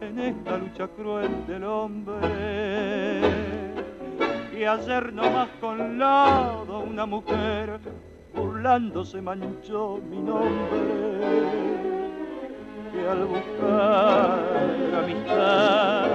en 0.00 0.18
esta 0.18 0.56
lucha 0.56 0.88
cruel 0.88 1.46
del 1.46 1.64
hombre. 1.64 2.99
Y 4.60 4.64
ayer 4.66 5.10
nomás 5.14 5.48
con 5.58 5.98
lado 5.98 6.80
una 6.80 7.06
mujer 7.06 7.80
burlándose 8.34 9.22
manchó 9.22 9.98
mi 10.10 10.18
nombre. 10.18 11.16
Que 12.92 13.08
al 13.08 13.24
buscar 13.24 14.38
amistad 15.02 16.08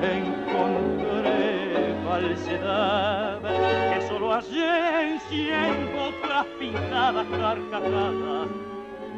encontré 0.00 1.94
falsedad 2.08 3.42
que 3.42 4.08
solo 4.08 4.32
hallé 4.32 5.02
en 5.02 5.20
cien 5.28 5.90
otras 6.08 6.46
pintadas 6.58 7.26
carcajadas 7.38 8.48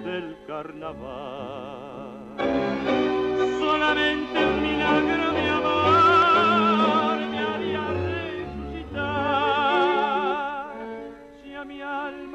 del 0.04 0.36
carnaval. 0.48 2.16
Solamente 3.60 4.44
un 4.44 4.60
milagro 4.60 5.45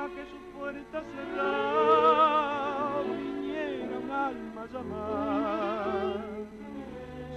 alma 0.02 0.16
que 0.16 0.26
su 0.26 0.38
puerta 0.58 1.04
cerrada 1.14 3.02
viniera 3.04 4.00
un 4.00 4.12
alma 4.12 4.66
llamar. 4.74 6.20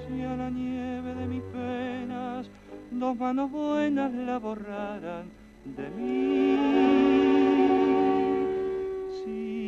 Si 0.07 0.23
a 0.23 0.37
la 0.37 0.51
nieve 0.51 1.15
de 1.15 1.27
mis 1.27 1.43
penas 1.43 2.51
dos 2.91 3.17
manos 3.17 3.51
buenas 3.51 4.13
la 4.13 4.39
borraran 4.39 5.31
de 5.65 5.91
mí. 5.91 6.59
Si 9.25 9.64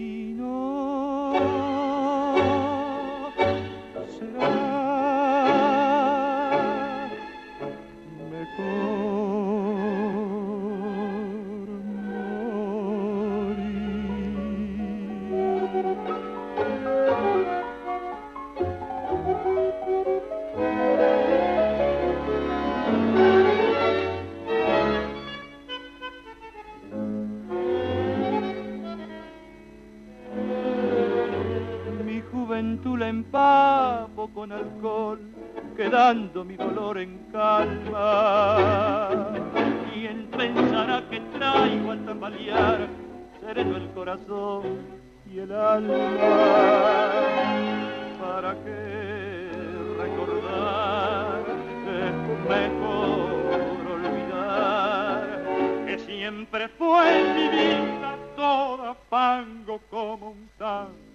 empavo 33.17 34.29
con 34.29 34.53
alcohol, 34.53 35.19
quedando 35.75 36.45
mi 36.45 36.55
dolor 36.57 36.99
en 36.99 37.19
calma. 37.33 38.59
¿Quién 39.91 40.29
pensará 40.37 41.03
que 41.09 41.21
traigo 41.37 41.93
al 41.93 42.05
tambalear 42.05 42.89
sereno 43.41 43.77
el 43.79 43.89
corazón 43.93 44.63
y 45.33 45.39
el 45.39 45.51
alma? 45.51 46.05
¿Para 48.21 48.55
qué 48.65 49.51
recordar? 50.03 51.43
Es 52.05 52.15
mejor 52.55 53.81
olvidar 53.97 55.23
que 55.87 55.99
siempre 56.01 56.69
fue 56.69 57.03
en 57.19 57.35
mi 57.35 57.49
vida 57.49 58.11
toda 58.37 58.95
fango 59.09 59.81
como 59.91 60.33
un 60.33 60.51
tango 60.59 61.07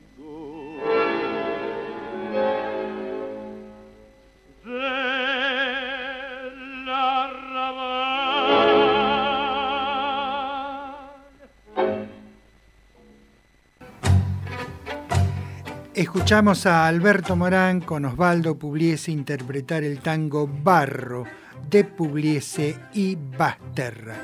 Escuchamos 16.01 16.65
a 16.65 16.87
Alberto 16.87 17.35
Morán 17.35 17.81
con 17.81 18.05
Osvaldo 18.05 18.57
Pugliese 18.57 19.11
interpretar 19.11 19.83
el 19.83 19.99
tango 19.99 20.47
Barro 20.47 21.25
de 21.69 21.83
Pugliese 21.83 22.75
y 22.93 23.15
Basterra. 23.15 24.15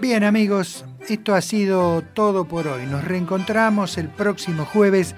Bien 0.00 0.24
amigos, 0.24 0.84
esto 1.08 1.34
ha 1.34 1.40
sido 1.40 2.02
todo 2.02 2.44
por 2.44 2.68
hoy. 2.68 2.86
Nos 2.86 3.04
reencontramos 3.04 3.98
el 3.98 4.08
próximo 4.08 4.64
jueves 4.64 5.14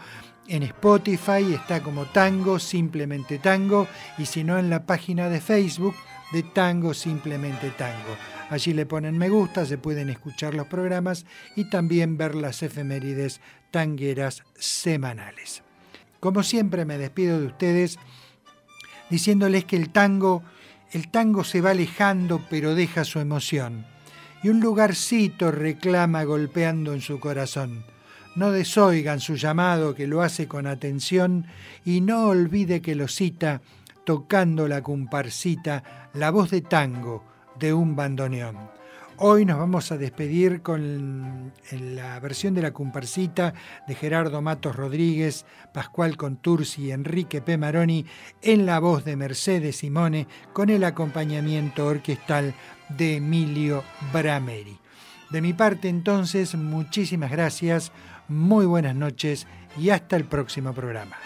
en 0.48 0.64
Spotify 0.64 1.54
está 1.54 1.82
como 1.82 2.06
Tango, 2.06 2.60
simplemente 2.60 3.40
Tango, 3.40 3.88
y 4.18 4.26
si 4.26 4.44
no 4.44 4.58
en 4.58 4.70
la 4.70 4.86
página 4.86 5.30
de 5.30 5.40
Facebook 5.40 5.96
de 6.32 6.44
Tango, 6.44 6.94
simplemente 6.94 7.72
Tango. 7.72 8.18
Allí 8.50 8.74
le 8.74 8.86
ponen 8.86 9.18
me 9.18 9.30
gusta, 9.30 9.66
se 9.66 9.78
pueden 9.78 10.10
escuchar 10.10 10.54
los 10.54 10.68
programas 10.68 11.26
y 11.56 11.70
también 11.70 12.18
ver 12.18 12.36
las 12.36 12.64
efemérides 12.64 13.40
tangueras 13.72 14.44
semanales. 14.56 15.64
Como 16.20 16.44
siempre 16.44 16.86
me 16.86 16.98
despido 16.98 17.40
de 17.40 17.48
ustedes 17.48 17.98
diciéndoles 19.10 19.66
que 19.66 19.76
el 19.76 19.90
tango, 19.90 20.44
el 20.92 21.10
tango 21.10 21.44
se 21.44 21.62
va 21.62 21.72
alejando 21.72 22.42
pero 22.50 22.76
deja 22.76 23.06
su 23.06 23.20
emoción 23.20 23.86
y 24.44 24.50
un 24.50 24.60
lugarcito 24.60 25.52
reclama 25.52 26.24
golpeando 26.24 26.94
en 26.94 27.02
su 27.02 27.20
corazón 27.20 27.86
no 28.36 28.52
desoigan 28.52 29.20
su 29.20 29.36
llamado 29.36 29.94
que 29.95 30.08
lo 30.08 30.22
hace 30.22 30.48
con 30.48 30.68
atención 30.68 31.45
y 31.84 32.02
no 32.02 32.28
olvide 32.28 32.82
que 32.82 32.95
lo 32.95 33.08
cita 33.08 33.62
tocando 34.06 34.68
la 34.68 34.82
comparsita, 34.82 36.10
la 36.14 36.32
voz 36.32 36.52
de 36.52 36.62
tango 36.62 37.24
de 37.60 37.74
un 37.74 37.95
bandoneón. 37.95 38.58
Hoy 39.24 39.45
nos 39.45 39.60
vamos 39.60 39.91
a 39.91 39.98
despedir 39.98 40.64
con 40.64 41.52
la 41.72 42.20
versión 42.20 42.56
de 42.56 42.64
la 42.64 42.74
comparsita 42.74 43.53
de 43.88 43.94
Gerardo 43.94 44.41
Matos 44.41 44.76
Rodríguez, 44.76 45.45
Pascual 45.72 46.18
Contursi 46.18 46.86
y 46.86 46.91
Enrique 46.91 47.40
P. 47.40 47.56
Maroni 47.56 48.03
en 48.41 48.66
la 48.66 48.80
voz 48.80 49.06
de 49.06 49.16
Mercedes 49.16 49.76
Simone 49.76 50.28
con 50.53 50.72
el 50.72 50.84
acompañamiento 50.84 51.86
orquestal 51.86 52.56
de 52.90 53.18
Emilio 53.18 53.84
Brameri. 54.12 54.80
De 55.30 55.41
mi 55.41 55.53
parte 55.53 55.88
entonces, 55.88 56.56
muchísimas 56.56 57.30
gracias 57.30 57.91
muy 58.32 58.66
buenas 58.66 58.95
noches 58.95 59.45
y 59.78 59.90
hasta 59.90 60.16
el 60.16 60.24
próximo 60.24 60.74
programa. 60.74 61.18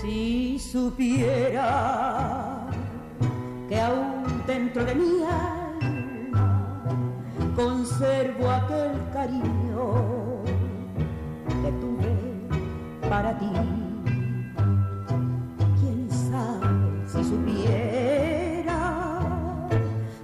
Si 0.00 0.58
supiera 0.58 2.66
que 3.68 3.80
aún 3.80 4.42
dentro 4.46 4.84
de 4.84 4.94
mí 4.94 5.04
conservo 7.54 8.50
aquel 8.50 8.92
cariño 9.12 10.42
que 11.62 11.70
tuve 11.80 12.14
para 13.08 13.38
ti. 13.38 13.50
Quién 15.80 16.10
sabe 16.10 17.06
si 17.06 17.24
supiera 17.24 18.80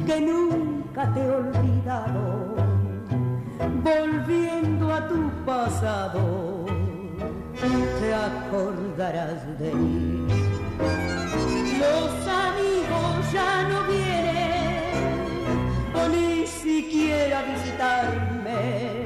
que 0.07 0.20
nunca 0.20 1.12
te 1.15 1.20
he 1.20 1.31
olvidado, 1.31 2.57
volviendo 3.85 4.93
a 4.93 5.09
tu 5.09 5.31
pasado, 5.47 6.66
te 8.01 8.15
acordarás 8.15 9.59
de 9.59 9.74
mí. 9.74 10.27
Los 11.78 12.11
amigos 12.28 13.32
ya 13.32 13.69
no 13.69 13.78
vienen, 13.86 14.40
quiera 16.62 17.43
visitarme, 17.43 19.05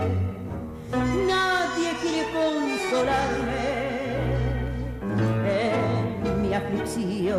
nadie 1.27 1.91
quiere 2.03 2.27
consolarme 2.33 3.75
en 5.47 6.43
mi 6.43 6.53
aflicción. 6.53 7.39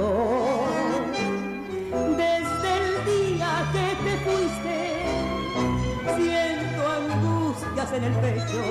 Desde 2.16 2.70
el 2.80 3.06
día 3.06 3.52
que 3.74 3.88
te 4.06 4.14
fuiste, 4.26 4.78
siento 6.16 6.82
angustias 7.02 7.92
en 7.94 8.04
el 8.06 8.14
pecho. 8.14 8.62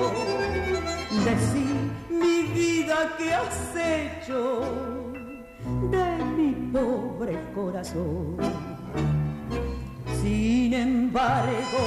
Decí 1.25 1.69
mi 2.09 2.37
vida 2.53 2.97
que 3.17 3.33
has 3.33 3.75
hecho 3.75 4.61
de 5.91 6.07
mi 6.37 6.51
pobre 6.71 7.37
corazón. 7.53 8.74
Sin 10.25 10.73
embargo, 10.73 11.83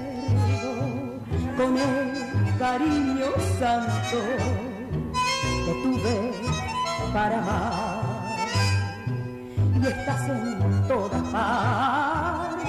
con 1.56 1.77
el 1.77 2.57
cariño 2.57 3.27
santo 3.60 4.18
que 5.64 5.73
tuve 5.84 6.31
para 7.14 7.38
amar. 7.38 8.38
Y 9.80 9.86
estás 9.86 10.27
en 10.27 10.88
todas 10.88 11.22
partes, 11.31 12.64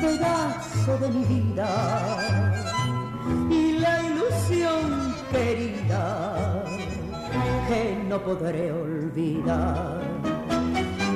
pedazo 0.00 0.98
de 1.00 1.08
mi 1.10 1.24
vida 1.26 1.68
y 3.50 3.72
la 3.72 4.02
ilusión 4.04 5.14
querida 5.30 6.69
que 7.70 7.82
no 8.08 8.18
podré 8.18 8.72
olvidar. 8.72 10.00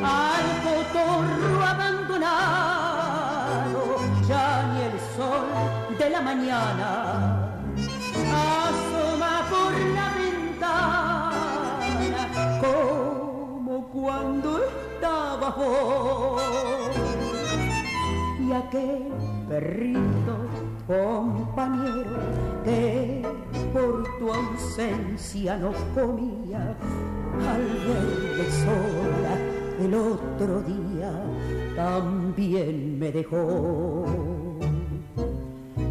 Al 0.05 0.47
cotorro 0.65 1.63
abandonado, 1.75 3.83
ya 4.29 4.47
ni 4.71 4.79
el 4.91 4.97
sol 5.17 5.49
de 5.99 6.07
la 6.11 6.21
mañana 6.21 6.89
asoma 8.63 9.35
por 9.53 9.73
la 9.99 10.09
ventana 10.23 12.23
como 12.65 13.75
cuando 13.89 14.49
estaba 14.65 15.49
vos. 15.59 16.95
Y 18.47 18.49
aquel 18.53 19.05
perrito 19.49 20.35
compañero 20.87 22.21
que 22.65 22.79
por 23.75 24.05
tu 24.21 24.33
ausencia 24.33 25.57
no 25.59 25.73
comía 25.95 26.77
al 27.53 27.65
verle 27.87 28.47
sola 28.63 29.35
el 29.81 29.95
otro 29.95 30.63
día 30.63 31.11
también 31.75 33.01
me 33.01 33.11
dejó 33.11 34.05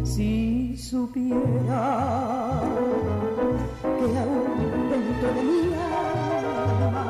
Si 0.02 0.76
supiera 0.78 2.62
que 3.82 4.06
aún 4.22 4.70
dentro 4.90 5.28
de 5.36 5.42
mi 5.50 5.62
alma 5.74 7.06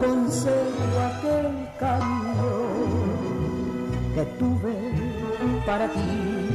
conservo 0.00 0.96
aquel 1.10 1.48
cariño 1.78 2.32
que 4.14 4.24
tuve 4.38 4.74
para 5.66 5.88
ti. 5.88 6.51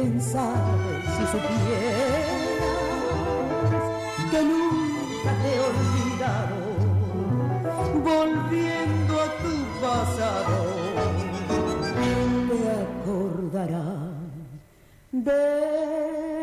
Quién 0.00 0.20
sabe 0.20 1.02
si 1.16 1.24
supieras 1.26 2.38
que 4.30 4.40
nunca 4.44 5.30
te 5.40 5.48
he 5.50 5.58
olvidado, 5.70 6.58
volviendo 8.04 9.12
a 9.20 9.28
tu 9.42 9.54
pasado, 9.82 10.58
te 12.48 12.62
acordarás 12.86 14.22
de 15.10 16.37